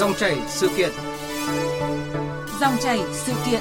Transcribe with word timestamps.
Dòng 0.00 0.14
chảy 0.18 0.36
sự 0.48 0.68
kiện. 0.76 0.90
Dòng 2.60 2.74
chảy 2.82 3.00
sự 3.12 3.32
kiện. 3.46 3.60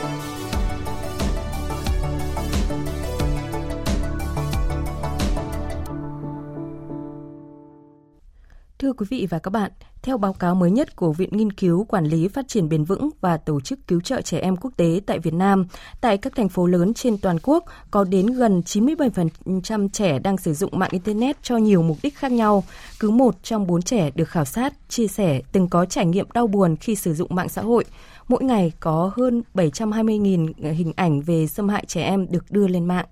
Thưa 8.79 8.93
quý 8.93 9.05
vị 9.09 9.27
và 9.29 9.39
các 9.39 9.49
bạn, 9.49 9.71
theo 10.03 10.17
báo 10.17 10.33
cáo 10.33 10.55
mới 10.55 10.71
nhất 10.71 10.95
của 10.95 11.13
Viện 11.13 11.29
Nghiên 11.31 11.51
cứu 11.51 11.83
Quản 11.83 12.05
lý 12.05 12.27
Phát 12.27 12.47
triển 12.47 12.69
Bền 12.69 12.83
vững 12.83 13.09
và 13.21 13.37
Tổ 13.37 13.61
chức 13.61 13.87
Cứu 13.87 14.01
trợ 14.01 14.21
Trẻ 14.21 14.39
Em 14.39 14.55
Quốc 14.55 14.71
tế 14.77 15.01
tại 15.05 15.19
Việt 15.19 15.33
Nam, 15.33 15.67
tại 16.01 16.17
các 16.17 16.35
thành 16.35 16.49
phố 16.49 16.65
lớn 16.65 16.93
trên 16.93 17.17
toàn 17.17 17.37
quốc 17.43 17.65
có 17.91 18.03
đến 18.03 18.25
gần 18.25 18.61
97% 18.65 19.89
trẻ 19.89 20.19
đang 20.19 20.37
sử 20.37 20.53
dụng 20.53 20.79
mạng 20.79 20.89
Internet 20.91 21.43
cho 21.43 21.57
nhiều 21.57 21.81
mục 21.81 21.97
đích 22.03 22.17
khác 22.17 22.31
nhau. 22.31 22.63
Cứ 22.99 23.09
một 23.09 23.35
trong 23.43 23.67
bốn 23.67 23.81
trẻ 23.81 24.11
được 24.15 24.29
khảo 24.29 24.45
sát, 24.45 24.73
chia 24.89 25.07
sẻ 25.07 25.41
từng 25.51 25.69
có 25.69 25.85
trải 25.85 26.05
nghiệm 26.05 26.31
đau 26.33 26.47
buồn 26.47 26.75
khi 26.75 26.95
sử 26.95 27.13
dụng 27.13 27.35
mạng 27.35 27.49
xã 27.49 27.61
hội. 27.61 27.85
Mỗi 28.27 28.43
ngày 28.43 28.71
có 28.79 29.11
hơn 29.15 29.41
720.000 29.53 30.73
hình 30.73 30.93
ảnh 30.95 31.21
về 31.21 31.47
xâm 31.47 31.69
hại 31.69 31.85
trẻ 31.87 32.03
em 32.03 32.31
được 32.31 32.45
đưa 32.49 32.67
lên 32.67 32.85
mạng. 32.85 33.05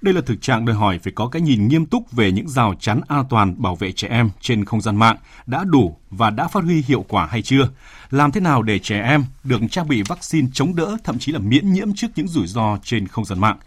Đây 0.00 0.14
là 0.14 0.20
thực 0.20 0.42
trạng 0.42 0.64
đòi 0.64 0.76
hỏi 0.76 0.98
phải 0.98 1.12
có 1.12 1.28
cái 1.28 1.42
nhìn 1.42 1.68
nghiêm 1.68 1.86
túc 1.86 2.12
về 2.12 2.32
những 2.32 2.48
rào 2.48 2.74
chắn 2.80 3.00
an 3.08 3.24
toàn 3.30 3.62
bảo 3.62 3.76
vệ 3.76 3.92
trẻ 3.92 4.08
em 4.08 4.30
trên 4.40 4.64
không 4.64 4.80
gian 4.80 4.96
mạng 4.96 5.16
đã 5.46 5.64
đủ 5.64 5.96
và 6.10 6.30
đã 6.30 6.48
phát 6.48 6.64
huy 6.64 6.82
hiệu 6.82 7.04
quả 7.08 7.26
hay 7.26 7.42
chưa. 7.42 7.68
Làm 8.10 8.32
thế 8.32 8.40
nào 8.40 8.62
để 8.62 8.78
trẻ 8.78 9.02
em 9.02 9.24
được 9.44 9.60
trang 9.70 9.88
bị 9.88 10.02
vaccine 10.02 10.48
chống 10.52 10.76
đỡ, 10.76 10.96
thậm 11.04 11.18
chí 11.18 11.32
là 11.32 11.38
miễn 11.38 11.72
nhiễm 11.72 11.94
trước 11.94 12.06
những 12.16 12.28
rủi 12.28 12.46
ro 12.46 12.78
trên 12.82 13.08
không 13.08 13.24
gian 13.24 13.40
mạng. 13.40 13.58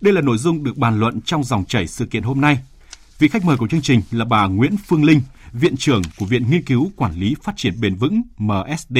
Đây 0.00 0.14
là 0.14 0.20
nội 0.20 0.38
dung 0.38 0.64
được 0.64 0.76
bàn 0.76 1.00
luận 1.00 1.20
trong 1.20 1.44
dòng 1.44 1.64
chảy 1.64 1.86
sự 1.86 2.06
kiện 2.06 2.22
hôm 2.22 2.40
nay. 2.40 2.58
Vị 3.18 3.28
khách 3.28 3.44
mời 3.44 3.56
của 3.56 3.68
chương 3.68 3.82
trình 3.82 4.02
là 4.10 4.24
bà 4.24 4.46
Nguyễn 4.46 4.76
Phương 4.86 5.04
Linh, 5.04 5.20
Viện 5.52 5.76
trưởng 5.76 6.02
của 6.18 6.26
Viện 6.26 6.50
Nghiên 6.50 6.62
cứu 6.62 6.92
Quản 6.96 7.14
lý 7.14 7.34
Phát 7.42 7.56
triển 7.56 7.80
Bền 7.80 7.94
vững 7.94 8.22
MSD 8.38 8.98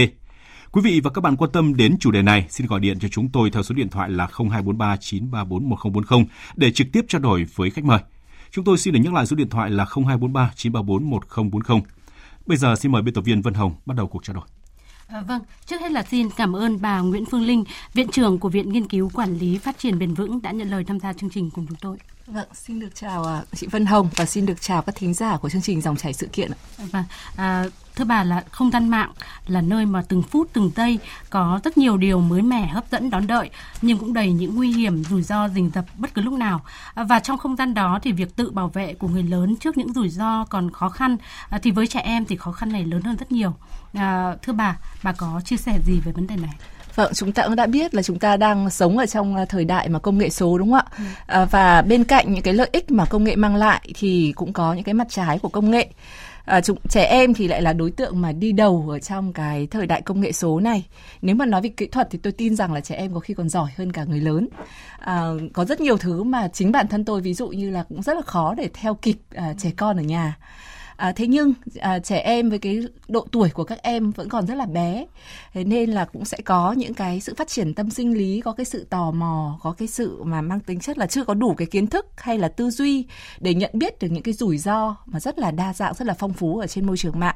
Quý 0.73 0.83
vị 0.85 1.01
và 1.01 1.11
các 1.11 1.21
bạn 1.21 1.37
quan 1.37 1.51
tâm 1.51 1.77
đến 1.77 1.97
chủ 2.01 2.11
đề 2.11 2.23
này, 2.23 2.47
xin 2.51 2.67
gọi 2.67 2.81
điện 2.81 2.99
cho 2.99 3.09
chúng 3.09 3.29
tôi 3.29 3.51
theo 3.51 3.63
số 3.63 3.75
điện 3.75 3.89
thoại 3.89 4.11
là 4.11 4.27
0243 4.27 4.97
934 4.97 5.69
1040 5.69 6.25
để 6.57 6.73
trực 6.73 6.87
tiếp 6.93 7.05
trao 7.09 7.21
đổi 7.21 7.47
với 7.55 7.71
khách 7.71 7.85
mời. 7.85 7.99
Chúng 8.51 8.65
tôi 8.65 8.79
xin 8.79 8.95
được 8.95 9.01
nhắc 9.05 9.15
lại 9.15 9.27
số 9.27 9.37
điện 9.37 9.49
thoại 9.49 9.71
là 9.71 9.85
0243 9.85 10.53
934 10.57 11.11
1040. 11.11 11.81
Bây 12.47 12.57
giờ 12.57 12.77
xin 12.77 12.93
mời 12.93 13.03
biên 13.03 13.15
tập 13.15 13.21
viên 13.25 13.43
Vân 13.43 13.55
Hồng 13.55 13.75
bắt 13.87 13.97
đầu 13.97 14.07
cuộc 14.07 14.25
trao 14.25 14.35
đổi. 14.35 14.45
À, 15.07 15.21
vâng, 15.21 15.43
trước 15.67 15.81
hết 15.81 15.93
là 15.93 16.03
xin 16.03 16.31
cảm 16.37 16.57
ơn 16.57 16.81
bà 16.81 17.01
Nguyễn 17.01 17.25
Phương 17.25 17.43
Linh, 17.43 17.65
Viện 17.95 18.09
trưởng 18.13 18.39
của 18.39 18.49
Viện 18.49 18.73
Nghiên 18.73 18.89
cứu 18.89 19.11
Quản 19.15 19.39
lý 19.39 19.59
Phát 19.59 19.79
triển 19.79 19.99
Bền 19.99 20.15
vững 20.15 20.43
đã 20.43 20.51
nhận 20.51 20.71
lời 20.71 20.85
tham 20.85 21.01
gia 21.01 21.13
chương 21.13 21.31
trình 21.31 21.51
cùng 21.51 21.67
chúng 21.67 21.79
tôi. 21.81 21.97
Vâng, 22.27 22.49
xin 22.55 22.81
được 22.81 22.95
chào 22.95 23.25
à, 23.25 23.43
chị 23.55 23.67
Vân 23.67 23.87
Hồng 23.87 24.09
và 24.17 24.27
xin 24.27 24.47
được 24.47 24.61
chào 24.61 24.83
các 24.83 24.95
thính 24.95 25.15
giả 25.15 25.37
của 25.37 25.49
chương 25.49 25.63
trình 25.63 25.81
Dòng 25.81 25.97
chảy 25.97 26.13
sự 26.13 26.27
kiện. 26.33 26.51
Vâng, 26.93 27.05
à, 27.37 27.65
thưa 27.97 28.05
bà 28.05 28.25
là 28.25 28.43
không 28.51 28.71
gian 28.71 28.89
mạng 28.89 29.11
là 29.47 29.61
nơi 29.61 29.87
mà 29.87 30.03
từng 30.09 30.23
phút 30.23 30.49
từng 30.53 30.71
giây 30.77 30.99
có 31.31 31.61
rất 31.65 31.79
nhiều 31.79 31.97
điều 31.97 32.21
mới 32.21 32.43
mẻ 32.43 32.67
hấp 32.67 32.85
dẫn 32.91 33.11
đón 33.11 33.27
đợi 33.27 33.51
nhưng 33.83 33.99
cũng 33.99 34.13
đầy 34.13 34.33
những 34.33 34.57
nguy 34.57 34.73
hiểm 34.73 35.05
rủi 35.05 35.23
ro 35.23 35.49
rình 35.49 35.71
rập 35.75 35.85
bất 35.97 36.15
cứ 36.15 36.23
lúc 36.23 36.35
nào 36.35 36.61
và 36.95 37.21
trong 37.21 37.39
không 37.39 37.57
gian 37.57 37.75
đó 37.75 37.99
thì 38.03 38.13
việc 38.13 38.37
tự 38.37 38.51
bảo 38.51 38.69
vệ 38.69 38.95
của 38.95 39.09
người 39.09 39.23
lớn 39.23 39.57
trước 39.57 39.77
những 39.77 39.93
rủi 39.93 40.09
ro 40.09 40.45
còn 40.45 40.71
khó 40.71 40.89
khăn 40.89 41.17
à, 41.49 41.59
thì 41.63 41.71
với 41.71 41.87
trẻ 41.87 42.01
em 42.01 42.25
thì 42.25 42.37
khó 42.37 42.53
khăn 42.53 42.73
này 42.73 42.85
lớn 42.85 43.03
hơn 43.03 43.17
rất 43.17 43.33
nhiều 43.33 43.55
à, 43.95 44.35
thưa 44.43 44.53
bà 44.53 44.77
bà 45.03 45.13
có 45.13 45.41
chia 45.45 45.57
sẻ 45.57 45.79
gì 45.87 46.01
về 46.05 46.13
vấn 46.13 46.27
đề 46.27 46.37
này 46.37 46.55
Vâng, 46.95 47.13
chúng 47.15 47.33
ta 47.33 47.43
cũng 47.43 47.57
đã 47.57 47.67
biết 47.67 47.95
là 47.95 48.03
chúng 48.03 48.19
ta 48.19 48.37
đang 48.37 48.71
sống 48.71 48.99
ở 48.99 49.07
trong 49.07 49.37
à, 49.37 49.45
thời 49.45 49.65
đại 49.65 49.89
mà 49.89 49.99
công 49.99 50.19
nghệ 50.19 50.31
số 50.31 50.59
đúng 50.59 50.73
không 50.73 50.79
ạ? 50.79 50.85
Ừ. 50.99 51.05
À, 51.27 51.45
và 51.45 51.83
bên 51.83 52.05
cạnh 52.05 52.33
những 52.33 52.43
cái 52.43 52.55
lợi 52.55 52.69
ích 52.73 52.91
mà 52.91 53.05
công 53.05 53.25
nghệ 53.25 53.37
mang 53.37 53.57
lại 53.57 53.89
thì 53.95 54.33
cũng 54.37 54.53
có 54.53 54.75
những 54.75 54.85
cái 54.85 54.95
mặt 54.95 55.07
trái 55.11 55.39
của 55.39 55.49
công 55.49 55.71
nghệ. 55.71 55.89
À, 56.45 56.61
chúng, 56.61 56.79
trẻ 56.89 57.05
em 57.05 57.35
thì 57.35 57.49
lại 57.49 57.63
là 57.63 57.73
đối 57.73 57.91
tượng 57.91 58.21
mà 58.21 58.33
đi 58.33 58.53
đầu 58.53 58.87
ở 58.91 58.99
trong 58.99 59.33
cái 59.33 59.67
thời 59.67 59.87
đại 59.87 60.03
công 60.03 60.21
nghệ 60.21 60.33
số 60.33 60.61
này. 60.61 60.87
Nếu 61.23 61.37
mà 61.37 61.47
nói 61.47 61.63
về 61.63 61.69
kỹ 61.69 61.87
thuật 61.87 62.09
thì 62.11 62.19
tôi 62.23 62.33
tin 62.33 62.57
rằng 62.57 62.73
là 62.73 62.81
trẻ 62.81 62.95
em 62.95 63.15
có 63.15 63.21
khi 63.21 63.35
còn 63.35 63.49
giỏi 63.49 63.71
hơn 63.77 63.93
cả 63.93 64.05
người 64.05 64.21
lớn. 64.21 64.49
À, 64.99 65.23
có 65.53 65.65
rất 65.65 65.81
nhiều 65.81 65.97
thứ 65.97 66.23
mà 66.23 66.49
chính 66.49 66.73
bản 66.73 66.89
thân 66.89 67.05
tôi 67.05 67.21
ví 67.21 67.35
dụ 67.35 67.49
như 67.49 67.71
là 67.71 67.83
cũng 67.83 68.03
rất 68.03 68.17
là 68.17 68.23
khó 68.23 68.55
để 68.55 68.69
theo 68.75 68.95
kịp 68.95 69.17
à, 69.35 69.55
trẻ 69.59 69.71
con 69.77 69.97
ở 69.97 70.03
nhà. 70.03 70.37
À, 70.97 71.13
thế 71.13 71.27
nhưng 71.27 71.53
à, 71.81 71.99
trẻ 71.99 72.19
em 72.19 72.51
với 72.51 72.59
cái 72.59 72.81
độ 73.09 73.27
tuổi 73.33 73.51
của 73.51 73.65
các 73.65 73.83
em 73.83 74.11
vẫn 74.11 74.29
còn 74.29 74.47
rất 74.47 74.55
là 74.55 74.67
bé, 74.67 75.07
thế 75.55 75.65
nên 75.65 75.91
là 75.91 76.05
cũng 76.05 76.25
sẽ 76.25 76.39
có 76.45 76.73
những 76.73 76.95
cái 76.95 77.21
sự 77.21 77.35
phát 77.35 77.49
triển 77.49 77.75
tâm 77.75 77.91
sinh 77.91 78.19
lý, 78.19 78.41
có 78.41 78.53
cái 78.53 78.65
sự 78.65 78.87
tò 78.91 79.11
mò, 79.11 79.59
có 79.63 79.73
cái 79.73 79.89
sự 79.89 80.23
mà 80.25 80.41
mang 80.41 80.61
tính 80.61 80.81
chất 80.81 80.99
là 80.99 81.07
chưa 81.07 81.25
có 81.25 81.35
đủ 81.35 81.55
cái 81.55 81.67
kiến 81.67 81.87
thức 81.87 82.07
hay 82.17 82.39
là 82.39 82.49
tư 82.49 82.71
duy 82.71 83.07
để 83.41 83.55
nhận 83.55 83.71
biết 83.75 83.99
được 83.99 84.09
những 84.09 84.23
cái 84.23 84.35
rủi 84.35 84.59
ro 84.59 84.97
mà 85.07 85.21
rất 85.21 85.39
là 85.39 85.51
đa 85.51 85.75
dạng, 85.75 85.95
rất 85.95 86.07
là 86.07 86.15
phong 86.15 86.33
phú 86.33 86.59
ở 86.59 86.67
trên 86.67 86.87
môi 86.87 86.97
trường 86.97 87.21
mạng. 87.21 87.32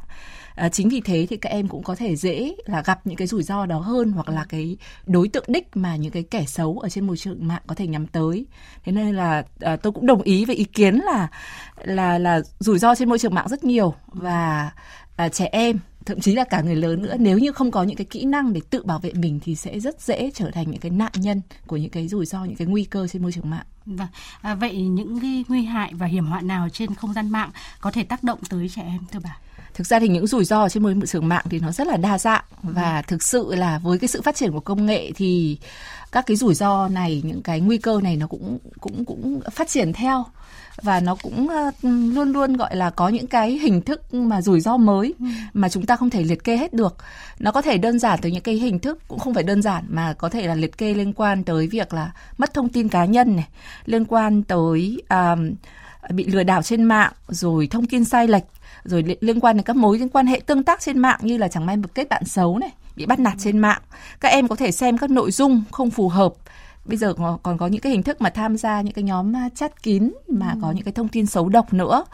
À, 0.56 0.68
chính 0.68 0.88
vì 0.88 1.00
thế 1.00 1.26
thì 1.30 1.36
các 1.36 1.50
em 1.50 1.68
cũng 1.68 1.82
có 1.82 1.94
thể 1.94 2.16
dễ 2.16 2.54
là 2.66 2.82
gặp 2.82 3.06
những 3.06 3.16
cái 3.16 3.26
rủi 3.26 3.42
ro 3.42 3.66
đó 3.66 3.78
hơn 3.78 4.12
hoặc 4.12 4.28
là 4.28 4.44
cái 4.48 4.76
đối 5.06 5.28
tượng 5.28 5.44
đích 5.48 5.76
mà 5.76 5.96
những 5.96 6.12
cái 6.12 6.22
kẻ 6.22 6.44
xấu 6.46 6.78
ở 6.78 6.88
trên 6.88 7.06
môi 7.06 7.16
trường 7.16 7.48
mạng 7.48 7.62
có 7.66 7.74
thể 7.74 7.86
nhắm 7.86 8.06
tới. 8.06 8.46
Thế 8.84 8.92
nên 8.92 9.14
là 9.14 9.42
à, 9.60 9.76
tôi 9.76 9.92
cũng 9.92 10.06
đồng 10.06 10.22
ý 10.22 10.44
với 10.44 10.56
ý 10.56 10.64
kiến 10.64 10.94
là 10.94 11.28
là 11.84 12.18
là 12.18 12.40
rủi 12.58 12.78
ro 12.78 12.94
trên 12.94 13.08
môi 13.08 13.18
trường 13.18 13.34
mạng 13.34 13.48
rất 13.48 13.64
nhiều 13.64 13.94
và 14.06 14.70
à, 15.16 15.28
trẻ 15.28 15.48
em 15.52 15.78
thậm 16.06 16.20
chí 16.20 16.34
là 16.34 16.44
cả 16.44 16.60
người 16.60 16.76
lớn 16.76 17.02
nữa 17.02 17.14
nếu 17.18 17.38
như 17.38 17.52
không 17.52 17.70
có 17.70 17.82
những 17.82 17.96
cái 17.96 18.04
kỹ 18.04 18.24
năng 18.24 18.52
để 18.52 18.60
tự 18.70 18.82
bảo 18.84 18.98
vệ 18.98 19.12
mình 19.12 19.40
thì 19.42 19.54
sẽ 19.54 19.80
rất 19.80 20.00
dễ 20.00 20.30
trở 20.34 20.50
thành 20.50 20.70
những 20.70 20.80
cái 20.80 20.90
nạn 20.90 21.12
nhân 21.14 21.40
của 21.66 21.76
những 21.76 21.90
cái 21.90 22.08
rủi 22.08 22.26
ro 22.26 22.44
những 22.44 22.56
cái 22.56 22.66
nguy 22.66 22.84
cơ 22.84 23.08
trên 23.08 23.22
môi 23.22 23.32
trường 23.32 23.50
mạng. 23.50 23.66
Vâng. 23.86 24.08
À, 24.40 24.54
vậy 24.54 24.76
những 24.76 25.20
cái 25.20 25.44
nguy 25.48 25.64
hại 25.64 25.94
và 25.94 26.06
hiểm 26.06 26.26
họa 26.26 26.40
nào 26.40 26.68
trên 26.68 26.94
không 26.94 27.12
gian 27.12 27.28
mạng 27.28 27.50
có 27.80 27.90
thể 27.90 28.04
tác 28.04 28.22
động 28.22 28.38
tới 28.50 28.68
trẻ 28.68 28.82
em 28.82 28.98
thưa 29.12 29.20
bà? 29.24 29.38
Thực 29.76 29.86
ra 29.86 30.00
thì 30.00 30.08
những 30.08 30.26
rủi 30.26 30.44
ro 30.44 30.68
trên 30.68 30.82
môi 30.82 30.94
trường 31.06 31.28
mạng 31.28 31.44
thì 31.50 31.58
nó 31.58 31.72
rất 31.72 31.86
là 31.86 31.96
đa 31.96 32.18
dạng. 32.18 32.44
Và 32.62 33.02
thực 33.02 33.22
sự 33.22 33.54
là 33.54 33.78
với 33.78 33.98
cái 33.98 34.08
sự 34.08 34.22
phát 34.22 34.36
triển 34.36 34.52
của 34.52 34.60
công 34.60 34.86
nghệ 34.86 35.12
thì 35.16 35.58
các 36.12 36.26
cái 36.26 36.36
rủi 36.36 36.54
ro 36.54 36.88
này 36.88 37.22
những 37.24 37.42
cái 37.42 37.60
nguy 37.60 37.78
cơ 37.78 38.00
này 38.02 38.16
nó 38.16 38.26
cũng 38.26 38.58
cũng 38.80 39.04
cũng 39.04 39.40
phát 39.52 39.68
triển 39.68 39.92
theo. 39.92 40.24
Và 40.82 41.00
nó 41.00 41.16
cũng 41.22 41.48
uh, 41.68 41.74
luôn 42.14 42.32
luôn 42.32 42.56
gọi 42.56 42.76
là 42.76 42.90
có 42.90 43.08
những 43.08 43.26
cái 43.26 43.50
hình 43.50 43.82
thức 43.82 44.14
mà 44.14 44.42
rủi 44.42 44.60
ro 44.60 44.76
mới 44.76 45.14
ừ. 45.18 45.26
mà 45.54 45.68
chúng 45.68 45.86
ta 45.86 45.96
không 45.96 46.10
thể 46.10 46.22
liệt 46.22 46.44
kê 46.44 46.56
hết 46.56 46.74
được. 46.74 46.96
Nó 47.38 47.52
có 47.52 47.62
thể 47.62 47.78
đơn 47.78 47.98
giản 47.98 48.18
tới 48.22 48.32
những 48.32 48.42
cái 48.42 48.54
hình 48.54 48.78
thức 48.78 48.98
cũng 49.08 49.18
không 49.18 49.34
phải 49.34 49.42
đơn 49.42 49.62
giản 49.62 49.84
mà 49.88 50.12
có 50.12 50.28
thể 50.28 50.46
là 50.46 50.54
liệt 50.54 50.78
kê 50.78 50.94
liên 50.94 51.12
quan 51.12 51.44
tới 51.44 51.66
việc 51.66 51.94
là 51.94 52.12
mất 52.38 52.54
thông 52.54 52.68
tin 52.68 52.88
cá 52.88 53.04
nhân 53.04 53.36
này 53.36 53.48
liên 53.84 54.04
quan 54.04 54.42
tới 54.42 55.02
uh, 55.14 55.38
bị 56.10 56.24
lừa 56.24 56.42
đảo 56.42 56.62
trên 56.62 56.82
mạng, 56.82 57.12
rồi 57.28 57.66
thông 57.70 57.86
tin 57.86 58.04
sai 58.04 58.28
lệch, 58.28 58.44
rồi 58.84 59.04
liên 59.20 59.40
quan 59.40 59.56
đến 59.56 59.64
các 59.64 59.76
mối 59.76 59.98
liên 59.98 60.08
quan 60.08 60.26
hệ 60.26 60.40
tương 60.46 60.62
tác 60.62 60.80
trên 60.80 60.98
mạng 60.98 61.20
như 61.22 61.36
là 61.36 61.48
chẳng 61.48 61.66
may 61.66 61.76
một 61.76 61.94
kết 61.94 62.08
bạn 62.08 62.24
xấu 62.24 62.58
này, 62.58 62.70
bị 62.96 63.06
bắt 63.06 63.18
nạt 63.18 63.34
trên 63.38 63.58
mạng. 63.58 63.82
Các 64.20 64.28
em 64.28 64.48
có 64.48 64.56
thể 64.56 64.72
xem 64.72 64.98
các 64.98 65.10
nội 65.10 65.30
dung 65.30 65.62
không 65.72 65.90
phù 65.90 66.08
hợp. 66.08 66.32
Bây 66.84 66.96
giờ 66.96 67.14
còn 67.42 67.58
có 67.58 67.66
những 67.66 67.80
cái 67.80 67.92
hình 67.92 68.02
thức 68.02 68.20
mà 68.20 68.30
tham 68.30 68.56
gia 68.56 68.80
những 68.80 68.94
cái 68.94 69.02
nhóm 69.04 69.32
chat 69.54 69.82
kín 69.82 70.12
mà 70.28 70.50
ừ. 70.50 70.58
có 70.62 70.72
những 70.72 70.84
cái 70.84 70.92
thông 70.92 71.08
tin 71.08 71.26
xấu 71.26 71.48
độc 71.48 71.72
nữa, 71.72 72.04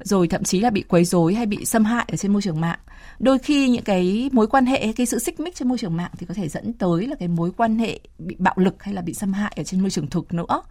rồi 0.00 0.28
thậm 0.28 0.44
chí 0.44 0.60
là 0.60 0.70
bị 0.70 0.82
quấy 0.82 1.04
rối 1.04 1.34
hay 1.34 1.46
bị 1.46 1.64
xâm 1.64 1.84
hại 1.84 2.04
ở 2.12 2.16
trên 2.16 2.32
môi 2.32 2.42
trường 2.42 2.60
mạng. 2.60 2.78
Đôi 3.18 3.38
khi 3.38 3.68
những 3.68 3.84
cái 3.84 4.30
mối 4.32 4.46
quan 4.46 4.66
hệ 4.66 4.92
cái 4.92 5.06
sự 5.06 5.18
xích 5.18 5.40
mích 5.40 5.56
trên 5.56 5.68
môi 5.68 5.78
trường 5.78 5.96
mạng 5.96 6.10
thì 6.18 6.26
có 6.26 6.34
thể 6.34 6.48
dẫn 6.48 6.72
tới 6.72 7.06
là 7.06 7.16
cái 7.18 7.28
mối 7.28 7.50
quan 7.56 7.78
hệ 7.78 8.00
bị 8.18 8.36
bạo 8.38 8.54
lực 8.56 8.82
hay 8.82 8.94
là 8.94 9.02
bị 9.02 9.14
xâm 9.14 9.32
hại 9.32 9.52
ở 9.56 9.62
trên 9.62 9.80
môi 9.80 9.90
trường 9.90 10.06
thực 10.06 10.34
nữa 10.34 10.62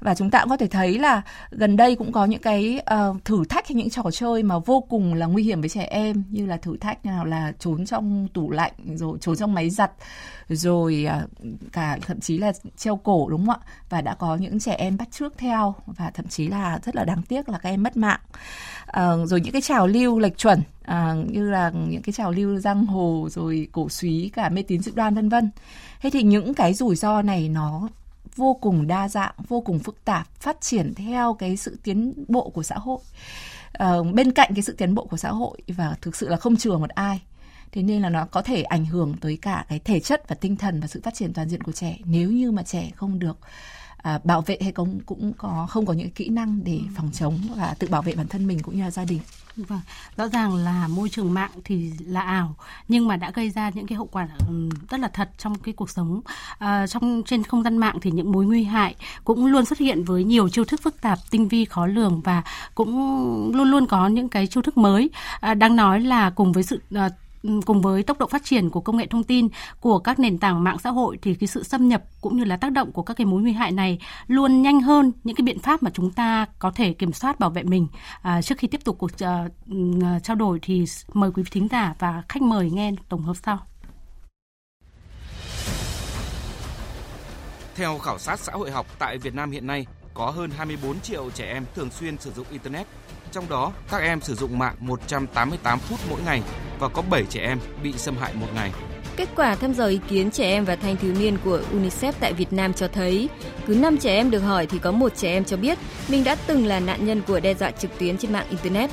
và 0.00 0.14
chúng 0.14 0.30
ta 0.30 0.40
cũng 0.40 0.50
có 0.50 0.56
thể 0.56 0.66
thấy 0.66 0.98
là 0.98 1.22
gần 1.50 1.76
đây 1.76 1.96
cũng 1.96 2.12
có 2.12 2.24
những 2.24 2.42
cái 2.42 2.80
uh, 2.94 3.24
thử 3.24 3.44
thách 3.44 3.68
hay 3.68 3.74
những 3.74 3.90
trò 3.90 4.02
chơi 4.12 4.42
mà 4.42 4.58
vô 4.58 4.80
cùng 4.80 5.14
là 5.14 5.26
nguy 5.26 5.42
hiểm 5.42 5.60
với 5.60 5.68
trẻ 5.68 5.82
em 5.82 6.22
như 6.30 6.46
là 6.46 6.56
thử 6.56 6.76
thách 6.76 7.06
nào 7.06 7.24
là 7.24 7.52
trốn 7.58 7.86
trong 7.86 8.28
tủ 8.34 8.50
lạnh 8.50 8.72
rồi 8.94 9.18
trốn 9.20 9.36
trong 9.36 9.54
máy 9.54 9.70
giặt 9.70 9.90
rồi 10.48 11.06
uh, 11.24 11.30
cả 11.72 11.98
thậm 12.02 12.20
chí 12.20 12.38
là 12.38 12.52
treo 12.76 12.96
cổ 12.96 13.28
đúng 13.30 13.46
không 13.46 13.56
ạ? 13.62 13.68
Và 13.88 14.00
đã 14.00 14.14
có 14.14 14.36
những 14.36 14.60
trẻ 14.60 14.74
em 14.74 14.96
bắt 14.96 15.08
trước 15.10 15.38
theo 15.38 15.74
và 15.86 16.10
thậm 16.14 16.28
chí 16.28 16.48
là 16.48 16.78
rất 16.84 16.96
là 16.96 17.04
đáng 17.04 17.22
tiếc 17.22 17.48
là 17.48 17.58
các 17.58 17.68
em 17.68 17.82
mất 17.82 17.96
mạng. 17.96 18.20
Uh, 18.88 19.28
rồi 19.28 19.40
những 19.40 19.52
cái 19.52 19.62
trào 19.62 19.86
lưu 19.86 20.18
lệch 20.18 20.38
chuẩn 20.38 20.62
à, 20.84 21.14
như 21.28 21.50
là 21.50 21.70
những 21.88 22.02
cái 22.02 22.12
trào 22.12 22.32
lưu 22.32 22.58
giang 22.58 22.86
hồ 22.86 23.28
rồi 23.30 23.68
cổ 23.72 23.88
suý 23.88 24.30
cả 24.34 24.48
mê 24.48 24.62
tín 24.62 24.82
dị 24.82 24.92
đoan 24.94 25.14
vân 25.14 25.28
vân. 25.28 25.50
Thế 26.00 26.10
thì 26.10 26.22
những 26.22 26.54
cái 26.54 26.74
rủi 26.74 26.96
ro 26.96 27.22
này 27.22 27.48
nó 27.48 27.88
vô 28.36 28.58
cùng 28.60 28.86
đa 28.86 29.08
dạng, 29.08 29.34
vô 29.48 29.60
cùng 29.60 29.78
phức 29.78 30.04
tạp, 30.04 30.40
phát 30.40 30.60
triển 30.60 30.94
theo 30.94 31.34
cái 31.34 31.56
sự 31.56 31.78
tiến 31.82 32.24
bộ 32.28 32.50
của 32.50 32.62
xã 32.62 32.78
hội. 32.78 32.98
À, 33.72 33.96
bên 34.14 34.32
cạnh 34.32 34.50
cái 34.54 34.62
sự 34.62 34.74
tiến 34.78 34.94
bộ 34.94 35.06
của 35.06 35.16
xã 35.16 35.30
hội 35.30 35.58
và 35.68 35.96
thực 36.00 36.16
sự 36.16 36.28
là 36.28 36.36
không 36.36 36.56
chừa 36.56 36.78
một 36.78 36.90
ai 36.90 37.20
thế 37.74 37.82
nên 37.82 38.02
là 38.02 38.08
nó 38.08 38.26
có 38.30 38.42
thể 38.42 38.62
ảnh 38.62 38.86
hưởng 38.86 39.14
tới 39.20 39.38
cả 39.42 39.64
cái 39.68 39.78
thể 39.78 40.00
chất 40.00 40.28
và 40.28 40.36
tinh 40.40 40.56
thần 40.56 40.80
và 40.80 40.86
sự 40.86 41.00
phát 41.04 41.14
triển 41.14 41.32
toàn 41.32 41.48
diện 41.48 41.62
của 41.62 41.72
trẻ 41.72 41.98
nếu 42.04 42.30
như 42.30 42.50
mà 42.50 42.62
trẻ 42.62 42.90
không 42.96 43.18
được 43.18 43.38
à, 44.04 44.20
bảo 44.24 44.40
vệ 44.40 44.58
hay 44.60 44.72
cũng 44.72 45.00
cũng 45.06 45.32
có 45.38 45.66
không 45.70 45.86
có 45.86 45.92
những 45.92 46.10
kỹ 46.10 46.28
năng 46.28 46.64
để 46.64 46.80
phòng 46.96 47.10
chống 47.12 47.38
và 47.56 47.74
tự 47.78 47.88
bảo 47.88 48.02
vệ 48.02 48.14
bản 48.14 48.28
thân 48.28 48.46
mình 48.46 48.60
cũng 48.62 48.76
như 48.76 48.82
là 48.82 48.90
gia 48.90 49.04
đình. 49.04 49.20
Vâng, 49.56 49.80
rõ 50.16 50.28
ràng 50.28 50.54
là 50.54 50.88
môi 50.88 51.08
trường 51.08 51.34
mạng 51.34 51.50
thì 51.64 51.92
là 52.06 52.20
ảo 52.20 52.54
nhưng 52.88 53.08
mà 53.08 53.16
đã 53.16 53.30
gây 53.30 53.50
ra 53.50 53.70
những 53.74 53.86
cái 53.86 53.96
hậu 53.96 54.06
quả 54.06 54.28
rất 54.90 55.00
là 55.00 55.08
thật 55.08 55.30
trong 55.38 55.58
cái 55.58 55.74
cuộc 55.74 55.90
sống. 55.90 56.20
À, 56.58 56.86
trong 56.86 57.22
trên 57.26 57.42
không 57.42 57.62
gian 57.62 57.76
mạng 57.76 57.98
thì 58.02 58.10
những 58.10 58.32
mối 58.32 58.44
nguy 58.46 58.64
hại 58.64 58.94
cũng 59.24 59.46
luôn 59.46 59.64
xuất 59.64 59.78
hiện 59.78 60.04
với 60.04 60.24
nhiều 60.24 60.48
chiêu 60.48 60.64
thức 60.64 60.82
phức 60.82 61.00
tạp, 61.00 61.18
tinh 61.30 61.48
vi, 61.48 61.64
khó 61.64 61.86
lường 61.86 62.20
và 62.20 62.42
cũng 62.74 62.92
luôn 63.54 63.70
luôn 63.70 63.86
có 63.86 64.08
những 64.08 64.28
cái 64.28 64.46
chiêu 64.46 64.62
thức 64.62 64.76
mới. 64.76 65.10
À, 65.40 65.54
đang 65.54 65.76
nói 65.76 66.00
là 66.00 66.30
cùng 66.30 66.52
với 66.52 66.62
sự 66.62 66.80
à, 66.94 67.08
cùng 67.66 67.80
với 67.80 68.02
tốc 68.02 68.18
độ 68.18 68.26
phát 68.26 68.44
triển 68.44 68.70
của 68.70 68.80
công 68.80 68.96
nghệ 68.96 69.06
thông 69.06 69.24
tin 69.24 69.48
của 69.80 69.98
các 69.98 70.18
nền 70.18 70.38
tảng 70.38 70.64
mạng 70.64 70.78
xã 70.78 70.90
hội 70.90 71.18
thì 71.22 71.34
cái 71.34 71.46
sự 71.46 71.62
xâm 71.62 71.88
nhập 71.88 72.02
cũng 72.20 72.36
như 72.36 72.44
là 72.44 72.56
tác 72.56 72.72
động 72.72 72.92
của 72.92 73.02
các 73.02 73.14
cái 73.14 73.24
mối 73.24 73.42
nguy 73.42 73.52
hại 73.52 73.72
này 73.72 73.98
luôn 74.26 74.62
nhanh 74.62 74.80
hơn 74.80 75.12
những 75.24 75.36
cái 75.36 75.42
biện 75.42 75.58
pháp 75.58 75.82
mà 75.82 75.90
chúng 75.94 76.10
ta 76.10 76.46
có 76.58 76.70
thể 76.70 76.92
kiểm 76.92 77.12
soát 77.12 77.40
bảo 77.40 77.50
vệ 77.50 77.62
mình. 77.62 77.88
À, 78.22 78.42
trước 78.42 78.58
khi 78.58 78.68
tiếp 78.68 78.84
tục 78.84 78.96
cuộc 78.98 79.10
uh, 79.14 80.22
trao 80.22 80.36
đổi 80.36 80.58
thì 80.62 80.84
mời 81.12 81.30
quý 81.30 81.42
vị 81.42 81.50
thính 81.52 81.68
giả 81.70 81.94
và 81.98 82.22
khách 82.28 82.42
mời 82.42 82.70
nghe 82.70 82.92
tổng 83.08 83.22
hợp 83.22 83.34
sau. 83.44 83.58
Theo 87.74 87.98
khảo 87.98 88.18
sát 88.18 88.40
xã 88.40 88.52
hội 88.52 88.70
học 88.70 88.86
tại 88.98 89.18
Việt 89.18 89.34
Nam 89.34 89.50
hiện 89.50 89.66
nay, 89.66 89.86
có 90.14 90.30
hơn 90.30 90.50
24 90.56 91.00
triệu 91.00 91.30
trẻ 91.30 91.52
em 91.52 91.64
thường 91.74 91.90
xuyên 91.90 92.18
sử 92.18 92.32
dụng 92.32 92.46
Internet. 92.50 92.86
Trong 93.34 93.48
đó, 93.48 93.72
các 93.90 93.98
em 93.98 94.20
sử 94.20 94.34
dụng 94.34 94.58
mạng 94.58 94.74
188 94.80 95.78
phút 95.78 95.98
mỗi 96.10 96.20
ngày 96.26 96.42
và 96.78 96.88
có 96.88 97.02
7 97.10 97.24
trẻ 97.30 97.40
em 97.40 97.58
bị 97.82 97.92
xâm 97.92 98.16
hại 98.16 98.34
một 98.34 98.46
ngày. 98.54 98.72
Kết 99.16 99.28
quả 99.36 99.54
thăm 99.54 99.72
dò 99.72 99.86
ý 99.86 100.00
kiến 100.08 100.30
trẻ 100.30 100.44
em 100.44 100.64
và 100.64 100.76
thanh 100.76 100.96
thiếu 100.96 101.14
niên 101.20 101.36
của 101.44 101.60
UNICEF 101.72 102.12
tại 102.20 102.32
Việt 102.32 102.52
Nam 102.52 102.72
cho 102.74 102.88
thấy, 102.88 103.28
cứ 103.66 103.74
5 103.74 103.98
trẻ 103.98 104.16
em 104.16 104.30
được 104.30 104.38
hỏi 104.38 104.66
thì 104.66 104.78
có 104.78 104.92
một 104.92 105.12
trẻ 105.16 105.32
em 105.32 105.44
cho 105.44 105.56
biết 105.56 105.78
mình 106.08 106.24
đã 106.24 106.36
từng 106.46 106.66
là 106.66 106.80
nạn 106.80 107.06
nhân 107.06 107.22
của 107.26 107.40
đe 107.40 107.54
dọa 107.54 107.70
trực 107.70 107.98
tuyến 107.98 108.18
trên 108.18 108.32
mạng 108.32 108.46
Internet. 108.50 108.90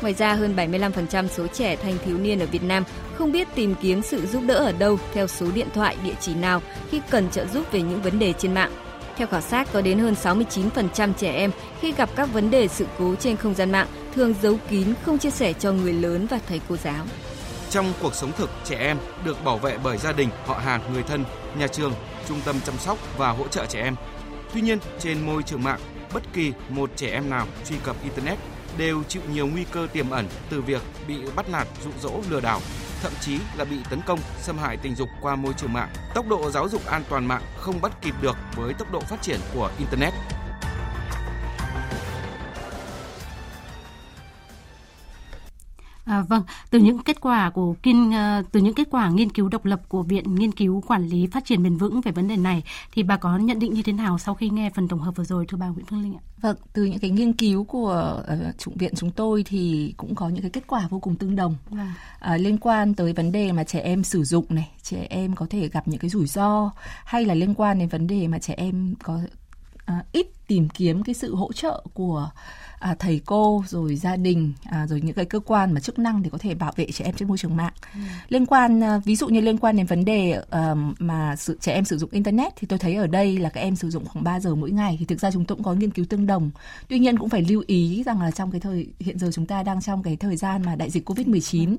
Ngoài 0.00 0.14
ra, 0.14 0.34
hơn 0.34 0.56
75% 0.56 1.28
số 1.28 1.46
trẻ 1.46 1.76
thanh 1.76 1.98
thiếu 2.04 2.18
niên 2.18 2.40
ở 2.40 2.46
Việt 2.46 2.62
Nam 2.62 2.84
không 3.14 3.32
biết 3.32 3.48
tìm 3.54 3.74
kiếm 3.82 4.02
sự 4.02 4.26
giúp 4.26 4.42
đỡ 4.46 4.54
ở 4.54 4.72
đâu 4.72 4.98
theo 5.14 5.26
số 5.26 5.46
điện 5.54 5.68
thoại, 5.74 5.96
địa 6.04 6.14
chỉ 6.20 6.34
nào 6.34 6.62
khi 6.90 7.00
cần 7.10 7.30
trợ 7.30 7.46
giúp 7.46 7.72
về 7.72 7.82
những 7.82 8.02
vấn 8.02 8.18
đề 8.18 8.32
trên 8.32 8.54
mạng. 8.54 8.87
Theo 9.18 9.26
khảo 9.28 9.40
sát, 9.40 9.68
có 9.72 9.80
đến 9.80 9.98
hơn 9.98 10.14
69% 10.22 11.12
trẻ 11.12 11.32
em 11.32 11.50
khi 11.80 11.92
gặp 11.92 12.10
các 12.16 12.32
vấn 12.32 12.50
đề 12.50 12.68
sự 12.68 12.86
cố 12.98 13.14
trên 13.14 13.36
không 13.36 13.54
gian 13.54 13.72
mạng 13.72 13.86
thường 14.14 14.34
giấu 14.42 14.56
kín 14.68 14.94
không 15.02 15.18
chia 15.18 15.30
sẻ 15.30 15.52
cho 15.52 15.72
người 15.72 15.92
lớn 15.92 16.26
và 16.30 16.40
thầy 16.48 16.60
cô 16.68 16.76
giáo. 16.76 17.04
Trong 17.70 17.92
cuộc 18.02 18.14
sống 18.14 18.32
thực, 18.36 18.50
trẻ 18.64 18.78
em 18.78 18.98
được 19.24 19.44
bảo 19.44 19.58
vệ 19.58 19.78
bởi 19.84 19.98
gia 19.98 20.12
đình, 20.12 20.28
họ 20.46 20.54
hàng, 20.54 20.80
người 20.92 21.02
thân, 21.02 21.24
nhà 21.58 21.66
trường, 21.66 21.92
trung 22.28 22.40
tâm 22.44 22.56
chăm 22.64 22.78
sóc 22.78 22.98
và 23.16 23.30
hỗ 23.30 23.48
trợ 23.48 23.66
trẻ 23.66 23.82
em. 23.82 23.96
Tuy 24.54 24.60
nhiên, 24.60 24.78
trên 24.98 25.26
môi 25.26 25.42
trường 25.42 25.62
mạng, 25.62 25.80
bất 26.14 26.22
kỳ 26.32 26.52
một 26.68 26.90
trẻ 26.96 27.10
em 27.10 27.30
nào 27.30 27.46
truy 27.68 27.76
cập 27.84 27.96
Internet 28.02 28.38
đều 28.78 29.02
chịu 29.08 29.22
nhiều 29.32 29.46
nguy 29.46 29.64
cơ 29.72 29.86
tiềm 29.92 30.10
ẩn 30.10 30.28
từ 30.50 30.60
việc 30.60 30.82
bị 31.08 31.16
bắt 31.36 31.50
nạt, 31.50 31.66
dụ 31.84 31.90
dỗ, 32.02 32.20
lừa 32.30 32.40
đảo, 32.40 32.60
thậm 33.02 33.12
chí 33.20 33.38
là 33.56 33.64
bị 33.64 33.76
tấn 33.90 34.00
công, 34.06 34.18
xâm 34.40 34.58
hại 34.58 34.76
tình 34.76 34.94
dục 34.94 35.08
qua 35.20 35.36
môi 35.36 35.52
trường 35.52 35.72
mạng. 35.72 35.88
Tốc 36.14 36.28
độ 36.28 36.50
giáo 36.50 36.68
dục 36.68 36.86
an 36.86 37.02
toàn 37.08 37.26
mạng 37.26 37.42
không 37.56 37.80
bắt 37.80 37.92
kịp 38.02 38.14
được 38.20 38.36
với 38.56 38.74
tốc 38.74 38.92
độ 38.92 39.00
phát 39.00 39.22
triển 39.22 39.40
của 39.54 39.70
Internet. 39.78 40.12
À, 46.08 46.22
vâng, 46.22 46.42
từ 46.70 46.78
những 46.78 46.98
kết 46.98 47.20
quả 47.20 47.50
của 47.50 47.74
kiên 47.82 48.12
ờ, 48.12 48.42
từ 48.52 48.60
những 48.60 48.74
kết 48.74 48.88
quả 48.90 49.08
nghiên 49.08 49.30
cứu 49.30 49.48
độc 49.48 49.64
lập 49.64 49.80
của 49.88 50.02
Viện 50.02 50.34
Nghiên 50.34 50.52
cứu 50.52 50.82
Quản 50.86 51.08
lý 51.08 51.26
Phát 51.26 51.44
triển 51.44 51.62
bền 51.62 51.76
vững 51.76 52.00
về 52.00 52.12
vấn 52.12 52.28
đề 52.28 52.36
này 52.36 52.62
thì 52.92 53.02
bà 53.02 53.16
có 53.16 53.38
nhận 53.38 53.58
định 53.58 53.74
như 53.74 53.82
thế 53.82 53.92
nào 53.92 54.18
sau 54.18 54.34
khi 54.34 54.50
nghe 54.50 54.70
phần 54.70 54.88
tổng 54.88 55.00
hợp 55.00 55.16
vừa 55.16 55.24
rồi 55.24 55.46
thưa 55.48 55.56
bà 55.56 55.68
Nguyễn 55.68 55.86
Phương 55.86 56.02
Linh 56.02 56.14
ạ? 56.14 56.22
Vâng, 56.40 56.56
từ 56.72 56.84
những 56.84 56.98
cái 56.98 57.10
nghiên 57.10 57.32
cứu 57.32 57.64
của 57.64 58.22
uh, 58.32 58.58
chủng 58.58 58.76
viện 58.76 58.92
chúng 58.96 59.10
tôi 59.10 59.44
thì 59.46 59.94
cũng 59.96 60.14
có 60.14 60.28
những 60.28 60.42
cái 60.42 60.50
kết 60.50 60.66
quả 60.66 60.86
vô 60.90 60.98
cùng 60.98 61.16
tương 61.16 61.36
đồng 61.36 61.56
vâng. 61.70 61.92
uh, 62.34 62.40
liên 62.40 62.58
quan 62.58 62.94
tới 62.94 63.12
vấn 63.12 63.32
đề 63.32 63.52
mà 63.52 63.64
trẻ 63.64 63.80
em 63.80 64.04
sử 64.04 64.24
dụng 64.24 64.44
này, 64.48 64.70
trẻ 64.82 65.06
em 65.10 65.34
có 65.34 65.46
thể 65.50 65.68
gặp 65.68 65.88
những 65.88 65.98
cái 65.98 66.10
rủi 66.10 66.26
ro 66.26 66.70
hay 67.04 67.24
là 67.24 67.34
liên 67.34 67.54
quan 67.54 67.78
đến 67.78 67.88
vấn 67.88 68.06
đề 68.06 68.28
mà 68.28 68.38
trẻ 68.38 68.54
em 68.56 68.94
có 69.02 69.20
uh, 69.98 70.12
ít 70.12 70.26
tìm 70.48 70.68
kiếm 70.68 71.02
cái 71.02 71.14
sự 71.14 71.34
hỗ 71.34 71.52
trợ 71.52 71.82
của 71.94 72.30
à, 72.78 72.94
thầy 72.98 73.20
cô 73.26 73.64
rồi 73.68 73.96
gia 73.96 74.16
đình 74.16 74.52
à, 74.64 74.86
rồi 74.86 75.00
những 75.00 75.14
cái 75.14 75.24
cơ 75.24 75.40
quan 75.40 75.74
mà 75.74 75.80
chức 75.80 75.98
năng 75.98 76.22
để 76.22 76.30
có 76.30 76.38
thể 76.38 76.54
bảo 76.54 76.72
vệ 76.76 76.86
trẻ 76.92 77.04
em 77.04 77.14
trên 77.14 77.28
môi 77.28 77.38
trường 77.38 77.56
mạng. 77.56 77.72
Ừ. 77.94 78.00
liên 78.28 78.46
quan 78.46 78.82
à, 78.84 78.98
ví 79.04 79.16
dụ 79.16 79.28
như 79.28 79.40
liên 79.40 79.58
quan 79.58 79.76
đến 79.76 79.86
vấn 79.86 80.04
đề 80.04 80.42
à, 80.50 80.74
mà 80.98 81.36
sự 81.36 81.58
trẻ 81.60 81.72
em 81.72 81.84
sử 81.84 81.98
dụng 81.98 82.10
internet 82.10 82.52
thì 82.56 82.66
tôi 82.66 82.78
thấy 82.78 82.94
ở 82.94 83.06
đây 83.06 83.38
là 83.38 83.48
các 83.48 83.60
em 83.60 83.76
sử 83.76 83.90
dụng 83.90 84.04
khoảng 84.04 84.24
3 84.24 84.40
giờ 84.40 84.54
mỗi 84.54 84.70
ngày. 84.70 84.96
Thì 84.98 85.04
thực 85.04 85.20
ra 85.20 85.30
chúng 85.30 85.44
tôi 85.44 85.56
cũng 85.56 85.64
có 85.64 85.74
nghiên 85.74 85.90
cứu 85.90 86.04
tương 86.08 86.26
đồng. 86.26 86.50
Tuy 86.88 86.98
nhiên 86.98 87.18
cũng 87.18 87.28
phải 87.28 87.42
lưu 87.48 87.62
ý 87.66 88.02
rằng 88.06 88.22
là 88.22 88.30
trong 88.30 88.50
cái 88.50 88.60
thời 88.60 88.86
hiện 89.00 89.18
giờ 89.18 89.30
chúng 89.32 89.46
ta 89.46 89.62
đang 89.62 89.80
trong 89.80 90.02
cái 90.02 90.16
thời 90.16 90.36
gian 90.36 90.62
mà 90.66 90.76
đại 90.76 90.90
dịch 90.90 91.04
covid 91.04 91.26
19 91.26 91.76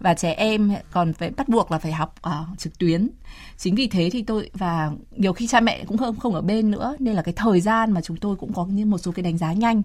và 0.00 0.14
trẻ 0.14 0.32
em 0.32 0.72
còn 0.90 1.12
phải 1.12 1.30
bắt 1.30 1.48
buộc 1.48 1.72
là 1.72 1.78
phải 1.78 1.92
học 1.92 2.14
uh, 2.26 2.58
trực 2.58 2.78
tuyến. 2.78 3.08
Chính 3.56 3.74
vì 3.74 3.86
thế 3.86 4.10
thì 4.12 4.22
tôi 4.22 4.50
và 4.54 4.90
nhiều 5.16 5.32
khi 5.32 5.46
cha 5.46 5.60
mẹ 5.60 5.84
cũng 5.84 5.96
không 5.96 6.16
không 6.16 6.34
ở 6.34 6.40
bên 6.40 6.70
nữa 6.70 6.96
nên 6.98 7.14
là 7.14 7.22
cái 7.22 7.34
thời 7.36 7.60
gian 7.60 7.92
mà 7.92 8.00
chúng 8.08 8.16
tôi 8.16 8.36
cũng 8.36 8.52
có 8.52 8.66
như 8.66 8.86
một 8.86 8.98
số 8.98 9.12
cái 9.12 9.22
đánh 9.22 9.38
giá 9.38 9.52
nhanh. 9.52 9.82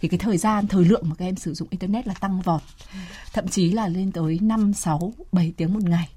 Thì 0.00 0.08
cái 0.08 0.18
thời 0.18 0.36
gian 0.36 0.66
thời 0.66 0.84
lượng 0.84 1.02
mà 1.08 1.14
các 1.14 1.24
em 1.24 1.36
sử 1.36 1.54
dụng 1.54 1.68
internet 1.70 2.06
là 2.06 2.14
tăng 2.14 2.40
vọt. 2.40 2.60
Thậm 3.32 3.48
chí 3.48 3.70
là 3.70 3.88
lên 3.88 4.12
tới 4.12 4.38
5, 4.42 4.72
6, 4.72 5.12
7 5.32 5.52
tiếng 5.56 5.74
một 5.74 5.82
ngày. 5.82 6.08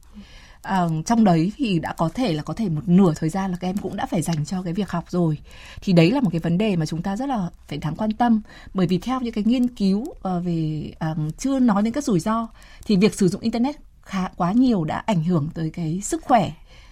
À, 0.61 0.87
trong 1.05 1.23
đấy 1.23 1.51
thì 1.57 1.79
đã 1.79 1.93
có 1.93 2.09
thể 2.09 2.33
là 2.33 2.43
có 2.43 2.53
thể 2.53 2.69
một 2.69 2.81
nửa 2.85 3.13
thời 3.15 3.29
gian 3.29 3.51
là 3.51 3.57
các 3.57 3.67
em 3.67 3.77
cũng 3.77 3.95
đã 3.95 4.05
phải 4.05 4.21
dành 4.21 4.45
cho 4.45 4.61
cái 4.61 4.73
việc 4.73 4.89
học 4.89 5.05
rồi. 5.09 5.37
Thì 5.81 5.93
đấy 5.93 6.11
là 6.11 6.21
một 6.21 6.29
cái 6.31 6.39
vấn 6.39 6.57
đề 6.57 6.75
mà 6.75 6.85
chúng 6.85 7.01
ta 7.01 7.15
rất 7.15 7.29
là 7.29 7.49
phải 7.67 7.77
đáng 7.77 7.95
quan 7.95 8.11
tâm. 8.11 8.41
Bởi 8.73 8.87
vì 8.87 8.97
theo 8.97 9.19
những 9.19 9.33
cái 9.33 9.43
nghiên 9.43 9.67
cứu 9.67 9.99
uh, 9.99 10.15
về 10.45 10.91
uh, 11.11 11.37
chưa 11.37 11.59
nói 11.59 11.83
đến 11.83 11.93
các 11.93 12.03
rủi 12.03 12.19
ro 12.19 12.47
thì 12.85 12.95
việc 12.95 13.15
sử 13.15 13.27
dụng 13.27 13.41
internet 13.41 13.75
khá 14.01 14.29
quá 14.37 14.51
nhiều 14.51 14.83
đã 14.83 15.03
ảnh 15.05 15.23
hưởng 15.23 15.49
tới 15.53 15.69
cái 15.69 16.01
sức 16.03 16.23
khỏe 16.23 16.51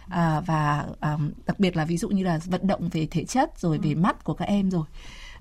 à, 0.09 0.41
và 0.45 0.85
à, 0.99 1.17
đặc 1.45 1.59
biệt 1.59 1.75
là 1.75 1.85
ví 1.85 1.97
dụ 1.97 2.09
như 2.09 2.23
là 2.23 2.39
vận 2.45 2.67
động 2.67 2.89
về 2.91 3.07
thể 3.11 3.25
chất 3.25 3.59
rồi 3.59 3.77
về 3.77 3.95
mắt 3.95 4.23
của 4.23 4.33
các 4.33 4.45
em 4.45 4.71
rồi 4.71 4.85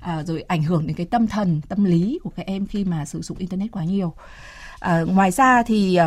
à, 0.01 0.23
rồi 0.23 0.43
ảnh 0.43 0.63
hưởng 0.63 0.87
đến 0.87 0.97
cái 0.97 1.07
tâm 1.07 1.27
thần 1.27 1.61
tâm 1.69 1.85
lý 1.85 2.19
của 2.23 2.31
các 2.31 2.47
em 2.47 2.67
khi 2.67 2.85
mà 2.85 3.05
sử 3.05 3.23
dụng 3.23 3.39
internet 3.39 3.73
quá 3.73 3.85
nhiều 3.85 4.15
À, 4.81 5.01
ngoài 5.01 5.31
ra 5.31 5.63
thì 5.63 5.99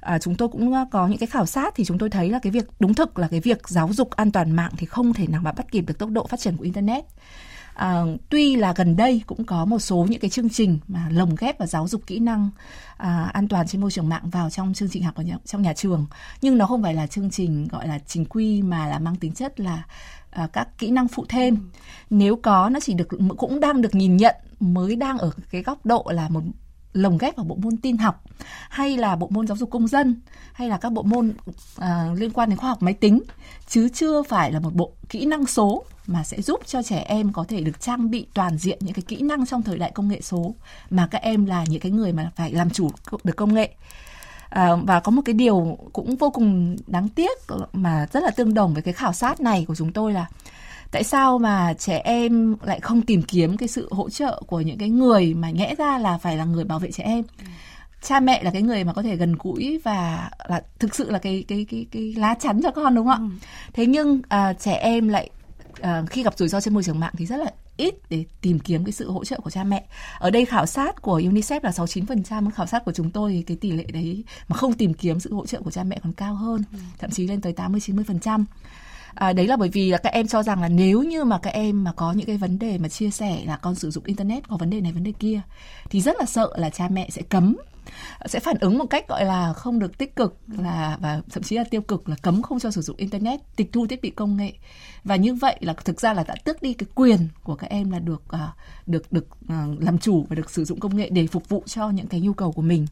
à, 0.00 0.18
chúng 0.18 0.34
tôi 0.34 0.48
cũng 0.48 0.74
có 0.90 1.06
những 1.06 1.18
cái 1.18 1.26
khảo 1.26 1.46
sát 1.46 1.74
thì 1.76 1.84
chúng 1.84 1.98
tôi 1.98 2.10
thấy 2.10 2.30
là 2.30 2.38
cái 2.38 2.50
việc 2.50 2.64
đúng 2.80 2.94
thực 2.94 3.18
là 3.18 3.28
cái 3.28 3.40
việc 3.40 3.68
giáo 3.68 3.88
dục 3.92 4.10
an 4.10 4.32
toàn 4.32 4.50
mạng 4.50 4.72
thì 4.76 4.86
không 4.86 5.14
thể 5.14 5.26
nào 5.26 5.40
mà 5.42 5.52
bắt 5.52 5.66
kịp 5.72 5.80
được 5.80 5.98
tốc 5.98 6.10
độ 6.10 6.26
phát 6.26 6.40
triển 6.40 6.56
của 6.56 6.64
internet. 6.64 7.04
À, 7.78 8.02
tuy 8.28 8.56
là 8.56 8.72
gần 8.76 8.96
đây 8.96 9.22
cũng 9.26 9.44
có 9.44 9.64
một 9.64 9.78
số 9.78 10.06
những 10.08 10.20
cái 10.20 10.30
chương 10.30 10.48
trình 10.48 10.78
mà 10.88 11.08
lồng 11.10 11.34
ghép 11.38 11.58
và 11.58 11.66
giáo 11.66 11.88
dục 11.88 12.02
kỹ 12.06 12.18
năng 12.18 12.50
à, 12.96 13.30
an 13.32 13.48
toàn 13.48 13.66
trên 13.66 13.80
môi 13.80 13.90
trường 13.90 14.08
mạng 14.08 14.30
vào 14.30 14.50
trong 14.50 14.74
chương 14.74 14.88
trình 14.88 15.02
học 15.02 15.14
ở 15.14 15.22
nhà, 15.22 15.38
trong 15.44 15.62
nhà 15.62 15.72
trường. 15.72 16.06
Nhưng 16.40 16.58
nó 16.58 16.66
không 16.66 16.82
phải 16.82 16.94
là 16.94 17.06
chương 17.06 17.30
trình 17.30 17.68
gọi 17.68 17.88
là 17.88 17.98
chính 18.06 18.24
quy 18.24 18.62
mà 18.62 18.86
là 18.86 18.98
mang 18.98 19.16
tính 19.16 19.32
chất 19.32 19.60
là 19.60 19.82
à, 20.30 20.48
các 20.52 20.78
kỹ 20.78 20.90
năng 20.90 21.08
phụ 21.08 21.24
thêm. 21.28 21.70
Nếu 22.10 22.36
có 22.36 22.68
nó 22.68 22.80
chỉ 22.80 22.94
được 22.94 23.08
cũng 23.36 23.60
đang 23.60 23.82
được 23.82 23.94
nhìn 23.94 24.16
nhận 24.16 24.36
mới 24.60 24.96
đang 24.96 25.18
ở 25.18 25.30
cái 25.50 25.62
góc 25.62 25.86
độ 25.86 26.06
là 26.10 26.28
một 26.28 26.42
lồng 27.02 27.18
ghép 27.18 27.36
vào 27.36 27.44
bộ 27.44 27.56
môn 27.62 27.76
tin 27.76 27.96
học 27.96 28.24
hay 28.68 28.96
là 28.96 29.16
bộ 29.16 29.28
môn 29.30 29.46
giáo 29.46 29.56
dục 29.56 29.70
công 29.70 29.88
dân 29.88 30.20
hay 30.52 30.68
là 30.68 30.78
các 30.78 30.92
bộ 30.92 31.02
môn 31.02 31.32
à, 31.76 32.06
liên 32.14 32.30
quan 32.30 32.48
đến 32.48 32.58
khoa 32.58 32.68
học 32.68 32.82
máy 32.82 32.94
tính 32.94 33.22
chứ 33.68 33.88
chưa 33.88 34.22
phải 34.22 34.52
là 34.52 34.60
một 34.60 34.74
bộ 34.74 34.92
kỹ 35.08 35.24
năng 35.24 35.46
số 35.46 35.84
mà 36.06 36.24
sẽ 36.24 36.42
giúp 36.42 36.60
cho 36.66 36.82
trẻ 36.82 37.04
em 37.06 37.32
có 37.32 37.44
thể 37.48 37.60
được 37.60 37.80
trang 37.80 38.10
bị 38.10 38.26
toàn 38.34 38.58
diện 38.58 38.78
những 38.80 38.94
cái 38.94 39.02
kỹ 39.02 39.16
năng 39.16 39.46
trong 39.46 39.62
thời 39.62 39.78
đại 39.78 39.90
công 39.94 40.08
nghệ 40.08 40.20
số 40.20 40.54
mà 40.90 41.08
các 41.10 41.22
em 41.22 41.46
là 41.46 41.64
những 41.68 41.80
cái 41.80 41.92
người 41.92 42.12
mà 42.12 42.30
phải 42.36 42.52
làm 42.52 42.70
chủ 42.70 42.90
được 43.24 43.36
công 43.36 43.54
nghệ. 43.54 43.70
À, 44.48 44.76
và 44.76 45.00
có 45.00 45.10
một 45.10 45.22
cái 45.24 45.32
điều 45.32 45.78
cũng 45.92 46.16
vô 46.16 46.30
cùng 46.30 46.76
đáng 46.86 47.08
tiếc 47.08 47.38
mà 47.72 48.06
rất 48.12 48.22
là 48.22 48.30
tương 48.30 48.54
đồng 48.54 48.74
với 48.74 48.82
cái 48.82 48.94
khảo 48.94 49.12
sát 49.12 49.40
này 49.40 49.64
của 49.68 49.74
chúng 49.74 49.92
tôi 49.92 50.12
là 50.12 50.26
tại 50.90 51.04
sao 51.04 51.38
mà 51.38 51.74
trẻ 51.78 52.00
em 52.04 52.56
lại 52.62 52.80
không 52.80 53.02
tìm 53.02 53.22
kiếm 53.22 53.56
cái 53.56 53.68
sự 53.68 53.88
hỗ 53.90 54.10
trợ 54.10 54.42
của 54.46 54.60
những 54.60 54.78
cái 54.78 54.88
người 54.88 55.34
mà 55.34 55.50
nhẽ 55.50 55.74
ra 55.78 55.98
là 55.98 56.18
phải 56.18 56.36
là 56.36 56.44
người 56.44 56.64
bảo 56.64 56.78
vệ 56.78 56.92
trẻ 56.92 57.04
em 57.04 57.24
cha 58.02 58.20
mẹ 58.20 58.42
là 58.42 58.50
cái 58.50 58.62
người 58.62 58.84
mà 58.84 58.92
có 58.92 59.02
thể 59.02 59.16
gần 59.16 59.34
gũi 59.38 59.80
và 59.84 60.30
là 60.48 60.62
thực 60.78 60.94
sự 60.94 61.10
là 61.10 61.18
cái 61.18 61.44
cái 61.48 61.66
cái 61.70 61.86
cái 61.90 62.14
lá 62.16 62.34
chắn 62.40 62.60
cho 62.62 62.70
con 62.70 62.94
đúng 62.94 63.06
không 63.06 63.14
ạ 63.14 63.18
ừ. 63.18 63.48
thế 63.72 63.86
nhưng 63.86 64.20
à, 64.28 64.52
trẻ 64.52 64.72
em 64.72 65.08
lại 65.08 65.30
à, 65.80 66.02
khi 66.10 66.22
gặp 66.22 66.38
rủi 66.38 66.48
ro 66.48 66.60
trên 66.60 66.74
môi 66.74 66.82
trường 66.82 67.00
mạng 67.00 67.12
thì 67.16 67.26
rất 67.26 67.36
là 67.36 67.50
ít 67.78 67.94
để 68.10 68.24
tìm 68.40 68.58
kiếm 68.58 68.84
cái 68.84 68.92
sự 68.92 69.10
hỗ 69.10 69.24
trợ 69.24 69.40
của 69.40 69.50
cha 69.50 69.64
mẹ. 69.64 69.84
Ở 70.18 70.30
đây 70.30 70.44
khảo 70.44 70.66
sát 70.66 71.02
của 71.02 71.20
UNICEF 71.20 71.60
là 71.62 71.70
69%, 71.70 72.50
khảo 72.50 72.66
sát 72.66 72.84
của 72.84 72.92
chúng 72.92 73.10
tôi 73.10 73.32
thì 73.32 73.42
cái 73.42 73.56
tỷ 73.56 73.70
lệ 73.70 73.84
đấy 73.92 74.24
mà 74.48 74.56
không 74.56 74.72
tìm 74.72 74.94
kiếm 74.94 75.20
sự 75.20 75.34
hỗ 75.34 75.46
trợ 75.46 75.60
của 75.60 75.70
cha 75.70 75.84
mẹ 75.84 76.00
còn 76.02 76.12
cao 76.12 76.34
hơn, 76.34 76.62
ừ. 76.72 76.78
thậm 76.98 77.10
chí 77.10 77.26
lên 77.26 77.40
tới 77.40 77.52
80 77.52 77.80
90%. 77.86 78.44
À, 79.14 79.32
đấy 79.32 79.46
là 79.46 79.56
bởi 79.56 79.68
vì 79.68 79.90
là 79.90 79.98
các 79.98 80.12
em 80.12 80.26
cho 80.26 80.42
rằng 80.42 80.62
là 80.62 80.68
nếu 80.68 81.02
như 81.02 81.24
mà 81.24 81.38
các 81.38 81.50
em 81.50 81.84
mà 81.84 81.92
có 81.92 82.12
những 82.12 82.26
cái 82.26 82.36
vấn 82.36 82.58
đề 82.58 82.78
mà 82.78 82.88
chia 82.88 83.10
sẻ 83.10 83.42
là 83.46 83.56
con 83.56 83.74
sử 83.74 83.90
dụng 83.90 84.04
internet 84.04 84.48
có 84.48 84.56
vấn 84.56 84.70
đề 84.70 84.80
này 84.80 84.92
vấn 84.92 85.04
đề 85.04 85.12
kia 85.18 85.40
thì 85.90 86.00
rất 86.00 86.16
là 86.18 86.24
sợ 86.24 86.50
là 86.56 86.70
cha 86.70 86.88
mẹ 86.88 87.08
sẽ 87.10 87.22
cấm 87.22 87.56
sẽ 88.26 88.40
phản 88.40 88.56
ứng 88.60 88.78
một 88.78 88.86
cách 88.90 89.08
gọi 89.08 89.24
là 89.24 89.52
không 89.52 89.78
được 89.78 89.98
tích 89.98 90.16
cực 90.16 90.36
là 90.48 90.98
và 91.00 91.20
thậm 91.30 91.42
chí 91.42 91.56
là 91.56 91.64
tiêu 91.64 91.80
cực 91.80 92.08
là 92.08 92.16
cấm 92.22 92.42
không 92.42 92.60
cho 92.60 92.70
sử 92.70 92.80
dụng 92.80 92.96
internet 92.96 93.40
tịch 93.56 93.72
thu 93.72 93.86
thiết 93.86 94.02
bị 94.02 94.10
công 94.10 94.36
nghệ. 94.36 94.52
Và 95.04 95.16
như 95.16 95.34
vậy 95.34 95.56
là 95.60 95.72
thực 95.72 96.00
ra 96.00 96.14
là 96.14 96.24
đã 96.28 96.34
tước 96.44 96.62
đi 96.62 96.74
cái 96.74 96.86
quyền 96.94 97.28
của 97.42 97.54
các 97.54 97.70
em 97.70 97.90
là 97.90 97.98
được 97.98 98.22
à, 98.28 98.52
được 98.86 99.12
được 99.12 99.26
à, 99.48 99.66
làm 99.78 99.98
chủ 99.98 100.26
và 100.28 100.36
được 100.36 100.50
sử 100.50 100.64
dụng 100.64 100.80
công 100.80 100.96
nghệ 100.96 101.08
để 101.10 101.26
phục 101.26 101.48
vụ 101.48 101.62
cho 101.66 101.90
những 101.90 102.06
cái 102.06 102.20
nhu 102.20 102.32
cầu 102.32 102.52
của 102.52 102.62
mình 102.62 102.86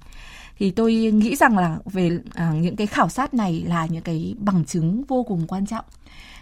thì 0.58 0.70
tôi 0.70 0.94
nghĩ 0.94 1.36
rằng 1.36 1.58
là 1.58 1.78
về 1.84 2.10
à, 2.34 2.52
những 2.60 2.76
cái 2.76 2.86
khảo 2.86 3.08
sát 3.08 3.34
này 3.34 3.64
là 3.66 3.86
những 3.86 4.02
cái 4.02 4.34
bằng 4.38 4.64
chứng 4.64 5.04
vô 5.08 5.22
cùng 5.22 5.46
quan 5.46 5.66
trọng 5.66 5.84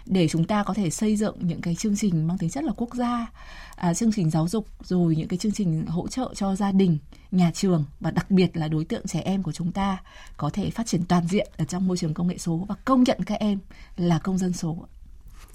để 0.05 0.27
chúng 0.27 0.45
ta 0.45 0.63
có 0.63 0.73
thể 0.73 0.89
xây 0.89 1.15
dựng 1.15 1.35
những 1.39 1.61
cái 1.61 1.75
chương 1.75 1.95
trình 1.95 2.27
mang 2.27 2.37
tính 2.37 2.49
chất 2.49 2.63
là 2.63 2.71
quốc 2.77 2.95
gia 2.95 3.27
à, 3.75 3.93
chương 3.93 4.11
trình 4.11 4.29
giáo 4.29 4.47
dục 4.47 4.67
rồi 4.83 5.15
những 5.15 5.27
cái 5.27 5.37
chương 5.37 5.51
trình 5.51 5.85
hỗ 5.85 6.07
trợ 6.07 6.33
cho 6.35 6.55
gia 6.55 6.71
đình 6.71 6.97
nhà 7.31 7.51
trường 7.53 7.85
và 7.99 8.11
đặc 8.11 8.31
biệt 8.31 8.57
là 8.57 8.67
đối 8.67 8.85
tượng 8.85 9.07
trẻ 9.07 9.19
em 9.19 9.43
của 9.43 9.51
chúng 9.51 9.71
ta 9.71 9.97
có 10.37 10.49
thể 10.49 10.69
phát 10.69 10.87
triển 10.87 11.05
toàn 11.05 11.27
diện 11.27 11.47
ở 11.57 11.65
trong 11.65 11.87
môi 11.87 11.97
trường 11.97 12.13
công 12.13 12.27
nghệ 12.27 12.37
số 12.37 12.65
và 12.69 12.75
công 12.85 13.03
nhận 13.03 13.17
các 13.25 13.39
em 13.39 13.59
là 13.97 14.19
công 14.19 14.37
dân 14.37 14.53
số. 14.53 14.87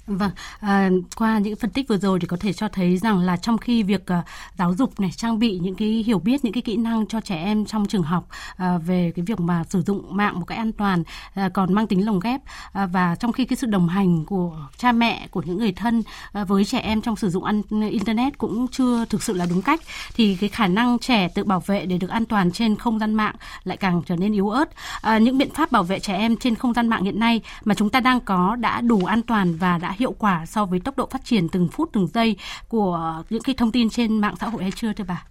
Vâng, 0.07 0.31
à, 0.59 0.89
qua 1.15 1.39
những 1.39 1.55
phân 1.55 1.71
tích 1.71 1.87
vừa 1.87 1.97
rồi 1.97 2.19
thì 2.19 2.27
có 2.27 2.37
thể 2.39 2.53
cho 2.53 2.67
thấy 2.67 2.97
rằng 2.97 3.19
là 3.19 3.37
trong 3.37 3.57
khi 3.57 3.83
việc 3.83 4.07
à, 4.07 4.23
giáo 4.57 4.73
dục 4.73 4.99
này 4.99 5.11
trang 5.11 5.39
bị 5.39 5.59
những 5.59 5.75
cái 5.75 5.87
hiểu 5.87 6.19
biết 6.19 6.45
những 6.45 6.53
cái 6.53 6.61
kỹ 6.61 6.77
năng 6.77 7.07
cho 7.07 7.21
trẻ 7.21 7.35
em 7.35 7.65
trong 7.65 7.85
trường 7.85 8.03
học 8.03 8.27
à, 8.57 8.77
về 8.77 9.11
cái 9.15 9.25
việc 9.25 9.39
mà 9.39 9.63
sử 9.69 9.81
dụng 9.81 10.17
mạng 10.17 10.39
một 10.39 10.45
cách 10.45 10.57
an 10.57 10.71
toàn 10.71 11.03
à, 11.33 11.49
còn 11.53 11.73
mang 11.73 11.87
tính 11.87 12.05
lồng 12.05 12.19
ghép 12.19 12.41
à, 12.73 12.85
và 12.85 13.15
trong 13.15 13.31
khi 13.31 13.45
cái 13.45 13.57
sự 13.57 13.67
đồng 13.67 13.87
hành 13.87 14.25
của 14.25 14.57
cha 14.77 14.91
mẹ 14.91 15.27
của 15.31 15.41
những 15.45 15.57
người 15.57 15.71
thân 15.71 16.03
à, 16.33 16.43
với 16.43 16.65
trẻ 16.65 16.79
em 16.79 17.01
trong 17.01 17.15
sử 17.15 17.29
dụng 17.29 17.43
an, 17.43 17.61
internet 17.69 18.37
cũng 18.37 18.67
chưa 18.67 19.05
thực 19.05 19.23
sự 19.23 19.33
là 19.33 19.45
đúng 19.49 19.61
cách 19.61 19.81
thì 20.15 20.35
cái 20.35 20.49
khả 20.49 20.67
năng 20.67 20.99
trẻ 20.99 21.27
tự 21.27 21.43
bảo 21.43 21.59
vệ 21.59 21.85
để 21.85 21.97
được 21.97 22.09
an 22.09 22.25
toàn 22.25 22.51
trên 22.51 22.75
không 22.75 22.99
gian 22.99 23.13
mạng 23.13 23.35
lại 23.63 23.77
càng 23.77 24.01
trở 24.05 24.15
nên 24.15 24.33
yếu 24.33 24.49
ớt. 24.49 24.69
À, 25.01 25.17
những 25.17 25.37
biện 25.37 25.49
pháp 25.53 25.71
bảo 25.71 25.83
vệ 25.83 25.99
trẻ 25.99 26.17
em 26.17 26.37
trên 26.37 26.55
không 26.55 26.73
gian 26.73 26.87
mạng 26.87 27.03
hiện 27.03 27.19
nay 27.19 27.41
mà 27.65 27.75
chúng 27.75 27.89
ta 27.89 27.99
đang 27.99 28.19
có 28.19 28.55
đã 28.55 28.81
đủ 28.81 29.05
an 29.05 29.21
toàn 29.21 29.55
và 29.55 29.77
đã 29.77 29.90
hiệu 29.91 30.15
quả 30.19 30.45
so 30.45 30.65
với 30.65 30.79
tốc 30.79 30.97
độ 30.97 31.07
phát 31.11 31.25
triển 31.25 31.49
từng 31.49 31.67
phút 31.67 31.89
từng 31.93 32.07
giây 32.13 32.35
của 32.67 33.23
những 33.29 33.43
cái 33.43 33.55
thông 33.55 33.71
tin 33.71 33.89
trên 33.89 34.17
mạng 34.17 34.35
xã 34.39 34.49
hội 34.49 34.61
hay 34.61 34.71
chưa 34.75 34.93
thưa 34.93 35.03
bà? 35.03 35.23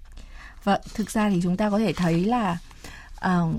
Vâng, 0.65 0.81
thực 0.95 1.11
ra 1.11 1.31
thì 1.31 1.41
chúng 1.43 1.57
ta 1.57 1.71
có 1.71 1.79
thể 1.79 1.93
thấy 1.93 2.25
là 2.25 2.59
uh, 3.27 3.55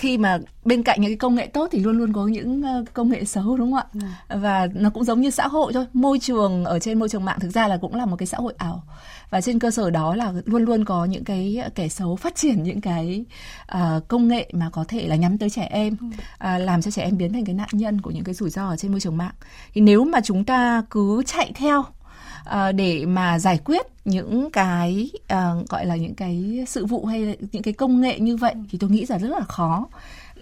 khi 0.00 0.18
mà 0.18 0.38
bên 0.64 0.82
cạnh 0.82 1.00
những 1.00 1.10
cái 1.10 1.16
công 1.16 1.34
nghệ 1.34 1.46
tốt 1.46 1.68
thì 1.72 1.78
luôn 1.78 1.98
luôn 1.98 2.12
có 2.12 2.26
những 2.26 2.62
công 2.92 3.10
nghệ 3.10 3.24
xấu 3.24 3.56
đúng 3.56 3.72
không 3.72 3.84
ạ? 4.00 4.06
Ừ. 4.28 4.38
Và 4.38 4.68
nó 4.74 4.90
cũng 4.90 5.04
giống 5.04 5.20
như 5.20 5.30
xã 5.30 5.48
hội 5.48 5.72
thôi. 5.72 5.86
Môi 5.92 6.18
trường 6.18 6.64
ở 6.64 6.78
trên 6.78 6.98
môi 6.98 7.08
trường 7.08 7.24
mạng 7.24 7.40
thực 7.40 7.50
ra 7.50 7.68
là 7.68 7.76
cũng 7.76 7.94
là 7.94 8.06
một 8.06 8.16
cái 8.16 8.26
xã 8.26 8.38
hội 8.38 8.54
ảo. 8.56 8.82
Và 9.30 9.40
trên 9.40 9.58
cơ 9.58 9.70
sở 9.70 9.90
đó 9.90 10.14
là 10.14 10.32
luôn 10.44 10.64
luôn 10.64 10.84
có 10.84 11.04
những 11.04 11.24
cái 11.24 11.58
kẻ 11.74 11.88
xấu 11.88 12.16
phát 12.16 12.34
triển 12.36 12.62
những 12.62 12.80
cái 12.80 13.24
uh, 13.74 14.08
công 14.08 14.28
nghệ 14.28 14.50
mà 14.52 14.70
có 14.70 14.84
thể 14.88 15.08
là 15.08 15.16
nhắm 15.16 15.38
tới 15.38 15.50
trẻ 15.50 15.68
em, 15.70 15.96
uh, 16.02 16.20
làm 16.40 16.82
cho 16.82 16.90
trẻ 16.90 17.02
em 17.02 17.18
biến 17.18 17.32
thành 17.32 17.44
cái 17.44 17.54
nạn 17.54 17.68
nhân 17.72 18.00
của 18.00 18.10
những 18.10 18.24
cái 18.24 18.34
rủi 18.34 18.50
ro 18.50 18.68
ở 18.68 18.76
trên 18.76 18.90
môi 18.90 19.00
trường 19.00 19.16
mạng. 19.16 19.34
Thì 19.74 19.80
nếu 19.80 20.04
mà 20.04 20.20
chúng 20.20 20.44
ta 20.44 20.82
cứ 20.90 21.22
chạy 21.26 21.52
theo 21.54 21.84
uh, 22.48 22.74
để 22.74 23.06
mà 23.06 23.38
giải 23.38 23.58
quyết 23.64 23.86
những 24.04 24.50
cái 24.50 25.10
uh, 25.32 25.68
gọi 25.68 25.86
là 25.86 25.96
những 25.96 26.14
cái 26.14 26.64
sự 26.68 26.86
vụ 26.86 27.04
hay 27.04 27.36
những 27.52 27.62
cái 27.62 27.74
công 27.74 28.00
nghệ 28.00 28.18
như 28.18 28.36
vậy 28.36 28.54
thì 28.70 28.78
tôi 28.78 28.90
nghĩ 28.90 29.06
là 29.08 29.18
rất 29.18 29.28
là 29.28 29.40
khó. 29.40 29.86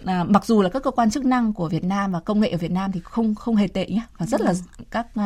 À, 0.05 0.23
mặc 0.23 0.45
dù 0.45 0.61
là 0.61 0.69
các 0.69 0.83
cơ 0.83 0.91
quan 0.91 1.11
chức 1.11 1.25
năng 1.25 1.53
của 1.53 1.69
Việt 1.69 1.83
Nam 1.83 2.11
và 2.11 2.19
công 2.19 2.39
nghệ 2.39 2.49
ở 2.49 2.57
Việt 2.57 2.71
Nam 2.71 2.91
thì 2.91 2.99
không 3.03 3.35
không 3.35 3.55
hề 3.55 3.67
tệ 3.67 3.85
nhé 3.85 4.01
và 4.17 4.25
rất 4.25 4.41
là 4.41 4.53
các 4.91 5.07
uh, 5.19 5.23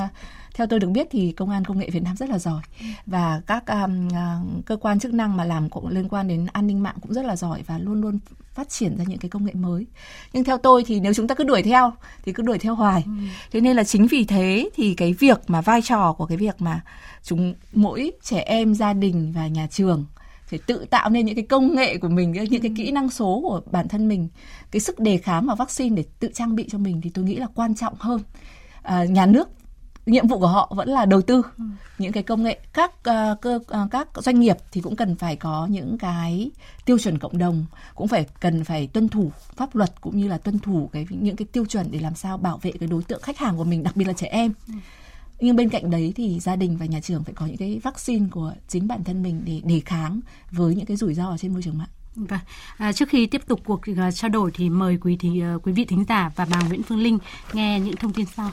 theo 0.53 0.67
tôi 0.67 0.79
được 0.79 0.89
biết 0.89 1.07
thì 1.12 1.31
công 1.31 1.50
an 1.50 1.65
công 1.65 1.79
nghệ 1.79 1.89
Việt 1.89 2.03
Nam 2.03 2.15
rất 2.15 2.29
là 2.29 2.39
giỏi. 2.39 2.62
Và 3.05 3.41
các 3.48 3.63
um, 3.67 4.07
uh, 4.07 4.65
cơ 4.65 4.77
quan 4.77 5.00
chức 5.00 5.13
năng 5.13 5.38
mà 5.38 5.45
làm 5.45 5.69
cũng 5.69 5.88
liên 5.88 6.10
quan 6.10 6.27
đến 6.27 6.45
an 6.53 6.67
ninh 6.67 6.83
mạng 6.83 6.95
cũng 7.01 7.13
rất 7.13 7.25
là 7.25 7.36
giỏi 7.36 7.63
và 7.67 7.77
luôn 7.77 8.01
luôn 8.01 8.19
phát 8.53 8.69
triển 8.69 8.98
ra 8.98 9.03
những 9.07 9.19
cái 9.19 9.29
công 9.29 9.45
nghệ 9.45 9.53
mới. 9.53 9.86
Nhưng 10.33 10.43
theo 10.43 10.57
tôi 10.57 10.83
thì 10.88 11.00
nếu 11.00 11.13
chúng 11.13 11.27
ta 11.27 11.36
cứ 11.36 11.43
đuổi 11.43 11.63
theo 11.63 11.93
thì 12.25 12.33
cứ 12.33 12.43
đuổi 12.43 12.57
theo 12.57 12.75
hoài. 12.75 13.03
Ừ. 13.05 13.12
thế 13.51 13.62
nên 13.62 13.75
là 13.75 13.83
chính 13.83 14.07
vì 14.07 14.24
thế 14.24 14.69
thì 14.75 14.93
cái 14.93 15.13
việc 15.13 15.41
mà 15.48 15.62
vai 15.62 15.81
trò 15.81 16.13
của 16.13 16.25
cái 16.25 16.38
việc 16.38 16.62
mà 16.62 16.81
chúng 17.24 17.53
mỗi 17.74 18.12
trẻ 18.22 18.39
em 18.39 18.75
gia 18.75 18.93
đình 18.93 19.31
và 19.36 19.48
nhà 19.48 19.67
trường 19.67 20.05
phải 20.45 20.60
tự 20.67 20.86
tạo 20.89 21.10
nên 21.10 21.25
những 21.25 21.36
cái 21.36 21.45
công 21.45 21.75
nghệ 21.75 21.98
của 21.98 22.07
mình 22.10 22.31
những 22.31 22.62
cái 22.62 22.72
kỹ 22.77 22.91
năng 22.91 23.10
số 23.10 23.39
của 23.43 23.62
bản 23.72 23.88
thân 23.88 24.07
mình 24.07 24.27
cái 24.72 24.79
sức 24.79 25.00
đề 25.00 25.17
kháng 25.17 25.45
và 25.45 25.55
vaccine 25.55 25.95
để 25.95 26.03
tự 26.19 26.29
trang 26.33 26.55
bị 26.55 26.67
cho 26.72 26.77
mình 26.77 27.01
thì 27.01 27.10
tôi 27.10 27.25
nghĩ 27.25 27.36
là 27.36 27.48
quan 27.55 27.75
trọng 27.75 27.93
hơn. 28.00 28.22
À, 28.81 29.03
nhà 29.03 29.25
nước 29.25 29.50
nhiệm 30.05 30.27
vụ 30.27 30.39
của 30.39 30.48
họ 30.48 30.72
vẫn 30.75 30.89
là 30.89 31.05
đầu 31.05 31.22
tư 31.22 31.41
ừ. 31.57 31.63
những 31.98 32.12
cái 32.12 32.24
công 32.24 32.43
nghệ 32.43 32.60
các 32.74 32.91
uh, 32.95 33.41
cơ 33.41 33.55
uh, 33.55 33.91
các 33.91 34.07
doanh 34.15 34.39
nghiệp 34.39 34.57
thì 34.72 34.81
cũng 34.81 34.95
cần 34.95 35.15
phải 35.15 35.36
có 35.36 35.67
những 35.72 35.98
cái 35.98 36.51
tiêu 36.86 36.98
chuẩn 37.00 37.19
cộng 37.19 37.38
đồng 37.38 37.65
cũng 37.95 38.07
phải 38.07 38.25
cần 38.39 38.63
phải 38.63 38.88
tuân 38.88 39.10
thủ 39.10 39.31
pháp 39.55 39.75
luật 39.75 40.01
cũng 40.01 40.17
như 40.17 40.27
là 40.27 40.38
tuân 40.38 40.60
thủ 40.60 40.89
cái 40.93 41.07
những 41.10 41.36
cái 41.36 41.45
tiêu 41.51 41.65
chuẩn 41.65 41.91
để 41.91 42.00
làm 42.00 42.15
sao 42.15 42.38
bảo 42.38 42.57
vệ 42.62 42.72
cái 42.79 42.89
đối 42.89 43.03
tượng 43.03 43.22
khách 43.22 43.38
hàng 43.38 43.57
của 43.57 43.63
mình 43.63 43.83
đặc 43.83 43.95
biệt 43.95 44.05
là 44.05 44.13
trẻ 44.13 44.27
em 44.27 44.53
ừ. 44.67 44.74
nhưng 45.39 45.55
bên 45.55 45.69
cạnh 45.69 45.89
đấy 45.89 46.13
thì 46.15 46.39
gia 46.39 46.55
đình 46.55 46.77
và 46.77 46.86
nhà 46.86 47.00
trường 47.00 47.24
phải 47.24 47.33
có 47.33 47.45
những 47.45 47.57
cái 47.57 47.79
vaccine 47.83 48.25
của 48.31 48.53
chính 48.67 48.88
bản 48.88 49.03
thân 49.03 49.24
mình 49.24 49.41
để 49.45 49.62
đề 49.63 49.81
kháng 49.86 50.19
với 50.51 50.75
những 50.75 50.86
cái 50.86 50.98
rủi 50.98 51.13
ro 51.13 51.29
ở 51.29 51.38
trên 51.38 51.53
môi 51.53 51.62
trường 51.62 51.77
mạng 51.77 51.88
Vâng. 52.15 52.39
À, 52.77 52.93
trước 52.93 53.10
khi 53.10 53.25
tiếp 53.25 53.41
tục 53.48 53.60
cuộc 53.65 53.81
trao 54.15 54.29
đổi 54.29 54.51
thì 54.53 54.69
mời 54.69 54.98
quý 55.01 55.17
thì 55.19 55.43
quý 55.63 55.72
vị 55.72 55.86
thính 55.86 56.05
giả 56.10 56.31
và 56.36 56.45
bà 56.51 56.62
Nguyễn 56.62 56.83
Phương 56.83 57.00
Linh 57.00 57.17
nghe 57.53 57.79
những 57.79 57.95
thông 57.95 58.13
tin 58.13 58.25
sau 58.25 58.51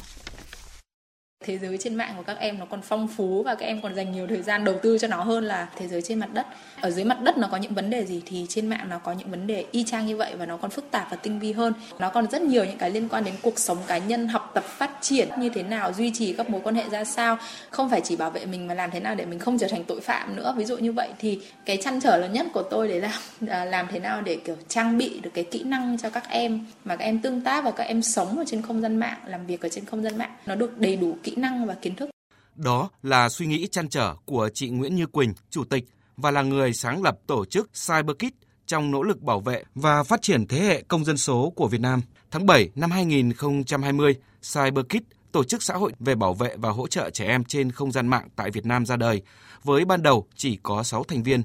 thế 1.47 1.59
giới 1.59 1.79
trên 1.79 1.95
mạng 1.95 2.15
của 2.17 2.23
các 2.23 2.39
em 2.39 2.59
nó 2.59 2.65
còn 2.65 2.83
phong 2.83 3.09
phú 3.09 3.43
và 3.43 3.55
các 3.55 3.67
em 3.67 3.81
còn 3.81 3.95
dành 3.95 4.13
nhiều 4.13 4.27
thời 4.27 4.43
gian 4.43 4.65
đầu 4.65 4.75
tư 4.83 4.99
cho 4.99 5.09
nó 5.09 5.23
hơn 5.23 5.45
là 5.45 5.69
thế 5.77 5.89
giới 5.89 6.03
trên 6.03 6.19
mặt 6.19 6.29
đất. 6.33 6.47
Ở 6.81 6.91
dưới 6.91 7.05
mặt 7.05 7.21
đất 7.23 7.39
nó 7.39 7.49
có 7.51 7.57
những 7.57 7.75
vấn 7.75 7.91
đề 7.91 8.05
gì 8.05 8.23
thì 8.27 8.47
trên 8.49 8.67
mạng 8.67 8.87
nó 8.89 8.99
có 8.99 9.13
những 9.13 9.31
vấn 9.31 9.47
đề 9.47 9.65
y 9.71 9.85
chang 9.85 10.07
như 10.07 10.17
vậy 10.17 10.35
và 10.39 10.47
nó 10.47 10.57
còn 10.57 10.71
phức 10.71 10.91
tạp 10.91 11.11
và 11.11 11.17
tinh 11.17 11.39
vi 11.39 11.53
hơn. 11.53 11.73
Nó 11.99 12.11
còn 12.11 12.31
rất 12.31 12.43
nhiều 12.43 12.65
những 12.65 12.79
cái 12.79 12.91
liên 12.91 13.09
quan 13.09 13.25
đến 13.25 13.35
cuộc 13.43 13.59
sống 13.59 13.79
cá 13.87 13.99
nhân, 13.99 14.29
học 14.29 14.51
tập, 14.55 14.65
phát 14.65 14.91
triển, 15.01 15.29
như 15.39 15.49
thế 15.49 15.63
nào, 15.63 15.93
duy 15.93 16.11
trì 16.15 16.33
các 16.33 16.51
mối 16.51 16.61
quan 16.65 16.75
hệ 16.75 16.85
ra 16.91 17.05
sao, 17.05 17.39
không 17.71 17.91
phải 17.91 18.01
chỉ 18.05 18.17
bảo 18.17 18.31
vệ 18.31 18.47
mình 18.47 18.67
mà 18.67 18.75
làm 18.75 18.91
thế 18.91 19.01
nào 19.01 19.15
để 19.15 19.25
mình 19.25 19.39
không 19.39 19.59
trở 19.59 19.69
thành 19.69 19.85
tội 19.85 20.01
phạm 20.01 20.37
nữa. 20.37 20.55
Ví 20.57 20.65
dụ 20.65 20.77
như 20.77 20.93
vậy 20.93 21.09
thì 21.19 21.41
cái 21.65 21.77
chăn 21.77 22.01
trở 22.01 22.17
lớn 22.17 22.33
nhất 22.33 22.47
của 22.53 22.63
tôi 22.63 22.89
để 22.89 23.01
làm 23.01 23.13
à, 23.49 23.65
làm 23.65 23.87
thế 23.91 23.99
nào 23.99 24.23
để, 24.23 24.37
kiểu, 24.37 24.57
trang 24.69 24.99
bị 24.99 25.21
được 25.21 25.31
cái 25.35 25.45
kỹ 25.45 25.63
năng 25.63 25.99
cho 25.99 26.11
các 26.11 26.29
em 26.29 26.67
mà 26.85 26.97
các 26.97 27.05
em 27.05 27.19
tương 27.19 27.41
tác 27.41 27.65
và 27.65 27.71
các 27.71 27.85
em 27.85 28.03
sống 28.03 28.39
ở 28.39 28.45
trên 28.47 28.63
không 28.63 28.81
gian 28.81 28.97
mạng, 28.97 29.19
làm 29.27 29.47
việc 29.47 29.61
ở 29.61 29.69
trên 29.69 29.85
không 29.85 30.03
gian 30.03 30.19
mạng 30.19 30.31
nó 30.47 30.55
được 30.55 30.79
đầy 30.79 30.97
đủ 30.97 31.17
kỹ 31.31 31.37
năng 31.37 31.67
và 31.67 31.75
kiến 31.75 31.95
thức 31.95 32.11
đó 32.55 32.91
là 33.03 33.29
suy 33.29 33.47
nghĩ 33.47 33.67
chăn 33.67 33.89
trở 33.89 34.15
của 34.25 34.51
chị 34.55 34.71
Nguyễn 34.71 34.97
Như 34.97 35.07
Quỳnh, 35.07 35.33
chủ 35.51 35.65
tịch 35.65 35.85
và 36.17 36.31
là 36.31 36.43
người 36.43 36.73
sáng 36.73 37.03
lập 37.03 37.19
tổ 37.27 37.45
chức 37.45 37.71
CyberKit 37.87 38.35
trong 38.67 38.91
nỗ 38.91 39.03
lực 39.03 39.23
bảo 39.23 39.41
vệ 39.41 39.65
và 39.75 40.03
phát 40.03 40.23
triển 40.23 40.47
thế 40.47 40.61
hệ 40.61 40.83
công 40.83 41.05
dân 41.05 41.17
số 41.17 41.53
của 41.57 41.69
Việt 41.69 41.81
Nam. 41.81 42.03
Tháng 42.31 42.47
7 42.47 42.71
năm 42.75 42.91
2020, 42.91 44.15
CyberKit, 44.55 45.03
tổ 45.33 45.45
chức 45.45 45.63
xã 45.63 45.75
hội 45.75 45.93
về 46.01 46.15
bảo 46.15 46.35
vệ 46.35 46.57
và 46.57 46.71
hỗ 46.71 46.87
trợ 46.87 47.11
trẻ 47.11 47.27
em 47.27 47.45
trên 47.45 47.73
không 47.73 47.93
gian 47.93 48.09
mạng 48.09 48.29
tại 48.37 48.51
Việt 48.51 48.67
Nam 48.67 48.87
ra 48.87 48.97
đời, 48.97 49.23
với 49.65 49.85
ban 49.85 50.03
đầu 50.03 50.27
chỉ 50.37 50.59
có 50.63 50.83
6 50.83 51.05
thành 51.05 51.23
viên. 51.23 51.43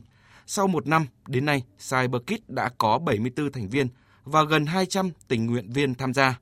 Sau 0.47 0.67
một 0.67 0.87
năm, 0.87 1.05
đến 1.27 1.45
nay, 1.45 1.63
CyberKit 1.89 2.49
đã 2.49 2.69
có 2.77 2.99
74 2.99 3.51
thành 3.51 3.69
viên 3.69 3.87
và 4.23 4.43
gần 4.43 4.65
200 4.65 5.09
tình 5.27 5.45
nguyện 5.45 5.71
viên 5.71 5.95
tham 5.95 6.13
gia. 6.13 6.39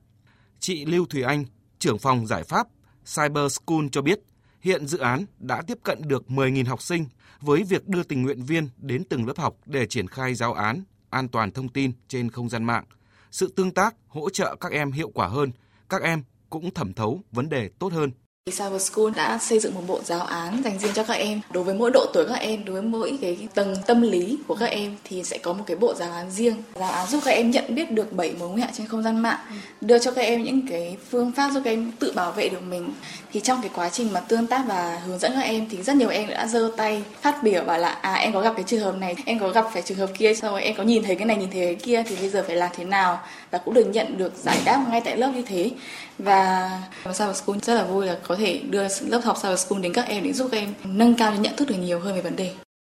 Chị 0.60 0.84
Lưu 0.84 1.06
Thùy 1.06 1.22
Anh, 1.22 1.44
trưởng 1.78 1.98
phòng 1.98 2.26
giải 2.26 2.44
pháp 2.44 2.66
Cyber 3.04 3.52
School 3.52 3.86
cho 3.92 4.02
biết, 4.02 4.20
hiện 4.60 4.86
dự 4.86 4.98
án 4.98 5.24
đã 5.38 5.62
tiếp 5.66 5.78
cận 5.82 6.08
được 6.08 6.24
10.000 6.28 6.66
học 6.66 6.82
sinh 6.82 7.06
với 7.40 7.64
việc 7.64 7.88
đưa 7.88 8.02
tình 8.02 8.22
nguyện 8.22 8.42
viên 8.42 8.68
đến 8.76 9.04
từng 9.04 9.26
lớp 9.26 9.38
học 9.38 9.56
để 9.66 9.86
triển 9.86 10.08
khai 10.08 10.34
giáo 10.34 10.52
án 10.52 10.82
an 11.10 11.28
toàn 11.28 11.50
thông 11.50 11.68
tin 11.68 11.92
trên 12.08 12.30
không 12.30 12.48
gian 12.48 12.64
mạng. 12.64 12.84
Sự 13.30 13.52
tương 13.56 13.70
tác 13.70 13.94
hỗ 14.08 14.30
trợ 14.30 14.56
các 14.60 14.72
em 14.72 14.92
hiệu 14.92 15.10
quả 15.14 15.28
hơn, 15.28 15.50
các 15.88 16.02
em 16.02 16.22
cũng 16.50 16.74
thẩm 16.74 16.92
thấu 16.92 17.20
vấn 17.32 17.48
đề 17.48 17.70
tốt 17.78 17.92
hơn. 17.92 18.10
Cyber 18.50 18.82
School 18.82 19.10
đã 19.16 19.38
xây 19.38 19.58
dựng 19.58 19.74
một 19.74 19.80
bộ 19.86 20.00
giáo 20.04 20.20
án 20.20 20.62
dành 20.64 20.78
riêng 20.78 20.92
cho 20.94 21.04
các 21.04 21.14
em. 21.14 21.40
Đối 21.50 21.64
với 21.64 21.74
mỗi 21.74 21.90
độ 21.90 22.06
tuổi 22.14 22.24
các 22.28 22.34
em, 22.34 22.64
đối 22.64 22.72
với 22.72 22.82
mỗi 22.82 23.18
cái 23.20 23.38
tầng 23.54 23.76
tâm 23.86 24.02
lý 24.02 24.38
của 24.46 24.54
các 24.54 24.66
em 24.66 24.96
thì 25.04 25.24
sẽ 25.24 25.38
có 25.38 25.52
một 25.52 25.64
cái 25.66 25.76
bộ 25.76 25.94
giáo 25.94 26.12
án 26.12 26.30
riêng. 26.30 26.62
Giáo 26.74 26.90
án 26.90 27.06
giúp 27.06 27.20
các 27.24 27.30
em 27.30 27.50
nhận 27.50 27.74
biết 27.74 27.90
được 27.90 28.12
bảy 28.12 28.34
mối 28.38 28.48
nguy 28.48 28.62
hại 28.62 28.70
trên 28.76 28.86
không 28.86 29.02
gian 29.02 29.18
mạng, 29.18 29.38
đưa 29.80 29.98
cho 29.98 30.10
các 30.10 30.22
em 30.22 30.42
những 30.42 30.68
cái 30.68 30.96
phương 31.10 31.32
pháp 31.32 31.50
giúp 31.54 31.60
các 31.64 31.70
em 31.70 31.92
tự 31.98 32.12
bảo 32.12 32.32
vệ 32.32 32.48
được 32.48 32.62
mình. 32.62 32.92
Thì 33.32 33.40
trong 33.40 33.62
cái 33.62 33.70
quá 33.74 33.88
trình 33.88 34.12
mà 34.12 34.20
tương 34.20 34.46
tác 34.46 34.64
và 34.68 35.00
hướng 35.06 35.18
dẫn 35.18 35.32
các 35.34 35.40
em 35.40 35.68
thì 35.70 35.82
rất 35.82 35.96
nhiều 35.96 36.08
em 36.08 36.28
đã 36.28 36.46
giơ 36.46 36.70
tay 36.76 37.02
phát 37.20 37.42
biểu 37.42 37.62
bảo 37.64 37.78
là 37.78 37.88
à 37.88 38.14
em 38.14 38.32
có 38.32 38.40
gặp 38.40 38.52
cái 38.56 38.64
trường 38.68 38.80
hợp 38.80 38.96
này, 38.96 39.16
em 39.26 39.38
có 39.38 39.48
gặp 39.48 39.66
phải 39.72 39.82
trường 39.82 39.98
hợp 39.98 40.10
kia, 40.18 40.34
sau 40.34 40.50
rồi 40.50 40.62
em 40.62 40.76
có 40.76 40.82
nhìn 40.82 41.02
thấy 41.04 41.16
cái 41.16 41.26
này 41.26 41.36
nhìn 41.36 41.50
thấy 41.50 41.60
cái 41.60 41.74
kia 41.74 42.02
thì 42.08 42.16
bây 42.16 42.28
giờ 42.28 42.44
phải 42.46 42.56
làm 42.56 42.70
thế 42.76 42.84
nào 42.84 43.20
và 43.50 43.58
cũng 43.58 43.74
được 43.74 43.84
nhận 43.84 44.18
được 44.18 44.32
giải 44.36 44.58
đáp 44.64 44.84
ngay 44.90 45.00
tại 45.00 45.16
lớp 45.16 45.30
như 45.34 45.42
thế. 45.42 45.70
Và 46.18 46.70
Cyber 47.04 47.36
School 47.36 47.58
rất 47.62 47.74
là 47.74 47.84
vui 47.84 48.06
là 48.06 48.16
có 48.22 48.33
thể 48.36 48.62
đưa 48.70 48.86
lớp 49.00 49.20
học 49.24 49.36
Cyber 49.42 49.60
School 49.60 49.80
đến 49.80 49.92
các 49.92 50.06
em 50.06 50.24
để 50.24 50.32
giúp 50.32 50.48
các 50.52 50.58
em 50.58 50.74
nâng 50.84 51.14
cao 51.14 51.34
nhận 51.34 51.56
thức 51.56 51.68
được 51.68 51.78
nhiều 51.78 52.00
hơn 52.00 52.14
về 52.14 52.22
vấn 52.22 52.36
đề. 52.36 52.54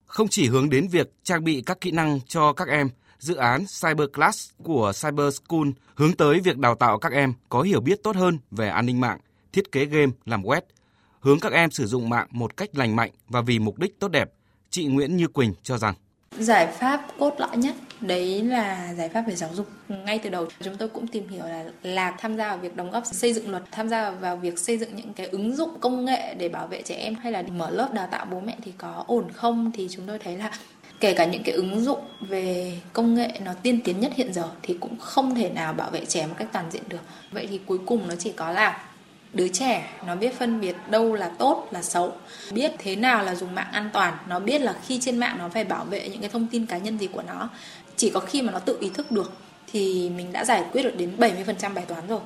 Không 0.05 0.27
chỉ 0.27 0.47
hướng 0.47 0.69
đến 0.69 0.87
việc 0.87 1.11
trang 1.23 1.43
bị 1.43 1.63
các 1.65 1.81
kỹ 1.81 1.91
năng 1.91 2.19
cho 2.27 2.53
các 2.53 2.67
em, 2.67 2.89
dự 3.19 3.35
án 3.35 3.65
Cyber 3.81 4.07
Class 4.13 4.49
của 4.63 4.91
Cyber 5.03 5.35
School 5.35 5.67
hướng 5.95 6.13
tới 6.13 6.39
việc 6.39 6.57
đào 6.57 6.75
tạo 6.75 6.99
các 6.99 7.11
em 7.11 7.33
có 7.49 7.61
hiểu 7.61 7.81
biết 7.81 8.03
tốt 8.03 8.15
hơn 8.15 8.39
về 8.51 8.69
an 8.69 8.85
ninh 8.85 9.01
mạng, 9.01 9.19
thiết 9.53 9.71
kế 9.71 9.85
game, 9.85 10.11
làm 10.25 10.43
web, 10.43 10.61
hướng 11.19 11.39
các 11.39 11.51
em 11.51 11.71
sử 11.71 11.87
dụng 11.87 12.09
mạng 12.09 12.27
một 12.31 12.57
cách 12.57 12.69
lành 12.73 12.95
mạnh 12.95 13.11
và 13.29 13.41
vì 13.41 13.59
mục 13.59 13.79
đích 13.79 13.99
tốt 13.99 14.07
đẹp. 14.07 14.31
Chị 14.69 14.85
Nguyễn 14.85 15.17
Như 15.17 15.27
Quỳnh 15.27 15.53
cho 15.63 15.77
rằng 15.77 15.93
giải 16.39 16.73
pháp 16.79 17.07
cốt 17.19 17.35
lõi 17.37 17.57
nhất 17.57 17.75
đấy 18.01 18.41
là 18.41 18.93
giải 18.93 19.09
pháp 19.09 19.21
về 19.27 19.35
giáo 19.35 19.49
dục. 19.53 19.69
Ngay 19.89 20.19
từ 20.19 20.29
đầu 20.29 20.47
chúng 20.61 20.77
tôi 20.77 20.89
cũng 20.89 21.07
tìm 21.07 21.29
hiểu 21.29 21.43
là 21.45 21.63
là 21.83 22.11
tham 22.11 22.37
gia 22.37 22.47
vào 22.47 22.57
việc 22.57 22.75
đóng 22.75 22.91
góp 22.91 23.05
xây 23.05 23.33
dựng 23.33 23.51
luật, 23.51 23.63
tham 23.71 23.89
gia 23.89 24.09
vào 24.09 24.37
việc 24.37 24.59
xây 24.59 24.77
dựng 24.77 24.95
những 24.95 25.13
cái 25.13 25.27
ứng 25.27 25.55
dụng 25.55 25.79
công 25.79 26.05
nghệ 26.05 26.33
để 26.33 26.49
bảo 26.49 26.67
vệ 26.67 26.81
trẻ 26.81 26.95
em 26.95 27.15
hay 27.15 27.31
là 27.31 27.43
mở 27.51 27.69
lớp 27.69 27.93
đào 27.93 28.07
tạo 28.11 28.25
bố 28.31 28.39
mẹ 28.39 28.55
thì 28.61 28.71
có 28.77 29.03
ổn 29.07 29.31
không? 29.33 29.71
Thì 29.73 29.87
chúng 29.91 30.07
tôi 30.07 30.19
thấy 30.19 30.37
là 30.37 30.51
kể 30.99 31.13
cả 31.13 31.25
những 31.25 31.43
cái 31.43 31.55
ứng 31.55 31.81
dụng 31.81 31.99
về 32.19 32.77
công 32.93 33.15
nghệ 33.15 33.31
nó 33.45 33.53
tiên 33.53 33.79
tiến 33.83 33.99
nhất 33.99 34.11
hiện 34.15 34.33
giờ 34.33 34.49
thì 34.63 34.77
cũng 34.79 34.99
không 34.99 35.35
thể 35.35 35.49
nào 35.49 35.73
bảo 35.73 35.91
vệ 35.91 36.05
trẻ 36.05 36.27
một 36.27 36.35
cách 36.37 36.47
toàn 36.53 36.71
diện 36.71 36.83
được. 36.87 37.01
Vậy 37.31 37.47
thì 37.49 37.59
cuối 37.65 37.79
cùng 37.85 38.07
nó 38.07 38.15
chỉ 38.15 38.31
có 38.31 38.51
là 38.51 38.81
đứa 39.33 39.47
trẻ 39.47 39.89
nó 40.07 40.15
biết 40.15 40.33
phân 40.33 40.61
biệt 40.61 40.75
đâu 40.89 41.13
là 41.13 41.31
tốt, 41.37 41.67
là 41.71 41.81
xấu, 41.81 42.13
biết 42.51 42.71
thế 42.77 42.95
nào 42.95 43.23
là 43.23 43.35
dùng 43.35 43.55
mạng 43.55 43.69
an 43.71 43.89
toàn, 43.93 44.17
nó 44.27 44.39
biết 44.39 44.61
là 44.61 44.75
khi 44.85 44.99
trên 45.01 45.17
mạng 45.17 45.35
nó 45.39 45.49
phải 45.49 45.63
bảo 45.63 45.85
vệ 45.85 46.09
những 46.09 46.21
cái 46.21 46.29
thông 46.29 46.47
tin 46.47 46.65
cá 46.65 46.77
nhân 46.77 46.97
gì 46.97 47.07
của 47.07 47.23
nó 47.27 47.49
chỉ 47.95 48.09
có 48.09 48.19
khi 48.19 48.41
mà 48.41 48.51
nó 48.51 48.59
tự 48.59 48.77
ý 48.81 48.89
thức 48.89 49.11
được 49.11 49.31
thì 49.71 50.09
mình 50.09 50.31
đã 50.31 50.45
giải 50.45 50.65
quyết 50.71 50.83
được 50.83 50.97
đến 50.97 51.11
70% 51.17 51.73
bài 51.73 51.85
toán 51.87 52.07
rồi 52.07 52.19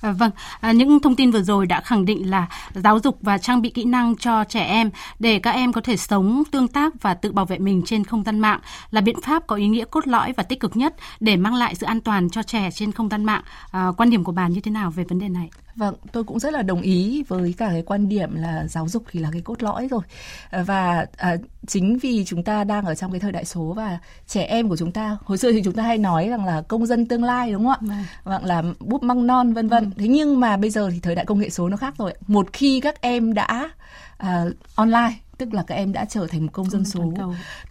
À, 0.00 0.12
vâng, 0.12 0.30
à, 0.60 0.72
những 0.72 1.00
thông 1.00 1.16
tin 1.16 1.30
vừa 1.30 1.42
rồi 1.42 1.66
đã 1.66 1.80
khẳng 1.80 2.04
định 2.04 2.30
là 2.30 2.46
giáo 2.74 3.00
dục 3.00 3.18
và 3.20 3.38
trang 3.38 3.62
bị 3.62 3.70
kỹ 3.70 3.84
năng 3.84 4.16
cho 4.16 4.44
trẻ 4.44 4.64
em 4.64 4.90
để 5.18 5.38
các 5.38 5.50
em 5.50 5.72
có 5.72 5.80
thể 5.80 5.96
sống, 5.96 6.42
tương 6.50 6.68
tác 6.68 7.02
và 7.02 7.14
tự 7.14 7.32
bảo 7.32 7.44
vệ 7.44 7.58
mình 7.58 7.82
trên 7.86 8.04
không 8.04 8.24
gian 8.24 8.38
mạng 8.38 8.60
là 8.90 9.00
biện 9.00 9.20
pháp 9.20 9.46
có 9.46 9.56
ý 9.56 9.68
nghĩa 9.68 9.84
cốt 9.90 10.06
lõi 10.06 10.32
và 10.32 10.42
tích 10.42 10.60
cực 10.60 10.76
nhất 10.76 10.94
để 11.20 11.36
mang 11.36 11.54
lại 11.54 11.74
sự 11.74 11.86
an 11.86 12.00
toàn 12.00 12.30
cho 12.30 12.42
trẻ 12.42 12.70
trên 12.70 12.92
không 12.92 13.08
gian 13.08 13.24
mạng. 13.24 13.42
À, 13.70 13.86
quan 13.96 14.10
điểm 14.10 14.24
của 14.24 14.32
bà 14.32 14.48
như 14.48 14.60
thế 14.60 14.70
nào 14.70 14.90
về 14.90 15.04
vấn 15.04 15.18
đề 15.18 15.28
này? 15.28 15.50
Vâng, 15.78 15.94
tôi 16.12 16.24
cũng 16.24 16.38
rất 16.38 16.52
là 16.52 16.62
đồng 16.62 16.80
ý 16.80 17.22
với 17.28 17.54
cả 17.58 17.68
cái 17.68 17.82
quan 17.82 18.08
điểm 18.08 18.34
là 18.34 18.66
giáo 18.66 18.88
dục 18.88 19.04
thì 19.10 19.20
là 19.20 19.28
cái 19.32 19.40
cốt 19.40 19.62
lõi 19.62 19.88
rồi. 19.88 20.00
Và 20.66 21.06
à, 21.16 21.36
chính 21.66 21.98
vì 21.98 22.24
chúng 22.24 22.42
ta 22.42 22.64
đang 22.64 22.84
ở 22.84 22.94
trong 22.94 23.12
cái 23.12 23.20
thời 23.20 23.32
đại 23.32 23.44
số 23.44 23.72
và 23.76 23.98
trẻ 24.26 24.42
em 24.42 24.68
của 24.68 24.76
chúng 24.76 24.92
ta, 24.92 25.16
hồi 25.24 25.38
xưa 25.38 25.52
thì 25.52 25.62
chúng 25.64 25.74
ta 25.74 25.82
hay 25.82 25.98
nói 25.98 26.28
rằng 26.28 26.44
là 26.44 26.62
công 26.62 26.86
dân 26.86 27.06
tương 27.06 27.24
lai 27.24 27.52
đúng 27.52 27.64
không 27.64 27.72
ạ? 27.72 27.78
Vâng, 27.80 28.04
vâng 28.24 28.44
là 28.44 28.62
búp 28.80 29.02
măng 29.02 29.26
non 29.26 29.52
vân 29.52 29.68
vân. 29.68 29.84
Ừ. 29.84 29.90
Thế 29.98 30.08
nhưng 30.08 30.40
mà 30.40 30.56
bây 30.56 30.70
giờ 30.70 30.90
thì 30.92 31.00
thời 31.00 31.14
đại 31.14 31.24
công 31.24 31.38
nghệ 31.38 31.50
số 31.50 31.68
nó 31.68 31.76
khác 31.76 31.94
rồi. 31.98 32.14
Một 32.26 32.52
khi 32.52 32.80
các 32.80 33.00
em 33.00 33.34
đã 33.34 33.70
à, 34.16 34.44
online 34.74 35.14
tức 35.38 35.54
là 35.54 35.62
các 35.62 35.74
em 35.74 35.92
đã 35.92 36.04
trở 36.04 36.26
thành 36.26 36.42
một 36.42 36.52
công 36.52 36.70
dân 36.70 36.84
số 36.84 37.12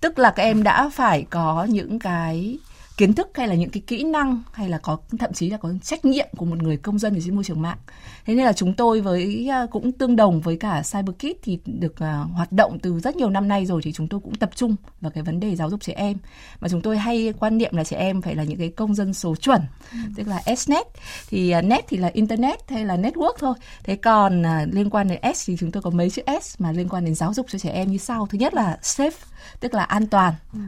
tức 0.01 0.19
là 0.19 0.31
các 0.31 0.43
em 0.43 0.63
đã 0.63 0.89
phải 0.93 1.25
có 1.29 1.67
những 1.69 1.99
cái 1.99 2.57
kiến 2.97 3.13
thức 3.13 3.29
hay 3.33 3.47
là 3.47 3.55
những 3.55 3.69
cái 3.69 3.83
kỹ 3.87 4.03
năng 4.03 4.43
hay 4.53 4.69
là 4.69 4.77
có 4.77 4.97
thậm 5.19 5.33
chí 5.33 5.49
là 5.49 5.57
có 5.57 5.69
trách 5.83 6.05
nhiệm 6.05 6.27
của 6.37 6.45
một 6.45 6.63
người 6.63 6.77
công 6.77 6.99
dân 6.99 7.13
ở 7.13 7.19
trên 7.25 7.35
môi 7.35 7.43
trường 7.43 7.61
mạng. 7.61 7.77
Thế 8.25 8.35
nên 8.35 8.45
là 8.45 8.53
chúng 8.53 8.73
tôi 8.73 9.01
với 9.01 9.49
à, 9.51 9.65
cũng 9.71 9.91
tương 9.91 10.15
đồng 10.15 10.41
với 10.41 10.57
cả 10.57 10.83
CyberKid 10.91 11.37
thì 11.43 11.59
được 11.65 11.93
uh, 11.93 12.31
hoạt 12.33 12.51
động 12.51 12.79
từ 12.79 12.99
rất 12.99 13.15
nhiều 13.15 13.29
năm 13.29 13.47
nay 13.47 13.65
rồi 13.65 13.81
thì 13.83 13.91
chúng 13.91 14.07
tôi 14.07 14.19
cũng 14.19 14.35
tập 14.35 14.49
trung 14.55 14.75
vào 15.01 15.11
cái 15.11 15.23
vấn 15.23 15.39
đề 15.39 15.55
giáo 15.55 15.69
dục 15.69 15.81
trẻ 15.81 15.93
em. 15.93 16.17
Mà 16.59 16.69
chúng 16.69 16.81
tôi 16.81 16.97
hay 16.97 17.33
quan 17.39 17.57
niệm 17.57 17.75
là 17.75 17.83
trẻ 17.83 17.97
em 17.97 18.21
phải 18.21 18.35
là 18.35 18.43
những 18.43 18.59
cái 18.59 18.69
công 18.69 18.95
dân 18.95 19.13
số 19.13 19.35
chuẩn 19.35 19.61
ừ. 19.91 19.97
tức 20.15 20.27
là 20.27 20.55
SNET 20.55 20.87
thì 21.29 21.53
uh, 21.57 21.63
net 21.63 21.85
thì 21.89 21.97
là 21.97 22.11
internet 22.13 22.69
hay 22.69 22.85
là 22.85 22.97
network 22.97 23.33
thôi. 23.39 23.53
Thế 23.83 23.95
còn 23.95 24.41
uh, 24.41 24.73
liên 24.73 24.89
quan 24.89 25.07
đến 25.07 25.35
S 25.35 25.47
thì 25.47 25.55
chúng 25.59 25.71
tôi 25.71 25.83
có 25.83 25.89
mấy 25.89 26.09
chữ 26.09 26.21
S 26.43 26.61
mà 26.61 26.71
liên 26.71 26.89
quan 26.89 27.05
đến 27.05 27.15
giáo 27.15 27.33
dục 27.33 27.45
cho 27.49 27.59
trẻ 27.59 27.69
em 27.69 27.91
như 27.91 27.97
sau. 27.97 28.27
Thứ 28.29 28.37
nhất 28.37 28.53
là 28.53 28.77
safe 28.81 29.11
tức 29.59 29.73
là 29.73 29.83
an 29.83 30.07
toàn. 30.07 30.33
Ừ. 30.53 30.59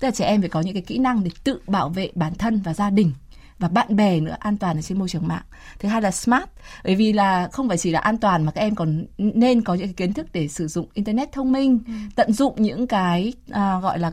tức 0.00 0.08
là 0.08 0.10
trẻ 0.10 0.26
em 0.26 0.40
phải 0.40 0.48
có 0.48 0.60
những 0.60 0.74
cái 0.74 0.82
kỹ 0.82 0.98
năng 0.98 1.24
để 1.24 1.30
tự 1.44 1.60
bảo 1.66 1.88
vệ 1.88 2.10
bản 2.14 2.34
thân 2.34 2.60
và 2.64 2.74
gia 2.74 2.90
đình 2.90 3.12
và 3.58 3.68
bạn 3.68 3.96
bè 3.96 4.20
nữa 4.20 4.36
an 4.40 4.56
toàn 4.56 4.78
ở 4.78 4.82
trên 4.82 4.98
môi 4.98 5.08
trường 5.08 5.28
mạng 5.28 5.42
thứ 5.78 5.88
hai 5.88 6.02
là 6.02 6.10
smart 6.10 6.44
bởi 6.84 6.94
vì 6.94 7.12
là 7.12 7.48
không 7.52 7.68
phải 7.68 7.78
chỉ 7.78 7.90
là 7.90 8.00
an 8.00 8.18
toàn 8.18 8.44
mà 8.44 8.52
các 8.52 8.60
em 8.60 8.74
còn 8.74 9.06
nên 9.18 9.62
có 9.62 9.74
những 9.74 9.92
kiến 9.92 10.12
thức 10.12 10.26
để 10.32 10.48
sử 10.48 10.68
dụng 10.68 10.88
internet 10.94 11.32
thông 11.32 11.52
minh 11.52 11.78
ừ. 11.86 11.92
tận 12.16 12.32
dụng 12.32 12.54
những 12.56 12.86
cái 12.86 13.32
à, 13.50 13.80
gọi 13.82 13.98
là 13.98 14.12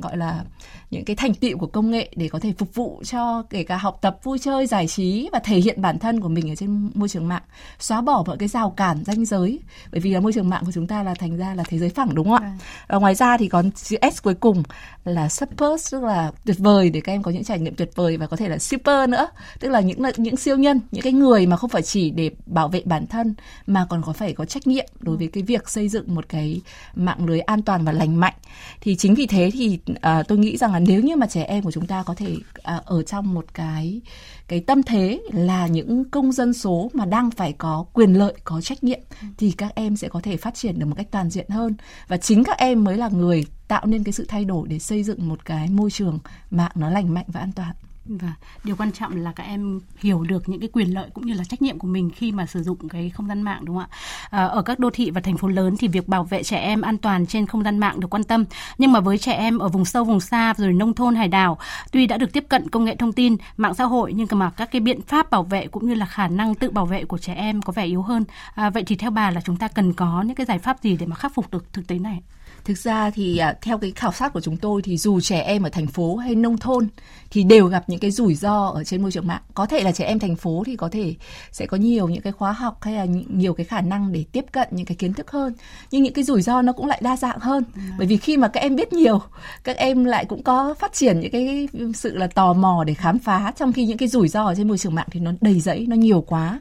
gọi 0.00 0.16
là 0.16 0.44
những 0.90 1.04
cái 1.04 1.16
thành 1.16 1.34
tựu 1.34 1.58
của 1.58 1.66
công 1.66 1.90
nghệ 1.90 2.10
để 2.16 2.28
có 2.28 2.38
thể 2.38 2.52
phục 2.58 2.74
vụ 2.74 3.02
cho 3.04 3.42
kể 3.50 3.64
cả 3.64 3.76
học 3.76 3.98
tập 4.00 4.18
vui 4.22 4.38
chơi 4.38 4.66
giải 4.66 4.86
trí 4.86 5.28
và 5.32 5.38
thể 5.38 5.56
hiện 5.56 5.82
bản 5.82 5.98
thân 5.98 6.20
của 6.20 6.28
mình 6.28 6.50
ở 6.50 6.54
trên 6.54 6.90
môi 6.94 7.08
trường 7.08 7.28
mạng 7.28 7.42
xóa 7.78 8.00
bỏ 8.00 8.24
mọi 8.26 8.36
cái 8.38 8.48
rào 8.48 8.70
cản 8.70 9.04
ranh 9.04 9.24
giới 9.24 9.60
bởi 9.92 10.00
vì 10.00 10.10
là 10.10 10.20
môi 10.20 10.32
trường 10.32 10.50
mạng 10.50 10.62
của 10.66 10.72
chúng 10.72 10.86
ta 10.86 11.02
là 11.02 11.14
thành 11.14 11.36
ra 11.36 11.54
là 11.54 11.64
thế 11.68 11.78
giới 11.78 11.88
phẳng 11.88 12.14
đúng 12.14 12.26
không 12.26 12.42
ạ 12.42 12.52
à. 12.58 12.58
và 12.88 12.98
ngoài 12.98 13.14
ra 13.14 13.36
thì 13.36 13.48
còn 13.48 13.70
chữ 13.70 13.96
S 14.14 14.22
cuối 14.22 14.34
cùng 14.34 14.62
là 15.04 15.28
super 15.28 15.92
tức 15.92 16.02
là 16.02 16.32
tuyệt 16.44 16.58
vời 16.58 16.90
để 16.90 17.00
các 17.00 17.12
em 17.12 17.22
có 17.22 17.30
những 17.30 17.44
trải 17.44 17.58
nghiệm 17.58 17.74
tuyệt 17.74 17.90
vời 17.94 18.16
và 18.16 18.26
có 18.26 18.36
thể 18.36 18.48
là 18.48 18.58
super 18.58 18.81
nữa. 18.86 19.28
Tức 19.60 19.68
là 19.68 19.80
những 19.80 20.02
những 20.16 20.36
siêu 20.36 20.56
nhân 20.56 20.80
những 20.90 21.02
cái 21.02 21.12
người 21.12 21.46
mà 21.46 21.56
không 21.56 21.70
phải 21.70 21.82
chỉ 21.82 22.10
để 22.10 22.30
bảo 22.46 22.68
vệ 22.68 22.82
bản 22.84 23.06
thân 23.06 23.34
mà 23.66 23.86
còn 23.90 24.02
có 24.02 24.12
phải 24.12 24.32
có 24.32 24.44
trách 24.44 24.66
nhiệm 24.66 24.86
đối 25.00 25.16
với 25.16 25.28
cái 25.28 25.42
việc 25.42 25.68
xây 25.68 25.88
dựng 25.88 26.14
một 26.14 26.28
cái 26.28 26.60
mạng 26.94 27.26
lưới 27.26 27.40
an 27.40 27.62
toàn 27.62 27.84
và 27.84 27.92
lành 27.92 28.20
mạnh. 28.20 28.34
Thì 28.80 28.96
chính 28.96 29.14
vì 29.14 29.26
thế 29.26 29.50
thì 29.52 29.78
à, 30.00 30.22
tôi 30.22 30.38
nghĩ 30.38 30.56
rằng 30.56 30.72
là 30.72 30.78
nếu 30.78 31.00
như 31.00 31.16
mà 31.16 31.26
trẻ 31.26 31.42
em 31.42 31.64
của 31.64 31.70
chúng 31.72 31.86
ta 31.86 32.02
có 32.06 32.14
thể 32.14 32.36
à, 32.62 32.80
ở 32.84 33.02
trong 33.02 33.34
một 33.34 33.44
cái 33.54 34.00
cái 34.48 34.60
tâm 34.60 34.82
thế 34.82 35.20
là 35.32 35.66
những 35.66 36.10
công 36.10 36.32
dân 36.32 36.52
số 36.52 36.90
mà 36.92 37.04
đang 37.04 37.30
phải 37.30 37.52
có 37.52 37.84
quyền 37.92 38.12
lợi 38.12 38.34
có 38.44 38.60
trách 38.60 38.84
nhiệm 38.84 39.00
thì 39.38 39.50
các 39.50 39.74
em 39.74 39.96
sẽ 39.96 40.08
có 40.08 40.20
thể 40.22 40.36
phát 40.36 40.54
triển 40.54 40.78
được 40.78 40.86
một 40.86 40.94
cách 40.96 41.06
toàn 41.10 41.30
diện 41.30 41.48
hơn. 41.48 41.74
Và 42.08 42.16
chính 42.16 42.44
các 42.44 42.58
em 42.58 42.84
mới 42.84 42.96
là 42.96 43.08
người 43.08 43.44
tạo 43.68 43.86
nên 43.86 44.04
cái 44.04 44.12
sự 44.12 44.24
thay 44.28 44.44
đổi 44.44 44.68
để 44.68 44.78
xây 44.78 45.02
dựng 45.02 45.28
một 45.28 45.44
cái 45.44 45.68
môi 45.68 45.90
trường 45.90 46.18
mạng 46.50 46.72
nó 46.74 46.90
lành 46.90 47.14
mạnh 47.14 47.26
và 47.28 47.40
an 47.40 47.52
toàn 47.52 47.72
và 48.04 48.32
điều 48.64 48.76
quan 48.76 48.92
trọng 48.92 49.16
là 49.16 49.32
các 49.32 49.44
em 49.44 49.80
hiểu 49.98 50.22
được 50.22 50.48
những 50.48 50.60
cái 50.60 50.68
quyền 50.72 50.94
lợi 50.94 51.10
cũng 51.14 51.26
như 51.26 51.34
là 51.34 51.44
trách 51.44 51.62
nhiệm 51.62 51.78
của 51.78 51.88
mình 51.88 52.10
khi 52.10 52.32
mà 52.32 52.46
sử 52.46 52.62
dụng 52.62 52.88
cái 52.88 53.10
không 53.10 53.28
gian 53.28 53.42
mạng 53.42 53.64
đúng 53.64 53.76
không 53.76 53.86
ạ? 53.90 53.96
À, 54.30 54.44
ở 54.46 54.62
các 54.62 54.78
đô 54.78 54.90
thị 54.90 55.10
và 55.10 55.20
thành 55.20 55.36
phố 55.36 55.48
lớn 55.48 55.76
thì 55.78 55.88
việc 55.88 56.08
bảo 56.08 56.24
vệ 56.24 56.42
trẻ 56.42 56.58
em 56.58 56.80
an 56.80 56.98
toàn 56.98 57.26
trên 57.26 57.46
không 57.46 57.62
gian 57.62 57.78
mạng 57.78 58.00
được 58.00 58.08
quan 58.10 58.24
tâm. 58.24 58.44
Nhưng 58.78 58.92
mà 58.92 59.00
với 59.00 59.18
trẻ 59.18 59.32
em 59.32 59.58
ở 59.58 59.68
vùng 59.68 59.84
sâu 59.84 60.04
vùng 60.04 60.20
xa 60.20 60.54
rồi 60.56 60.72
nông 60.72 60.94
thôn 60.94 61.14
hải 61.14 61.28
đảo, 61.28 61.58
tuy 61.92 62.06
đã 62.06 62.16
được 62.16 62.32
tiếp 62.32 62.44
cận 62.48 62.70
công 62.70 62.84
nghệ 62.84 62.96
thông 62.96 63.12
tin, 63.12 63.36
mạng 63.56 63.74
xã 63.74 63.84
hội 63.84 64.12
nhưng 64.12 64.26
mà 64.30 64.50
các 64.50 64.70
cái 64.72 64.80
biện 64.80 65.00
pháp 65.02 65.30
bảo 65.30 65.42
vệ 65.42 65.66
cũng 65.66 65.88
như 65.88 65.94
là 65.94 66.06
khả 66.06 66.28
năng 66.28 66.54
tự 66.54 66.70
bảo 66.70 66.86
vệ 66.86 67.04
của 67.04 67.18
trẻ 67.18 67.34
em 67.34 67.62
có 67.62 67.72
vẻ 67.72 67.84
yếu 67.84 68.02
hơn. 68.02 68.24
À, 68.54 68.70
vậy 68.70 68.82
thì 68.86 68.96
theo 68.96 69.10
bà 69.10 69.30
là 69.30 69.40
chúng 69.44 69.56
ta 69.56 69.68
cần 69.68 69.92
có 69.92 70.22
những 70.22 70.36
cái 70.36 70.46
giải 70.46 70.58
pháp 70.58 70.82
gì 70.82 70.96
để 70.96 71.06
mà 71.06 71.16
khắc 71.16 71.34
phục 71.34 71.50
được 71.50 71.72
thực 71.72 71.86
tế 71.86 71.98
này? 71.98 72.22
Thực 72.64 72.78
ra 72.78 73.10
thì 73.10 73.38
à, 73.38 73.54
theo 73.62 73.78
cái 73.78 73.92
khảo 73.96 74.12
sát 74.12 74.32
của 74.32 74.40
chúng 74.40 74.56
tôi 74.56 74.82
thì 74.82 74.96
dù 74.96 75.20
trẻ 75.20 75.40
em 75.40 75.62
ở 75.62 75.68
thành 75.68 75.86
phố 75.86 76.16
hay 76.16 76.34
nông 76.34 76.58
thôn 76.58 76.88
thì 77.30 77.42
đều 77.42 77.66
gặp 77.66 77.84
những 77.86 78.00
cái 78.00 78.10
rủi 78.10 78.34
ro 78.34 78.66
ở 78.66 78.84
trên 78.84 79.02
môi 79.02 79.12
trường 79.12 79.26
mạng. 79.26 79.42
Có 79.54 79.66
thể 79.66 79.80
là 79.80 79.92
trẻ 79.92 80.04
em 80.04 80.18
thành 80.18 80.36
phố 80.36 80.62
thì 80.66 80.76
có 80.76 80.88
thể 80.88 81.14
sẽ 81.52 81.66
có 81.66 81.76
nhiều 81.76 82.08
những 82.08 82.22
cái 82.22 82.32
khóa 82.32 82.52
học 82.52 82.78
hay 82.82 82.94
là 82.94 83.06
nhiều 83.28 83.54
cái 83.54 83.66
khả 83.66 83.80
năng 83.80 84.12
để 84.12 84.24
tiếp 84.32 84.44
cận 84.52 84.68
những 84.70 84.86
cái 84.86 84.96
kiến 84.96 85.12
thức 85.12 85.30
hơn. 85.30 85.54
Nhưng 85.90 86.02
những 86.02 86.12
cái 86.12 86.24
rủi 86.24 86.42
ro 86.42 86.62
nó 86.62 86.72
cũng 86.72 86.86
lại 86.86 87.00
đa 87.04 87.16
dạng 87.16 87.38
hơn. 87.38 87.64
Ừ. 87.74 87.80
Bởi 87.98 88.06
vì 88.06 88.16
khi 88.16 88.36
mà 88.36 88.48
các 88.48 88.60
em 88.60 88.76
biết 88.76 88.92
nhiều, 88.92 89.20
các 89.64 89.76
em 89.76 90.04
lại 90.04 90.24
cũng 90.24 90.42
có 90.42 90.74
phát 90.78 90.92
triển 90.92 91.20
những 91.20 91.30
cái 91.30 91.68
sự 91.94 92.16
là 92.16 92.26
tò 92.26 92.52
mò 92.52 92.84
để 92.86 92.94
khám 92.94 93.18
phá 93.18 93.52
trong 93.56 93.72
khi 93.72 93.86
những 93.86 93.98
cái 93.98 94.08
rủi 94.08 94.28
ro 94.28 94.44
ở 94.44 94.54
trên 94.54 94.68
môi 94.68 94.78
trường 94.78 94.94
mạng 94.94 95.08
thì 95.10 95.20
nó 95.20 95.32
đầy 95.40 95.60
rẫy, 95.60 95.86
nó 95.88 95.96
nhiều 95.96 96.20
quá 96.20 96.60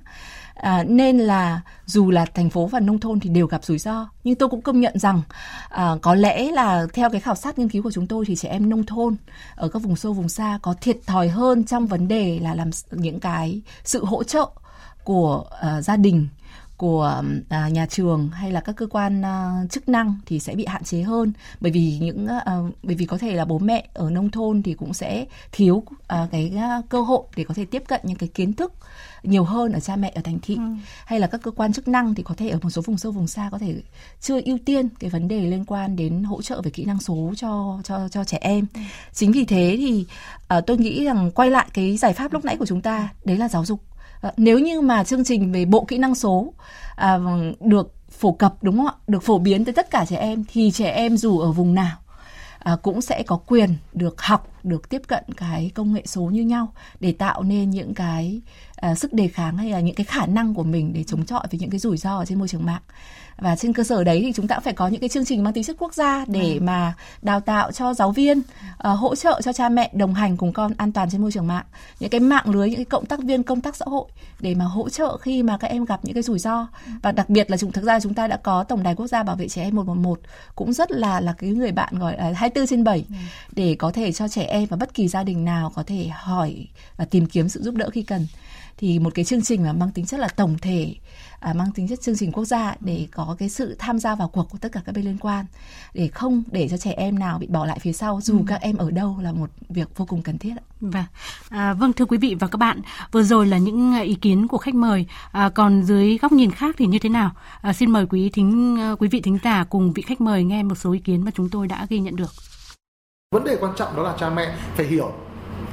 à, 0.61 0.83
nên 0.83 1.17
là 1.17 1.61
dù 1.85 2.11
là 2.11 2.25
thành 2.25 2.49
phố 2.49 2.67
và 2.67 2.79
nông 2.79 2.99
thôn 2.99 3.19
thì 3.19 3.29
đều 3.29 3.47
gặp 3.47 3.63
rủi 3.63 3.77
ro. 3.77 4.09
Nhưng 4.23 4.35
tôi 4.35 4.49
cũng 4.49 4.61
công 4.61 4.79
nhận 4.79 4.99
rằng 4.99 5.21
à, 5.69 5.95
có 6.01 6.15
lẽ 6.15 6.51
là 6.51 6.87
theo 6.93 7.09
cái 7.09 7.21
khảo 7.21 7.35
sát 7.35 7.59
nghiên 7.59 7.69
cứu 7.69 7.83
của 7.83 7.91
chúng 7.91 8.07
tôi 8.07 8.25
thì 8.25 8.35
trẻ 8.35 8.49
em 8.49 8.69
nông 8.69 8.85
thôn 8.85 9.15
ở 9.55 9.67
các 9.67 9.81
vùng 9.81 9.95
sâu 9.95 10.13
vùng 10.13 10.29
xa 10.29 10.59
có 10.61 10.73
thiệt 10.81 10.97
thòi 11.05 11.27
hơn 11.27 11.63
trong 11.63 11.87
vấn 11.87 12.07
đề 12.07 12.39
là 12.41 12.55
làm 12.55 12.69
những 12.91 13.19
cái 13.19 13.61
sự 13.83 14.05
hỗ 14.05 14.23
trợ 14.23 14.45
của 15.03 15.43
uh, 15.77 15.83
gia 15.83 15.97
đình 15.97 16.27
của 16.81 17.23
à, 17.49 17.69
nhà 17.69 17.85
trường 17.85 18.29
hay 18.29 18.51
là 18.51 18.61
các 18.61 18.75
cơ 18.75 18.87
quan 18.87 19.21
à, 19.25 19.63
chức 19.69 19.89
năng 19.89 20.15
thì 20.25 20.39
sẽ 20.39 20.55
bị 20.55 20.65
hạn 20.65 20.83
chế 20.83 21.01
hơn 21.01 21.33
bởi 21.59 21.71
vì 21.71 21.97
những 22.01 22.27
à, 22.27 22.57
bởi 22.83 22.95
vì 22.95 23.05
có 23.05 23.17
thể 23.17 23.33
là 23.33 23.45
bố 23.45 23.59
mẹ 23.59 23.87
ở 23.93 24.09
nông 24.09 24.31
thôn 24.31 24.63
thì 24.63 24.73
cũng 24.73 24.93
sẽ 24.93 25.25
thiếu 25.51 25.83
à, 26.07 26.27
cái 26.31 26.53
à, 26.57 26.81
cơ 26.89 27.01
hội 27.01 27.23
để 27.35 27.43
có 27.43 27.53
thể 27.53 27.65
tiếp 27.65 27.83
cận 27.87 28.01
những 28.03 28.17
cái 28.17 28.29
kiến 28.29 28.53
thức 28.53 28.73
nhiều 29.23 29.43
hơn 29.43 29.71
ở 29.71 29.79
cha 29.79 29.95
mẹ 29.95 30.11
ở 30.15 30.21
thành 30.21 30.39
thị 30.41 30.55
ừ. 30.55 30.61
hay 31.05 31.19
là 31.19 31.27
các 31.27 31.41
cơ 31.41 31.51
quan 31.51 31.73
chức 31.73 31.87
năng 31.87 32.15
thì 32.15 32.23
có 32.23 32.35
thể 32.35 32.49
ở 32.49 32.59
một 32.61 32.69
số 32.69 32.81
vùng 32.81 32.97
sâu 32.97 33.11
vùng 33.11 33.27
xa 33.27 33.49
có 33.51 33.57
thể 33.57 33.75
chưa 34.21 34.41
ưu 34.45 34.57
tiên 34.65 34.89
cái 34.99 35.09
vấn 35.09 35.27
đề 35.27 35.41
liên 35.41 35.65
quan 35.65 35.95
đến 35.95 36.23
hỗ 36.23 36.41
trợ 36.41 36.61
về 36.61 36.71
kỹ 36.71 36.85
năng 36.85 36.99
số 36.99 37.33
cho 37.35 37.79
cho 37.83 38.09
cho 38.09 38.23
trẻ 38.23 38.37
em 38.41 38.65
ừ. 38.73 38.81
chính 39.13 39.31
vì 39.31 39.45
thế 39.45 39.75
thì 39.77 40.05
uh, 40.57 40.65
tôi 40.67 40.77
nghĩ 40.77 41.05
rằng 41.05 41.31
quay 41.31 41.49
lại 41.49 41.67
cái 41.73 41.97
giải 41.97 42.13
pháp 42.13 42.33
lúc 42.33 42.45
nãy 42.45 42.57
của 42.57 42.65
chúng 42.65 42.81
ta 42.81 43.09
đấy 43.25 43.37
là 43.37 43.49
giáo 43.49 43.65
dục 43.65 43.79
Ờ, 44.21 44.31
nếu 44.37 44.59
như 44.59 44.81
mà 44.81 45.03
chương 45.03 45.23
trình 45.23 45.51
về 45.51 45.65
bộ 45.65 45.85
kỹ 45.85 45.97
năng 45.97 46.15
số 46.15 46.53
à, 46.95 47.19
được 47.59 47.93
phổ 48.09 48.31
cập 48.31 48.63
đúng 48.63 48.77
không 48.77 48.87
ạ? 48.87 48.93
Được 49.07 49.23
phổ 49.23 49.39
biến 49.39 49.65
tới 49.65 49.73
tất 49.73 49.91
cả 49.91 50.05
trẻ 50.05 50.17
em 50.17 50.43
thì 50.51 50.71
trẻ 50.71 50.91
em 50.91 51.17
dù 51.17 51.39
ở 51.39 51.51
vùng 51.51 51.73
nào 51.73 51.97
à, 52.59 52.77
cũng 52.81 53.01
sẽ 53.01 53.23
có 53.23 53.39
quyền 53.47 53.75
được 53.93 54.21
học 54.21 54.47
được 54.63 54.89
tiếp 54.89 55.01
cận 55.07 55.23
cái 55.37 55.71
công 55.75 55.93
nghệ 55.93 56.03
số 56.05 56.21
như 56.21 56.41
nhau 56.41 56.73
để 56.99 57.11
tạo 57.11 57.43
nên 57.43 57.69
những 57.69 57.93
cái 57.93 58.41
à, 58.75 58.95
sức 58.95 59.13
đề 59.13 59.27
kháng 59.27 59.57
hay 59.57 59.69
là 59.69 59.79
những 59.79 59.95
cái 59.95 60.05
khả 60.05 60.25
năng 60.25 60.53
của 60.53 60.63
mình 60.63 60.93
để 60.93 61.03
chống 61.03 61.25
chọi 61.25 61.47
với 61.51 61.59
những 61.59 61.69
cái 61.69 61.79
rủi 61.79 61.97
ro 61.97 62.17
ở 62.17 62.25
trên 62.25 62.39
môi 62.39 62.47
trường 62.47 62.65
mạng 62.65 62.81
và 63.37 63.55
trên 63.55 63.73
cơ 63.73 63.83
sở 63.83 64.03
đấy 64.03 64.21
thì 64.25 64.33
chúng 64.33 64.47
ta 64.47 64.55
cũng 64.55 64.63
phải 64.63 64.73
có 64.73 64.87
những 64.87 64.99
cái 65.01 65.09
chương 65.09 65.25
trình 65.25 65.43
mang 65.43 65.53
tính 65.53 65.63
chất 65.63 65.75
quốc 65.79 65.93
gia 65.93 66.25
để 66.27 66.53
ừ. 66.53 66.59
mà 66.61 66.93
đào 67.21 67.39
tạo 67.39 67.71
cho 67.71 67.93
giáo 67.93 68.11
viên 68.11 68.39
uh, 68.39 68.43
hỗ 68.99 69.15
trợ 69.15 69.41
cho 69.43 69.53
cha 69.53 69.69
mẹ 69.69 69.91
đồng 69.93 70.13
hành 70.13 70.37
cùng 70.37 70.53
con 70.53 70.73
an 70.77 70.91
toàn 70.91 71.09
trên 71.11 71.21
môi 71.21 71.31
trường 71.31 71.47
mạng 71.47 71.65
những 71.99 72.09
cái 72.09 72.19
mạng 72.19 72.49
lưới 72.49 72.69
những 72.69 72.75
cái 72.75 72.85
cộng 72.85 73.05
tác 73.05 73.19
viên 73.19 73.43
công 73.43 73.61
tác 73.61 73.75
xã 73.75 73.85
hội 73.87 74.05
để 74.39 74.55
mà 74.55 74.65
hỗ 74.65 74.89
trợ 74.89 75.17
khi 75.17 75.43
mà 75.43 75.57
các 75.57 75.67
em 75.67 75.85
gặp 75.85 75.99
những 76.03 76.13
cái 76.13 76.23
rủi 76.23 76.39
ro 76.39 76.67
và 77.01 77.11
đặc 77.11 77.29
biệt 77.29 77.51
là 77.51 77.57
chúng 77.57 77.71
thực 77.71 77.83
ra 77.83 77.99
chúng 77.99 78.13
ta 78.13 78.27
đã 78.27 78.37
có 78.37 78.63
tổng 78.63 78.83
đài 78.83 78.95
quốc 78.95 79.07
gia 79.07 79.23
bảo 79.23 79.35
vệ 79.35 79.47
trẻ 79.47 79.63
em 79.63 79.75
111 79.75 80.19
cũng 80.55 80.73
rất 80.73 80.91
là 80.91 81.19
là 81.19 81.33
cái 81.33 81.49
người 81.49 81.71
bạn 81.71 81.99
gọi 81.99 82.17
là 82.17 82.31
24 82.35 82.67
trên 82.67 82.83
7 82.83 83.05
ừ. 83.09 83.15
để 83.51 83.75
có 83.79 83.91
thể 83.91 84.11
cho 84.11 84.27
trẻ 84.27 84.43
em 84.43 84.65
và 84.65 84.77
bất 84.77 84.93
kỳ 84.93 85.07
gia 85.07 85.23
đình 85.23 85.45
nào 85.45 85.71
có 85.75 85.83
thể 85.83 86.07
hỏi 86.13 86.67
và 86.97 87.05
tìm 87.05 87.25
kiếm 87.25 87.49
sự 87.49 87.61
giúp 87.61 87.75
đỡ 87.75 87.89
khi 87.89 88.03
cần 88.03 88.27
thì 88.77 88.99
một 88.99 89.13
cái 89.15 89.25
chương 89.25 89.41
trình 89.41 89.63
mà 89.63 89.73
mang 89.73 89.91
tính 89.91 90.05
chất 90.05 90.19
là 90.19 90.27
tổng 90.27 90.57
thể 90.61 90.95
à, 91.41 91.53
mang 91.53 91.71
tính 91.71 91.87
chất 91.87 92.01
chương 92.01 92.15
trình 92.17 92.31
quốc 92.31 92.45
gia 92.45 92.75
để 92.79 93.07
có 93.11 93.35
cái 93.39 93.49
sự 93.49 93.75
tham 93.79 93.99
gia 93.99 94.15
vào 94.15 94.27
cuộc 94.27 94.49
của 94.49 94.57
tất 94.57 94.71
cả 94.71 94.81
các 94.85 94.95
bên 94.95 95.05
liên 95.05 95.17
quan 95.17 95.45
để 95.93 96.07
không 96.07 96.43
để 96.51 96.67
cho 96.69 96.77
trẻ 96.77 96.91
em 96.91 97.19
nào 97.19 97.39
bị 97.39 97.47
bỏ 97.47 97.65
lại 97.65 97.79
phía 97.81 97.93
sau 97.93 98.19
dù 98.23 98.37
ừ. 98.37 98.43
các 98.47 98.61
em 98.61 98.77
ở 98.77 98.91
đâu 98.91 99.17
là 99.21 99.31
một 99.31 99.49
việc 99.69 99.97
vô 99.97 100.05
cùng 100.05 100.21
cần 100.21 100.37
thiết 100.37 100.53
ạ. 100.57 100.63
Vâng, 100.81 101.03
à, 101.49 101.73
vâng 101.73 101.93
thưa 101.93 102.05
quý 102.05 102.17
vị 102.17 102.35
và 102.39 102.47
các 102.47 102.57
bạn, 102.57 102.81
vừa 103.11 103.23
rồi 103.23 103.47
là 103.47 103.57
những 103.57 104.01
ý 104.01 104.15
kiến 104.15 104.47
của 104.47 104.57
khách 104.57 104.75
mời. 104.75 105.05
À, 105.31 105.49
còn 105.49 105.83
dưới 105.83 106.17
góc 106.17 106.31
nhìn 106.31 106.51
khác 106.51 106.75
thì 106.77 106.85
như 106.85 106.99
thế 106.99 107.09
nào? 107.09 107.31
À, 107.61 107.73
xin 107.73 107.91
mời 107.91 108.05
quý 108.09 108.29
thính 108.29 108.77
quý 108.99 109.07
vị 109.07 109.21
thính 109.21 109.37
giả 109.43 109.63
cùng 109.63 109.93
vị 109.93 110.01
khách 110.01 110.21
mời 110.21 110.43
nghe 110.43 110.63
một 110.63 110.75
số 110.75 110.91
ý 110.91 110.99
kiến 110.99 111.25
mà 111.25 111.31
chúng 111.31 111.49
tôi 111.49 111.67
đã 111.67 111.85
ghi 111.89 111.99
nhận 111.99 112.15
được. 112.15 112.31
Vấn 113.31 113.43
đề 113.43 113.57
quan 113.61 113.73
trọng 113.77 113.95
đó 113.95 114.03
là 114.03 114.15
cha 114.19 114.29
mẹ 114.29 114.55
phải 114.75 114.85
hiểu 114.85 115.13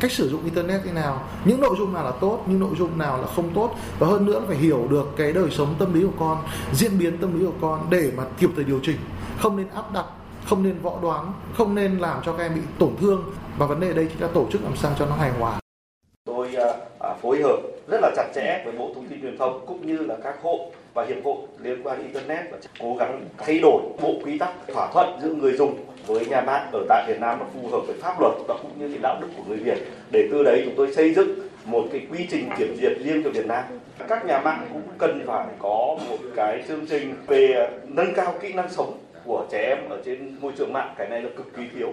cách 0.00 0.12
sử 0.12 0.28
dụng 0.28 0.44
internet 0.44 0.80
thế 0.84 0.92
nào 0.92 1.22
những 1.44 1.60
nội 1.60 1.76
dung 1.78 1.94
nào 1.94 2.04
là 2.04 2.12
tốt 2.20 2.44
những 2.46 2.60
nội 2.60 2.74
dung 2.78 2.98
nào 2.98 3.18
là 3.18 3.26
không 3.26 3.50
tốt 3.54 3.74
và 3.98 4.06
hơn 4.06 4.26
nữa 4.26 4.42
phải 4.46 4.56
hiểu 4.56 4.86
được 4.90 5.06
cái 5.16 5.32
đời 5.32 5.50
sống 5.50 5.74
tâm 5.78 5.94
lý 5.94 6.02
của 6.02 6.12
con 6.18 6.38
diễn 6.72 6.98
biến 6.98 7.18
tâm 7.18 7.40
lý 7.40 7.46
của 7.46 7.52
con 7.60 7.86
để 7.90 8.12
mà 8.16 8.24
kịp 8.38 8.50
thời 8.56 8.64
điều 8.64 8.80
chỉnh. 8.82 8.96
Không 9.38 9.56
nên 9.56 9.68
áp 9.68 9.92
đặt 9.92 10.04
không 10.44 10.62
nên 10.62 10.78
võ 10.82 10.98
đoán 11.02 11.32
không 11.54 11.74
nên 11.74 11.98
làm 11.98 12.20
cho 12.24 12.32
các 12.32 12.42
em 12.42 12.54
bị 12.54 12.60
tổn 12.78 12.90
thương. 13.00 13.24
Và 13.58 13.66
vấn 13.66 13.80
đề 13.80 13.92
đây 13.92 14.08
chúng 14.10 14.20
ta 14.20 14.34
tổ 14.34 14.46
chức 14.52 14.64
làm 14.64 14.76
sao 14.76 14.92
cho 14.98 15.06
nó 15.06 15.14
hài 15.14 15.30
hòa. 15.30 15.60
Tôi 16.24 16.54
à, 16.54 16.72
à, 17.00 17.14
phối 17.22 17.42
hợp 17.42 17.56
rất 17.88 17.98
là 18.02 18.10
chặt 18.16 18.32
chẽ 18.34 18.62
với 18.64 18.74
bộ 18.78 18.90
thông 18.94 19.08
tin 19.08 19.22
truyền 19.22 19.38
thông 19.38 19.66
cũng 19.66 19.86
như 19.86 19.96
là 19.96 20.16
các 20.24 20.34
hộ 20.42 20.70
và 20.98 21.04
hiệp 21.04 21.24
hội 21.24 21.36
liên 21.62 21.82
quan 21.82 22.02
internet 22.02 22.50
và 22.50 22.58
cố 22.80 22.96
gắng 22.98 23.24
thay 23.38 23.58
đổi 23.58 23.82
bộ 24.02 24.14
quy 24.24 24.38
tắc 24.38 24.50
thỏa 24.74 24.90
thuận 24.92 25.20
giữa 25.22 25.32
người 25.32 25.52
dùng 25.52 25.74
với 26.06 26.26
nhà 26.26 26.40
mạng 26.40 26.70
ở 26.72 26.84
tại 26.88 27.04
Việt 27.08 27.20
Nam 27.20 27.38
nó 27.38 27.46
phù 27.54 27.68
hợp 27.68 27.80
với 27.86 27.96
pháp 28.00 28.20
luật 28.20 28.32
và 28.48 28.54
cũng 28.62 28.70
như 28.78 28.88
cái 28.88 28.98
đạo 29.02 29.18
đức 29.20 29.28
của 29.36 29.42
người 29.48 29.56
Việt. 29.56 29.78
Để 30.10 30.28
từ 30.32 30.42
đấy 30.42 30.62
chúng 30.64 30.74
tôi 30.76 30.92
xây 30.92 31.14
dựng 31.14 31.28
một 31.64 31.84
cái 31.92 32.06
quy 32.10 32.26
trình 32.30 32.48
kiểm 32.58 32.76
duyệt 32.80 32.92
riêng 33.04 33.22
cho 33.24 33.30
Việt 33.30 33.46
Nam. 33.46 33.64
Các 34.08 34.26
nhà 34.26 34.40
mạng 34.40 34.66
cũng 34.72 34.82
cần 34.98 35.22
phải 35.26 35.46
có 35.58 35.98
một 36.08 36.18
cái 36.36 36.62
chương 36.68 36.86
trình 36.86 37.14
về 37.26 37.70
nâng 37.86 38.14
cao 38.14 38.34
kỹ 38.40 38.52
năng 38.52 38.70
sống 38.70 38.98
của 39.24 39.46
trẻ 39.50 39.62
em 39.68 39.78
ở 39.90 39.98
trên 40.04 40.36
môi 40.40 40.52
trường 40.58 40.72
mạng. 40.72 40.94
Cái 40.98 41.08
này 41.08 41.22
là 41.22 41.28
cực 41.36 41.56
kỳ 41.56 41.62
thiếu 41.74 41.92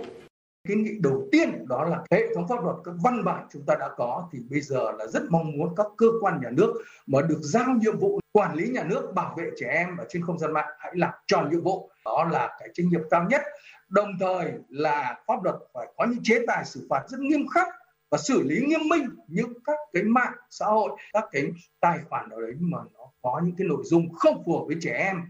kiến 0.67 0.84
nghị 0.84 0.91
đầu 0.99 1.28
tiên 1.32 1.65
đó 1.67 1.84
là 1.84 2.04
hệ 2.12 2.36
thống 2.36 2.47
pháp 2.47 2.63
luật 2.63 2.75
các 2.84 2.91
văn 3.04 3.23
bản 3.23 3.47
chúng 3.54 3.65
ta 3.65 3.75
đã 3.80 3.89
có 3.97 4.30
thì 4.32 4.39
bây 4.49 4.62
giờ 4.62 4.91
là 4.91 5.08
rất 5.08 5.23
mong 5.30 5.51
muốn 5.51 5.75
các 5.75 5.88
cơ 5.97 6.08
quan 6.21 6.39
nhà 6.43 6.49
nước 6.49 6.73
mà 7.08 7.21
được 7.21 7.39
giao 7.41 7.75
nhiệm 7.82 7.97
vụ 7.97 8.19
quản 8.32 8.56
lý 8.56 8.69
nhà 8.69 8.84
nước 8.84 9.12
bảo 9.15 9.36
vệ 9.38 9.49
trẻ 9.60 9.67
em 9.67 9.97
ở 9.97 10.06
trên 10.10 10.25
không 10.25 10.39
gian 10.39 10.54
mạng 10.54 10.69
hãy 10.80 10.91
làm 10.95 11.12
tròn 11.28 11.49
nhiệm 11.51 11.62
vụ. 11.62 11.89
Đó 12.06 12.28
là 12.32 12.56
cái 12.60 12.69
trách 12.73 12.86
nhiệm 12.86 13.01
cao 13.10 13.25
nhất. 13.30 13.41
Đồng 13.89 14.10
thời 14.19 14.51
là 14.69 15.19
pháp 15.28 15.43
luật 15.43 15.56
phải 15.73 15.88
có 15.97 16.06
những 16.06 16.23
chế 16.23 16.39
tài 16.47 16.65
xử 16.65 16.88
phạt 16.89 17.04
rất 17.08 17.19
nghiêm 17.19 17.47
khắc 17.47 17.67
và 18.12 18.17
xử 18.17 18.43
lý 18.43 18.65
nghiêm 18.65 18.88
minh 18.89 19.10
những 19.28 19.54
các 19.65 19.80
cái 19.93 20.04
mạng 20.04 20.34
xã 20.49 20.65
hội 20.65 20.91
các 21.13 21.23
cái 21.32 21.43
tài 21.80 21.99
khoản 22.10 22.30
ở 22.30 22.41
đấy 22.41 22.54
mà 22.60 22.78
nó 22.93 23.06
có 23.21 23.41
những 23.43 23.56
cái 23.58 23.67
nội 23.67 23.84
dung 23.86 24.13
không 24.13 24.43
phù 24.45 24.60
hợp 24.60 24.63
với 24.67 24.75
trẻ 24.82 24.91
em. 24.91 25.21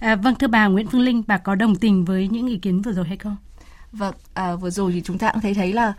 À, 0.00 0.16
vâng 0.16 0.34
thưa 0.34 0.46
bà 0.46 0.66
Nguyễn 0.66 0.86
Phương 0.86 1.00
Linh, 1.00 1.22
bà 1.26 1.38
có 1.38 1.54
đồng 1.54 1.76
tình 1.76 2.04
với 2.04 2.28
những 2.28 2.46
ý 2.46 2.58
kiến 2.58 2.82
vừa 2.82 2.92
rồi 2.92 3.04
hay 3.04 3.16
không? 3.16 3.36
Vâng, 3.92 4.14
à, 4.34 4.56
vừa 4.56 4.70
rồi 4.70 4.92
thì 4.92 5.02
chúng 5.02 5.18
ta 5.18 5.30
cũng 5.32 5.40
thấy 5.40 5.54
thấy 5.54 5.72
là 5.72 5.92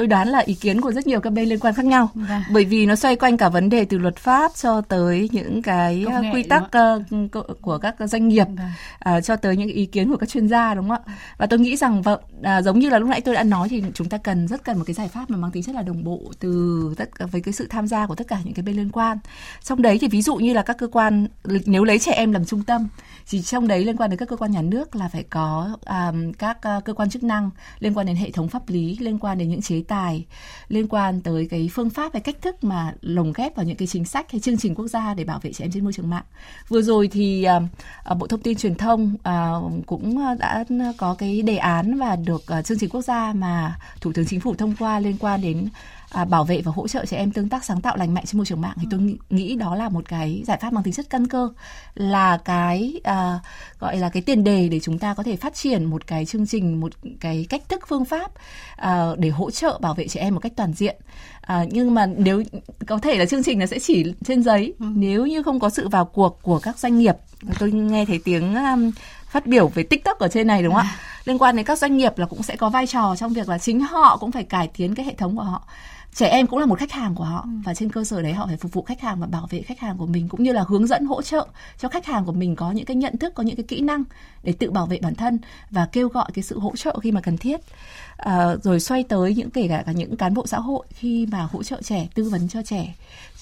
tôi 0.00 0.06
đoán 0.06 0.28
là 0.28 0.38
ý 0.38 0.54
kiến 0.54 0.80
của 0.80 0.92
rất 0.92 1.06
nhiều 1.06 1.20
các 1.20 1.32
bên 1.32 1.48
liên 1.48 1.58
quan 1.58 1.74
khác 1.74 1.84
nhau 1.84 2.08
vâng. 2.14 2.42
bởi 2.52 2.64
vì 2.64 2.86
nó 2.86 2.96
xoay 2.96 3.16
quanh 3.16 3.36
cả 3.36 3.48
vấn 3.48 3.68
đề 3.68 3.84
từ 3.84 3.98
luật 3.98 4.16
pháp 4.16 4.52
cho 4.54 4.80
tới 4.80 5.28
những 5.32 5.62
cái 5.62 6.06
nghệ, 6.08 6.30
quy 6.34 6.42
tắc 6.42 6.62
uh, 6.62 7.60
của 7.62 7.78
các 7.78 7.94
doanh 8.00 8.28
nghiệp 8.28 8.46
vâng. 8.56 9.16
uh, 9.18 9.24
cho 9.24 9.36
tới 9.36 9.56
những 9.56 9.68
ý 9.68 9.86
kiến 9.86 10.10
của 10.10 10.16
các 10.16 10.28
chuyên 10.28 10.48
gia 10.48 10.74
đúng 10.74 10.88
không 10.88 11.02
ạ 11.06 11.14
và 11.38 11.46
tôi 11.46 11.58
nghĩ 11.58 11.76
rằng 11.76 12.02
vâng 12.02 12.20
uh, 12.38 12.64
giống 12.64 12.78
như 12.78 12.90
là 12.90 12.98
lúc 12.98 13.08
nãy 13.08 13.20
tôi 13.20 13.34
đã 13.34 13.42
nói 13.42 13.68
thì 13.68 13.82
chúng 13.94 14.08
ta 14.08 14.18
cần 14.18 14.48
rất 14.48 14.64
cần 14.64 14.78
một 14.78 14.84
cái 14.86 14.94
giải 14.94 15.08
pháp 15.08 15.30
mà 15.30 15.36
mang 15.36 15.50
tính 15.50 15.62
chất 15.62 15.74
là 15.74 15.82
đồng 15.82 16.04
bộ 16.04 16.20
từ 16.38 16.94
tất 16.96 17.18
cả 17.18 17.26
với 17.26 17.40
cái 17.40 17.52
sự 17.52 17.66
tham 17.70 17.86
gia 17.86 18.06
của 18.06 18.14
tất 18.14 18.28
cả 18.28 18.38
những 18.44 18.54
cái 18.54 18.62
bên 18.62 18.76
liên 18.76 18.90
quan 18.90 19.18
trong 19.62 19.82
đấy 19.82 19.98
thì 20.00 20.08
ví 20.08 20.22
dụ 20.22 20.36
như 20.36 20.52
là 20.52 20.62
các 20.62 20.78
cơ 20.78 20.86
quan 20.92 21.26
nếu 21.44 21.84
lấy 21.84 21.98
trẻ 21.98 22.12
em 22.12 22.32
làm 22.32 22.44
trung 22.44 22.62
tâm 22.62 22.88
thì 23.30 23.42
trong 23.42 23.68
đấy 23.68 23.84
liên 23.84 23.96
quan 23.96 24.10
đến 24.10 24.18
các 24.18 24.28
cơ 24.28 24.36
quan 24.36 24.50
nhà 24.50 24.62
nước 24.62 24.96
là 24.96 25.08
phải 25.08 25.22
có 25.22 25.78
um, 25.86 26.32
các 26.32 26.58
uh, 26.78 26.84
cơ 26.84 26.94
quan 26.94 27.10
chức 27.10 27.22
năng 27.22 27.50
liên 27.78 27.94
quan 27.94 28.06
đến 28.06 28.16
hệ 28.16 28.30
thống 28.30 28.48
pháp 28.48 28.68
lý 28.68 28.98
liên 29.00 29.18
quan 29.18 29.38
đến 29.38 29.48
những 29.48 29.62
chế 29.62 29.82
tài 29.90 30.24
liên 30.68 30.86
quan 30.88 31.20
tới 31.20 31.46
cái 31.50 31.70
phương 31.72 31.90
pháp 31.90 32.12
hay 32.12 32.22
cách 32.22 32.42
thức 32.42 32.64
mà 32.64 32.94
lồng 33.00 33.32
ghép 33.36 33.56
vào 33.56 33.66
những 33.66 33.76
cái 33.76 33.88
chính 33.88 34.04
sách 34.04 34.32
hay 34.32 34.40
chương 34.40 34.58
trình 34.58 34.74
quốc 34.74 34.88
gia 34.88 35.14
để 35.14 35.24
bảo 35.24 35.40
vệ 35.42 35.52
trẻ 35.52 35.64
em 35.64 35.70
trên 35.72 35.84
môi 35.84 35.92
trường 35.92 36.10
mạng. 36.10 36.24
Vừa 36.68 36.82
rồi 36.82 37.08
thì 37.08 37.46
uh, 38.10 38.18
Bộ 38.18 38.26
Thông 38.26 38.40
tin 38.40 38.56
Truyền 38.56 38.74
thông 38.74 39.14
uh, 39.14 39.86
cũng 39.86 40.18
ờ, 40.18 40.34
đã 40.34 40.64
có 40.98 41.14
cái 41.14 41.42
đề 41.42 41.56
án 41.56 41.98
và 41.98 42.16
được 42.16 42.42
uh, 42.58 42.64
chương 42.64 42.78
trình 42.78 42.90
quốc 42.90 43.02
gia 43.02 43.32
mà 43.32 43.78
Thủ 44.00 44.12
tướng 44.12 44.26
Chính 44.26 44.40
phủ 44.40 44.54
thông 44.54 44.74
qua 44.78 45.00
liên 45.00 45.16
quan 45.20 45.40
đến 45.42 45.68
à, 46.10 46.24
bảo 46.24 46.44
vệ 46.44 46.60
và 46.60 46.72
hỗ 46.74 46.88
trợ 46.88 47.06
trẻ 47.06 47.16
em 47.16 47.30
tương 47.30 47.48
tác 47.48 47.64
sáng 47.64 47.80
tạo 47.80 47.96
lành 47.96 48.14
mạnh 48.14 48.24
trên 48.26 48.38
môi 48.38 48.46
trường 48.46 48.60
mạng 48.60 48.76
thì 48.80 48.86
tôi 48.90 49.00
nghĩ, 49.00 49.16
nghĩ 49.30 49.56
đó 49.56 49.74
là 49.74 49.88
một 49.88 50.08
cái 50.08 50.42
giải 50.46 50.58
pháp 50.60 50.72
mang 50.72 50.84
tính 50.84 50.94
chất 50.94 51.06
căn 51.10 51.26
cơ 51.26 51.48
là 51.94 52.36
cái 52.36 53.00
à, 53.04 53.40
gọi 53.78 53.96
là 53.96 54.08
cái 54.08 54.22
tiền 54.22 54.44
đề 54.44 54.68
để 54.68 54.80
chúng 54.80 54.98
ta 54.98 55.14
có 55.14 55.22
thể 55.22 55.36
phát 55.36 55.54
triển 55.54 55.84
một 55.84 56.06
cái 56.06 56.26
chương 56.26 56.46
trình 56.46 56.80
một 56.80 56.92
cái 57.20 57.46
cách 57.48 57.62
thức 57.68 57.80
phương 57.88 58.04
pháp 58.04 58.30
à, 58.76 59.06
để 59.18 59.28
hỗ 59.28 59.50
trợ 59.50 59.78
bảo 59.80 59.94
vệ 59.94 60.08
trẻ 60.08 60.20
em 60.20 60.34
một 60.34 60.40
cách 60.40 60.52
toàn 60.56 60.72
diện. 60.72 60.96
À, 61.40 61.64
nhưng 61.70 61.94
mà 61.94 62.06
nếu 62.06 62.42
có 62.86 62.98
thể 62.98 63.16
là 63.16 63.24
chương 63.24 63.42
trình 63.42 63.58
nó 63.58 63.66
sẽ 63.66 63.78
chỉ 63.78 64.04
trên 64.24 64.42
giấy 64.42 64.74
ừ. 64.78 64.86
nếu 64.94 65.26
như 65.26 65.42
không 65.42 65.60
có 65.60 65.70
sự 65.70 65.88
vào 65.88 66.04
cuộc 66.04 66.38
của 66.42 66.58
các 66.58 66.78
doanh 66.78 66.98
nghiệp. 66.98 67.16
Tôi 67.58 67.72
nghe 67.72 68.04
thấy 68.04 68.20
tiếng 68.24 68.54
um, 68.54 68.90
phát 69.30 69.46
biểu 69.46 69.68
về 69.68 69.82
tiktok 69.82 70.18
ở 70.18 70.28
trên 70.28 70.46
này 70.46 70.62
đúng 70.62 70.74
không 70.74 70.82
ạ? 70.82 70.96
À. 70.96 70.98
liên 71.24 71.38
quan 71.38 71.56
đến 71.56 71.66
các 71.66 71.78
doanh 71.78 71.96
nghiệp 71.96 72.18
là 72.18 72.26
cũng 72.26 72.42
sẽ 72.42 72.56
có 72.56 72.70
vai 72.70 72.86
trò 72.86 73.16
trong 73.18 73.32
việc 73.32 73.48
là 73.48 73.58
chính 73.58 73.80
họ 73.80 74.16
cũng 74.16 74.32
phải 74.32 74.44
cải 74.44 74.68
tiến 74.76 74.94
cái 74.94 75.06
hệ 75.06 75.14
thống 75.14 75.36
của 75.36 75.42
họ 75.42 75.62
trẻ 76.14 76.28
em 76.28 76.46
cũng 76.46 76.58
là 76.58 76.66
một 76.66 76.78
khách 76.78 76.92
hàng 76.92 77.14
của 77.14 77.24
họ 77.24 77.40
ừ. 77.40 77.50
và 77.64 77.74
trên 77.74 77.92
cơ 77.92 78.04
sở 78.04 78.22
đấy 78.22 78.32
họ 78.32 78.46
phải 78.46 78.56
phục 78.56 78.72
vụ 78.72 78.82
khách 78.82 79.00
hàng 79.00 79.20
và 79.20 79.26
bảo 79.26 79.46
vệ 79.50 79.62
khách 79.62 79.80
hàng 79.80 79.98
của 79.98 80.06
mình 80.06 80.28
cũng 80.28 80.42
như 80.42 80.52
là 80.52 80.64
hướng 80.68 80.86
dẫn 80.86 81.04
hỗ 81.04 81.22
trợ 81.22 81.48
cho 81.78 81.88
khách 81.88 82.06
hàng 82.06 82.24
của 82.24 82.32
mình 82.32 82.56
có 82.56 82.72
những 82.72 82.84
cái 82.84 82.96
nhận 82.96 83.18
thức 83.18 83.34
có 83.34 83.42
những 83.42 83.56
cái 83.56 83.64
kỹ 83.68 83.80
năng 83.80 84.04
để 84.42 84.52
tự 84.52 84.70
bảo 84.70 84.86
vệ 84.86 84.98
bản 85.02 85.14
thân 85.14 85.38
và 85.70 85.86
kêu 85.86 86.08
gọi 86.08 86.30
cái 86.34 86.42
sự 86.42 86.58
hỗ 86.58 86.76
trợ 86.76 86.98
khi 87.02 87.12
mà 87.12 87.20
cần 87.20 87.36
thiết 87.36 87.60
à, 88.16 88.56
rồi 88.62 88.80
xoay 88.80 89.02
tới 89.04 89.34
những 89.34 89.50
kể 89.50 89.68
cả, 89.68 89.82
cả 89.86 89.92
những 89.92 90.16
cán 90.16 90.34
bộ 90.34 90.46
xã 90.46 90.58
hội 90.58 90.86
khi 90.90 91.26
mà 91.26 91.48
hỗ 91.52 91.62
trợ 91.62 91.82
trẻ 91.82 92.08
tư 92.14 92.28
vấn 92.30 92.48
cho 92.48 92.62
trẻ 92.62 92.94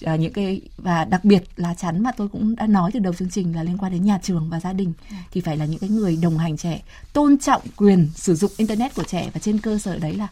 à, 0.04 0.16
những 0.16 0.32
cái 0.32 0.60
và 0.76 1.04
đặc 1.04 1.24
biệt 1.24 1.42
là 1.56 1.74
chắn 1.74 2.02
mà 2.02 2.12
tôi 2.12 2.28
cũng 2.28 2.56
đã 2.56 2.66
nói 2.66 2.90
từ 2.94 3.00
đầu 3.00 3.14
chương 3.14 3.30
trình 3.30 3.56
là 3.56 3.62
liên 3.62 3.78
quan 3.78 3.92
đến 3.92 4.04
nhà 4.04 4.18
trường 4.22 4.48
và 4.50 4.60
gia 4.60 4.72
đình 4.72 4.92
ừ. 5.10 5.16
thì 5.30 5.40
phải 5.40 5.56
là 5.56 5.64
những 5.64 5.78
cái 5.78 5.90
người 5.90 6.18
đồng 6.22 6.38
hành 6.38 6.56
trẻ 6.56 6.82
tôn 7.12 7.38
trọng 7.38 7.62
quyền 7.76 8.08
sử 8.14 8.34
dụng 8.34 8.50
internet 8.56 8.94
của 8.94 9.04
trẻ 9.04 9.30
và 9.34 9.40
trên 9.40 9.58
cơ 9.58 9.78
sở 9.78 9.98
đấy 9.98 10.14
là 10.14 10.28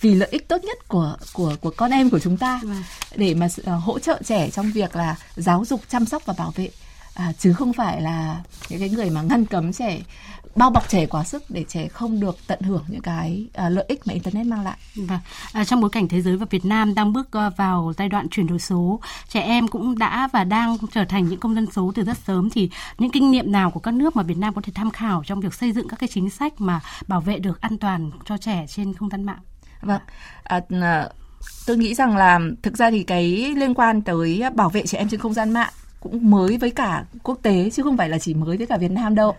vì 0.00 0.14
lợi 0.14 0.28
ích 0.32 0.48
tốt 0.48 0.64
nhất 0.64 0.88
của 0.88 1.16
của 1.32 1.56
của 1.60 1.70
con 1.76 1.90
em 1.90 2.10
của 2.10 2.18
chúng 2.18 2.36
ta 2.36 2.60
vâng. 2.62 2.82
để 3.16 3.34
mà 3.34 3.46
uh, 3.46 3.82
hỗ 3.82 3.98
trợ 3.98 4.20
trẻ 4.24 4.50
trong 4.50 4.70
việc 4.72 4.96
là 4.96 5.16
giáo 5.36 5.64
dục 5.64 5.80
chăm 5.88 6.06
sóc 6.06 6.22
và 6.26 6.34
bảo 6.38 6.50
vệ 6.50 6.70
à, 7.14 7.32
chứ 7.38 7.52
không 7.52 7.72
phải 7.72 8.02
là 8.02 8.42
những 8.68 8.80
cái 8.80 8.88
người 8.88 9.10
mà 9.10 9.22
ngăn 9.22 9.46
cấm 9.46 9.72
trẻ 9.72 10.00
bao 10.56 10.70
bọc 10.70 10.88
trẻ 10.88 11.06
quá 11.06 11.24
sức 11.24 11.42
để 11.48 11.64
trẻ 11.68 11.88
không 11.88 12.20
được 12.20 12.36
tận 12.46 12.60
hưởng 12.60 12.84
những 12.88 13.00
cái 13.00 13.46
uh, 13.66 13.72
lợi 13.72 13.84
ích 13.88 14.06
mà 14.06 14.12
internet 14.12 14.46
mang 14.46 14.64
lại. 14.64 14.78
Vâng. 14.94 15.18
À, 15.52 15.64
trong 15.64 15.80
bối 15.80 15.90
cảnh 15.90 16.08
thế 16.08 16.22
giới 16.22 16.36
và 16.36 16.46
Việt 16.50 16.64
Nam 16.64 16.94
đang 16.94 17.12
bước 17.12 17.28
uh, 17.46 17.56
vào 17.56 17.92
giai 17.98 18.08
đoạn 18.08 18.28
chuyển 18.28 18.46
đổi 18.46 18.58
số, 18.58 19.00
trẻ 19.28 19.40
em 19.40 19.68
cũng 19.68 19.98
đã 19.98 20.28
và 20.32 20.44
đang 20.44 20.76
trở 20.92 21.04
thành 21.04 21.28
những 21.28 21.40
công 21.40 21.54
dân 21.54 21.66
số 21.72 21.92
từ 21.94 22.04
rất 22.04 22.16
sớm 22.26 22.50
thì 22.50 22.70
những 22.98 23.10
kinh 23.10 23.30
nghiệm 23.30 23.52
nào 23.52 23.70
của 23.70 23.80
các 23.80 23.94
nước 23.94 24.16
mà 24.16 24.22
Việt 24.22 24.38
Nam 24.38 24.54
có 24.54 24.60
thể 24.60 24.72
tham 24.74 24.90
khảo 24.90 25.22
trong 25.26 25.40
việc 25.40 25.54
xây 25.54 25.72
dựng 25.72 25.88
các 25.88 25.98
cái 26.00 26.08
chính 26.12 26.30
sách 26.30 26.52
mà 26.58 26.80
bảo 27.08 27.20
vệ 27.20 27.38
được 27.38 27.60
an 27.60 27.78
toàn 27.78 28.10
cho 28.24 28.38
trẻ 28.38 28.66
trên 28.68 28.94
không 28.94 29.10
gian 29.10 29.24
mạng? 29.24 29.40
Vâng. 29.80 30.00
À, 30.42 30.60
à, 30.80 31.08
tôi 31.66 31.76
nghĩ 31.76 31.94
rằng 31.94 32.16
là 32.16 32.40
thực 32.62 32.76
ra 32.76 32.90
thì 32.90 33.02
cái 33.02 33.54
liên 33.56 33.74
quan 33.74 34.02
tới 34.02 34.42
bảo 34.54 34.68
vệ 34.68 34.86
trẻ 34.86 34.98
em 34.98 35.08
trên 35.08 35.20
không 35.20 35.34
gian 35.34 35.50
mạng 35.50 35.72
cũng 36.00 36.30
mới 36.30 36.56
với 36.56 36.70
cả 36.70 37.04
quốc 37.22 37.38
tế 37.42 37.70
chứ 37.70 37.82
không 37.82 37.96
phải 37.96 38.08
là 38.08 38.18
chỉ 38.18 38.34
mới 38.34 38.56
với 38.56 38.66
cả 38.66 38.76
Việt 38.76 38.90
Nam 38.90 39.14
đâu. 39.14 39.36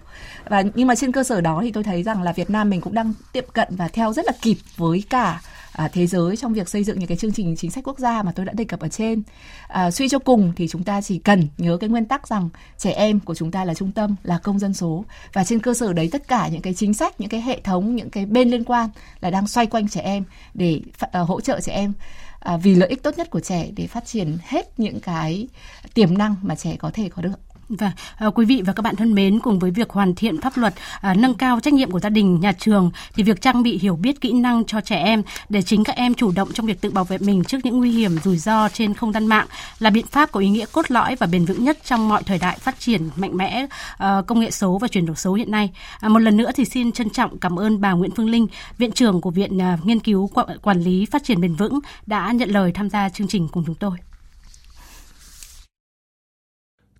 Và 0.49 0.63
nhưng 0.75 0.87
mà 0.87 0.95
trên 0.95 1.11
cơ 1.11 1.23
sở 1.23 1.41
đó 1.41 1.59
thì 1.63 1.71
tôi 1.71 1.83
thấy 1.83 2.03
rằng 2.03 2.23
là 2.23 2.31
Việt 2.31 2.49
Nam 2.49 2.69
mình 2.69 2.81
cũng 2.81 2.93
đang 2.93 3.13
tiếp 3.31 3.45
cận 3.53 3.67
và 3.69 3.87
theo 3.87 4.13
rất 4.13 4.25
là 4.25 4.31
kịp 4.41 4.57
với 4.77 5.03
cả 5.09 5.41
à, 5.77 5.87
thế 5.87 6.07
giới 6.07 6.37
trong 6.37 6.53
việc 6.53 6.69
xây 6.69 6.83
dựng 6.83 6.99
những 6.99 7.07
cái 7.07 7.17
chương 7.17 7.33
trình 7.33 7.55
chính 7.55 7.71
sách 7.71 7.87
quốc 7.87 7.99
gia 7.99 8.23
mà 8.23 8.31
tôi 8.31 8.45
đã 8.45 8.53
đề 8.53 8.63
cập 8.63 8.79
ở 8.79 8.87
trên. 8.87 9.23
À, 9.67 9.91
suy 9.91 10.09
cho 10.09 10.19
cùng 10.19 10.53
thì 10.55 10.67
chúng 10.67 10.83
ta 10.83 11.01
chỉ 11.01 11.17
cần 11.19 11.47
nhớ 11.57 11.77
cái 11.77 11.89
nguyên 11.89 12.05
tắc 12.05 12.27
rằng 12.27 12.49
trẻ 12.77 12.91
em 12.91 13.19
của 13.19 13.35
chúng 13.35 13.51
ta 13.51 13.65
là 13.65 13.73
trung 13.73 13.91
tâm, 13.91 14.15
là 14.23 14.37
công 14.37 14.59
dân 14.59 14.73
số 14.73 15.05
và 15.33 15.43
trên 15.43 15.59
cơ 15.59 15.73
sở 15.73 15.93
đấy 15.93 16.09
tất 16.11 16.27
cả 16.27 16.47
những 16.47 16.61
cái 16.61 16.73
chính 16.73 16.93
sách, 16.93 17.21
những 17.21 17.29
cái 17.29 17.41
hệ 17.41 17.61
thống, 17.61 17.95
những 17.95 18.09
cái 18.09 18.25
bên 18.25 18.49
liên 18.49 18.63
quan 18.63 18.89
là 19.21 19.29
đang 19.29 19.47
xoay 19.47 19.67
quanh 19.67 19.89
trẻ 19.89 20.01
em 20.01 20.23
để 20.53 20.81
uh, 21.21 21.27
hỗ 21.27 21.41
trợ 21.41 21.59
trẻ 21.61 21.73
em 21.73 21.93
à, 22.39 22.57
vì 22.57 22.75
lợi 22.75 22.89
ích 22.89 23.03
tốt 23.03 23.17
nhất 23.17 23.29
của 23.29 23.39
trẻ 23.39 23.67
để 23.75 23.87
phát 23.87 24.05
triển 24.05 24.37
hết 24.47 24.79
những 24.79 24.99
cái 24.99 25.47
tiềm 25.93 26.17
năng 26.17 26.35
mà 26.41 26.55
trẻ 26.55 26.75
có 26.79 26.91
thể 26.93 27.09
có 27.09 27.21
được 27.21 27.39
và 27.69 27.91
à, 28.17 28.27
quý 28.27 28.45
vị 28.45 28.61
và 28.65 28.73
các 28.73 28.81
bạn 28.81 28.95
thân 28.95 29.13
mến, 29.13 29.39
cùng 29.39 29.59
với 29.59 29.71
việc 29.71 29.89
hoàn 29.89 30.15
thiện 30.15 30.41
pháp 30.41 30.57
luật, 30.57 30.73
à, 31.01 31.13
nâng 31.13 31.33
cao 31.33 31.59
trách 31.59 31.73
nhiệm 31.73 31.91
của 31.91 31.99
gia 31.99 32.09
đình, 32.09 32.39
nhà 32.39 32.51
trường, 32.51 32.91
thì 33.15 33.23
việc 33.23 33.41
trang 33.41 33.63
bị 33.63 33.77
hiểu 33.77 33.95
biết 33.95 34.21
kỹ 34.21 34.33
năng 34.33 34.65
cho 34.65 34.81
trẻ 34.81 34.95
em 34.95 35.23
để 35.49 35.61
chính 35.61 35.83
các 35.83 35.95
em 35.95 36.13
chủ 36.13 36.31
động 36.31 36.49
trong 36.53 36.65
việc 36.65 36.81
tự 36.81 36.91
bảo 36.91 37.03
vệ 37.03 37.17
mình 37.17 37.43
trước 37.43 37.57
những 37.63 37.77
nguy 37.77 37.91
hiểm, 37.91 38.17
rủi 38.23 38.37
ro 38.37 38.69
trên 38.69 38.93
không 38.93 39.11
gian 39.11 39.27
mạng 39.27 39.47
là 39.79 39.89
biện 39.89 40.05
pháp 40.07 40.31
có 40.31 40.39
ý 40.39 40.49
nghĩa 40.49 40.65
cốt 40.71 40.91
lõi 40.91 41.15
và 41.15 41.27
bền 41.27 41.45
vững 41.45 41.63
nhất 41.63 41.77
trong 41.83 42.09
mọi 42.09 42.23
thời 42.23 42.39
đại 42.39 42.57
phát 42.57 42.79
triển 42.79 43.09
mạnh 43.15 43.37
mẽ 43.37 43.67
à, 43.97 44.21
công 44.27 44.39
nghệ 44.39 44.51
số 44.51 44.77
và 44.77 44.87
chuyển 44.87 45.05
đổi 45.05 45.15
số 45.15 45.33
hiện 45.33 45.51
nay. 45.51 45.71
À, 45.99 46.09
một 46.09 46.19
lần 46.19 46.37
nữa 46.37 46.51
thì 46.55 46.65
xin 46.65 46.91
trân 46.91 47.09
trọng 47.09 47.37
cảm 47.37 47.59
ơn 47.59 47.81
bà 47.81 47.91
Nguyễn 47.91 48.11
Phương 48.11 48.29
Linh, 48.29 48.47
viện 48.77 48.91
trưởng 48.91 49.21
của 49.21 49.31
Viện 49.31 49.61
à, 49.61 49.77
Nghiên 49.83 49.99
cứu 49.99 50.29
Quản 50.61 50.81
lý 50.81 51.05
Phát 51.05 51.23
triển 51.23 51.41
bền 51.41 51.55
vững 51.55 51.79
đã 52.05 52.31
nhận 52.31 52.49
lời 52.49 52.71
tham 52.71 52.89
gia 52.89 53.09
chương 53.09 53.27
trình 53.27 53.47
cùng 53.51 53.63
chúng 53.65 53.75
tôi. 53.75 53.97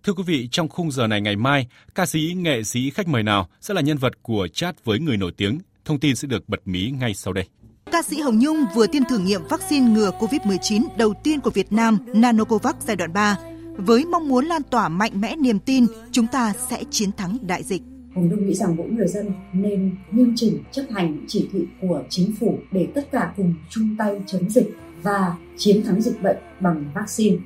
Thưa 0.08 0.14
quý 0.14 0.22
vị, 0.26 0.48
trong 0.50 0.68
khung 0.68 0.90
giờ 0.90 1.06
này 1.06 1.20
ngày 1.20 1.36
mai, 1.36 1.66
ca 1.94 2.06
sĩ, 2.06 2.34
nghệ 2.36 2.62
sĩ 2.62 2.90
khách 2.90 3.08
mời 3.08 3.22
nào 3.22 3.48
sẽ 3.60 3.74
là 3.74 3.80
nhân 3.80 3.98
vật 3.98 4.22
của 4.22 4.48
chat 4.52 4.84
với 4.84 4.98
người 4.98 5.16
nổi 5.16 5.32
tiếng? 5.36 5.58
Thông 5.84 6.00
tin 6.00 6.16
sẽ 6.16 6.28
được 6.28 6.48
bật 6.48 6.60
mí 6.64 6.90
ngay 7.00 7.14
sau 7.14 7.32
đây. 7.32 7.44
Ca 7.92 8.02
sĩ 8.02 8.20
Hồng 8.20 8.38
Nhung 8.38 8.64
vừa 8.74 8.86
tiêm 8.86 9.02
thử 9.10 9.18
nghiệm 9.18 9.40
vaccine 9.50 9.90
ngừa 9.90 10.10
COVID-19 10.10 10.82
đầu 10.96 11.14
tiên 11.24 11.40
của 11.40 11.50
Việt 11.50 11.72
Nam 11.72 11.98
Nanocovax 12.14 12.74
giai 12.80 12.96
đoạn 12.96 13.12
3 13.12 13.38
với 13.76 14.04
mong 14.04 14.28
muốn 14.28 14.44
lan 14.44 14.62
tỏa 14.62 14.88
mạnh 14.88 15.20
mẽ 15.20 15.36
niềm 15.36 15.58
tin 15.58 15.86
chúng 16.12 16.26
ta 16.26 16.52
sẽ 16.70 16.84
chiến 16.90 17.12
thắng 17.12 17.38
đại 17.42 17.62
dịch. 17.62 17.82
Hồng 18.14 18.28
Nhung 18.28 18.46
nghĩ 18.46 18.54
rằng 18.54 18.76
mỗi 18.76 18.88
người 18.88 19.08
dân 19.08 19.32
nên 19.52 19.96
nghiêm 20.10 20.32
chỉnh 20.36 20.62
chấp 20.72 20.84
hành 20.90 21.24
chỉ 21.28 21.48
thị 21.52 21.60
của 21.80 22.02
chính 22.08 22.34
phủ 22.40 22.58
để 22.72 22.88
tất 22.94 23.08
cả 23.12 23.32
cùng 23.36 23.54
chung 23.70 23.96
tay 23.98 24.20
chống 24.26 24.50
dịch 24.50 24.76
và 25.02 25.36
chiến 25.56 25.82
thắng 25.84 26.02
dịch 26.02 26.22
bệnh 26.22 26.36
bằng 26.60 26.84
vaccine 26.94 27.36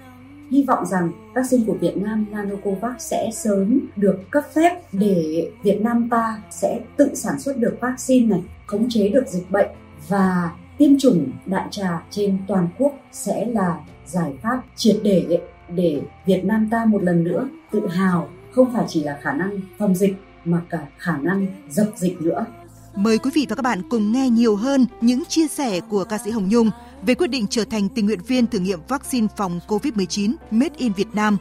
hy 0.52 0.64
vọng 0.68 0.86
rằng 0.86 1.12
vaccine 1.34 1.64
của 1.66 1.76
Việt 1.80 1.96
Nam 1.96 2.26
Nanocovax 2.30 2.92
sẽ 2.98 3.30
sớm 3.32 3.80
được 3.96 4.18
cấp 4.30 4.44
phép 4.54 4.82
để 4.92 5.50
Việt 5.62 5.80
Nam 5.80 6.08
ta 6.10 6.42
sẽ 6.50 6.80
tự 6.96 7.14
sản 7.14 7.40
xuất 7.40 7.58
được 7.58 7.78
vaccine 7.80 8.26
này, 8.26 8.42
khống 8.66 8.86
chế 8.88 9.08
được 9.08 9.26
dịch 9.28 9.50
bệnh 9.50 9.70
và 10.08 10.52
tiêm 10.78 10.90
chủng 10.98 11.32
đại 11.46 11.66
trà 11.70 12.02
trên 12.10 12.38
toàn 12.48 12.68
quốc 12.78 12.92
sẽ 13.12 13.46
là 13.46 13.80
giải 14.06 14.32
pháp 14.42 14.62
triệt 14.76 14.96
để 15.04 15.40
để 15.74 16.02
Việt 16.26 16.44
Nam 16.44 16.68
ta 16.70 16.84
một 16.84 17.02
lần 17.02 17.24
nữa 17.24 17.48
tự 17.70 17.88
hào 17.88 18.28
không 18.50 18.72
phải 18.72 18.84
chỉ 18.88 19.04
là 19.04 19.18
khả 19.22 19.32
năng 19.32 19.60
phòng 19.78 19.94
dịch 19.94 20.14
mà 20.44 20.62
cả 20.68 20.86
khả 20.98 21.16
năng 21.16 21.46
dập 21.68 21.86
dịch 21.96 22.22
nữa. 22.22 22.46
Mời 22.96 23.18
quý 23.18 23.30
vị 23.34 23.46
và 23.48 23.56
các 23.56 23.62
bạn 23.62 23.82
cùng 23.88 24.12
nghe 24.12 24.28
nhiều 24.28 24.56
hơn 24.56 24.86
những 25.00 25.24
chia 25.24 25.48
sẻ 25.48 25.80
của 25.80 26.04
ca 26.04 26.18
sĩ 26.18 26.30
Hồng 26.30 26.48
Nhung 26.48 26.70
về 27.02 27.14
quyết 27.14 27.26
định 27.26 27.46
trở 27.50 27.64
thành 27.64 27.88
tình 27.88 28.06
nguyện 28.06 28.20
viên 28.26 28.46
thử 28.46 28.58
nghiệm 28.58 28.80
vaccine 28.88 29.26
phòng 29.36 29.60
COVID-19 29.68 30.34
Made 30.50 30.74
in 30.76 30.92
Việt 30.92 31.14
Nam, 31.14 31.36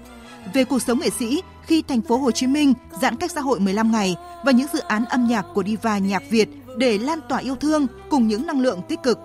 về 0.53 0.63
cuộc 0.63 0.81
sống 0.81 0.99
nghệ 0.99 1.09
sĩ 1.19 1.41
khi 1.65 1.81
thành 1.81 2.01
phố 2.01 2.17
Hồ 2.17 2.31
Chí 2.31 2.47
Minh 2.47 2.73
giãn 3.01 3.15
cách 3.15 3.31
xã 3.31 3.41
hội 3.41 3.59
15 3.59 3.91
ngày 3.91 4.15
và 4.45 4.51
những 4.51 4.67
dự 4.73 4.79
án 4.79 5.05
âm 5.05 5.27
nhạc 5.27 5.45
của 5.53 5.63
diva 5.63 5.97
nhạc 5.97 6.23
Việt 6.29 6.49
để 6.77 6.97
lan 6.97 7.19
tỏa 7.29 7.39
yêu 7.39 7.55
thương 7.55 7.87
cùng 8.09 8.27
những 8.27 8.47
năng 8.47 8.61
lượng 8.61 8.81
tích 8.87 9.03
cực. 9.03 9.19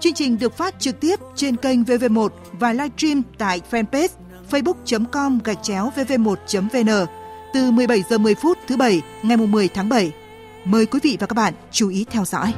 Chương 0.00 0.14
trình 0.14 0.38
được 0.38 0.56
phát 0.56 0.80
trực 0.80 1.00
tiếp 1.00 1.20
trên 1.34 1.56
kênh 1.56 1.82
VV1 1.82 2.28
và 2.52 2.72
livestream 2.72 3.22
tại 3.38 3.60
fanpage 3.70 4.08
facebook.com 4.50 5.38
gạch 5.44 5.62
chéo 5.62 5.92
vv1.vn 5.96 7.06
từ 7.54 7.70
17 7.70 8.02
giờ 8.10 8.18
10 8.18 8.34
phút 8.34 8.58
thứ 8.66 8.76
bảy 8.76 9.02
ngày 9.22 9.36
10 9.36 9.68
tháng 9.68 9.88
7. 9.88 10.12
Mời 10.66 10.86
quý 10.86 11.00
vị 11.02 11.16
và 11.20 11.26
các 11.26 11.34
bạn 11.34 11.54
chú 11.70 11.88
ý 11.88 12.06
theo 12.10 12.24
dõi. 12.24 12.54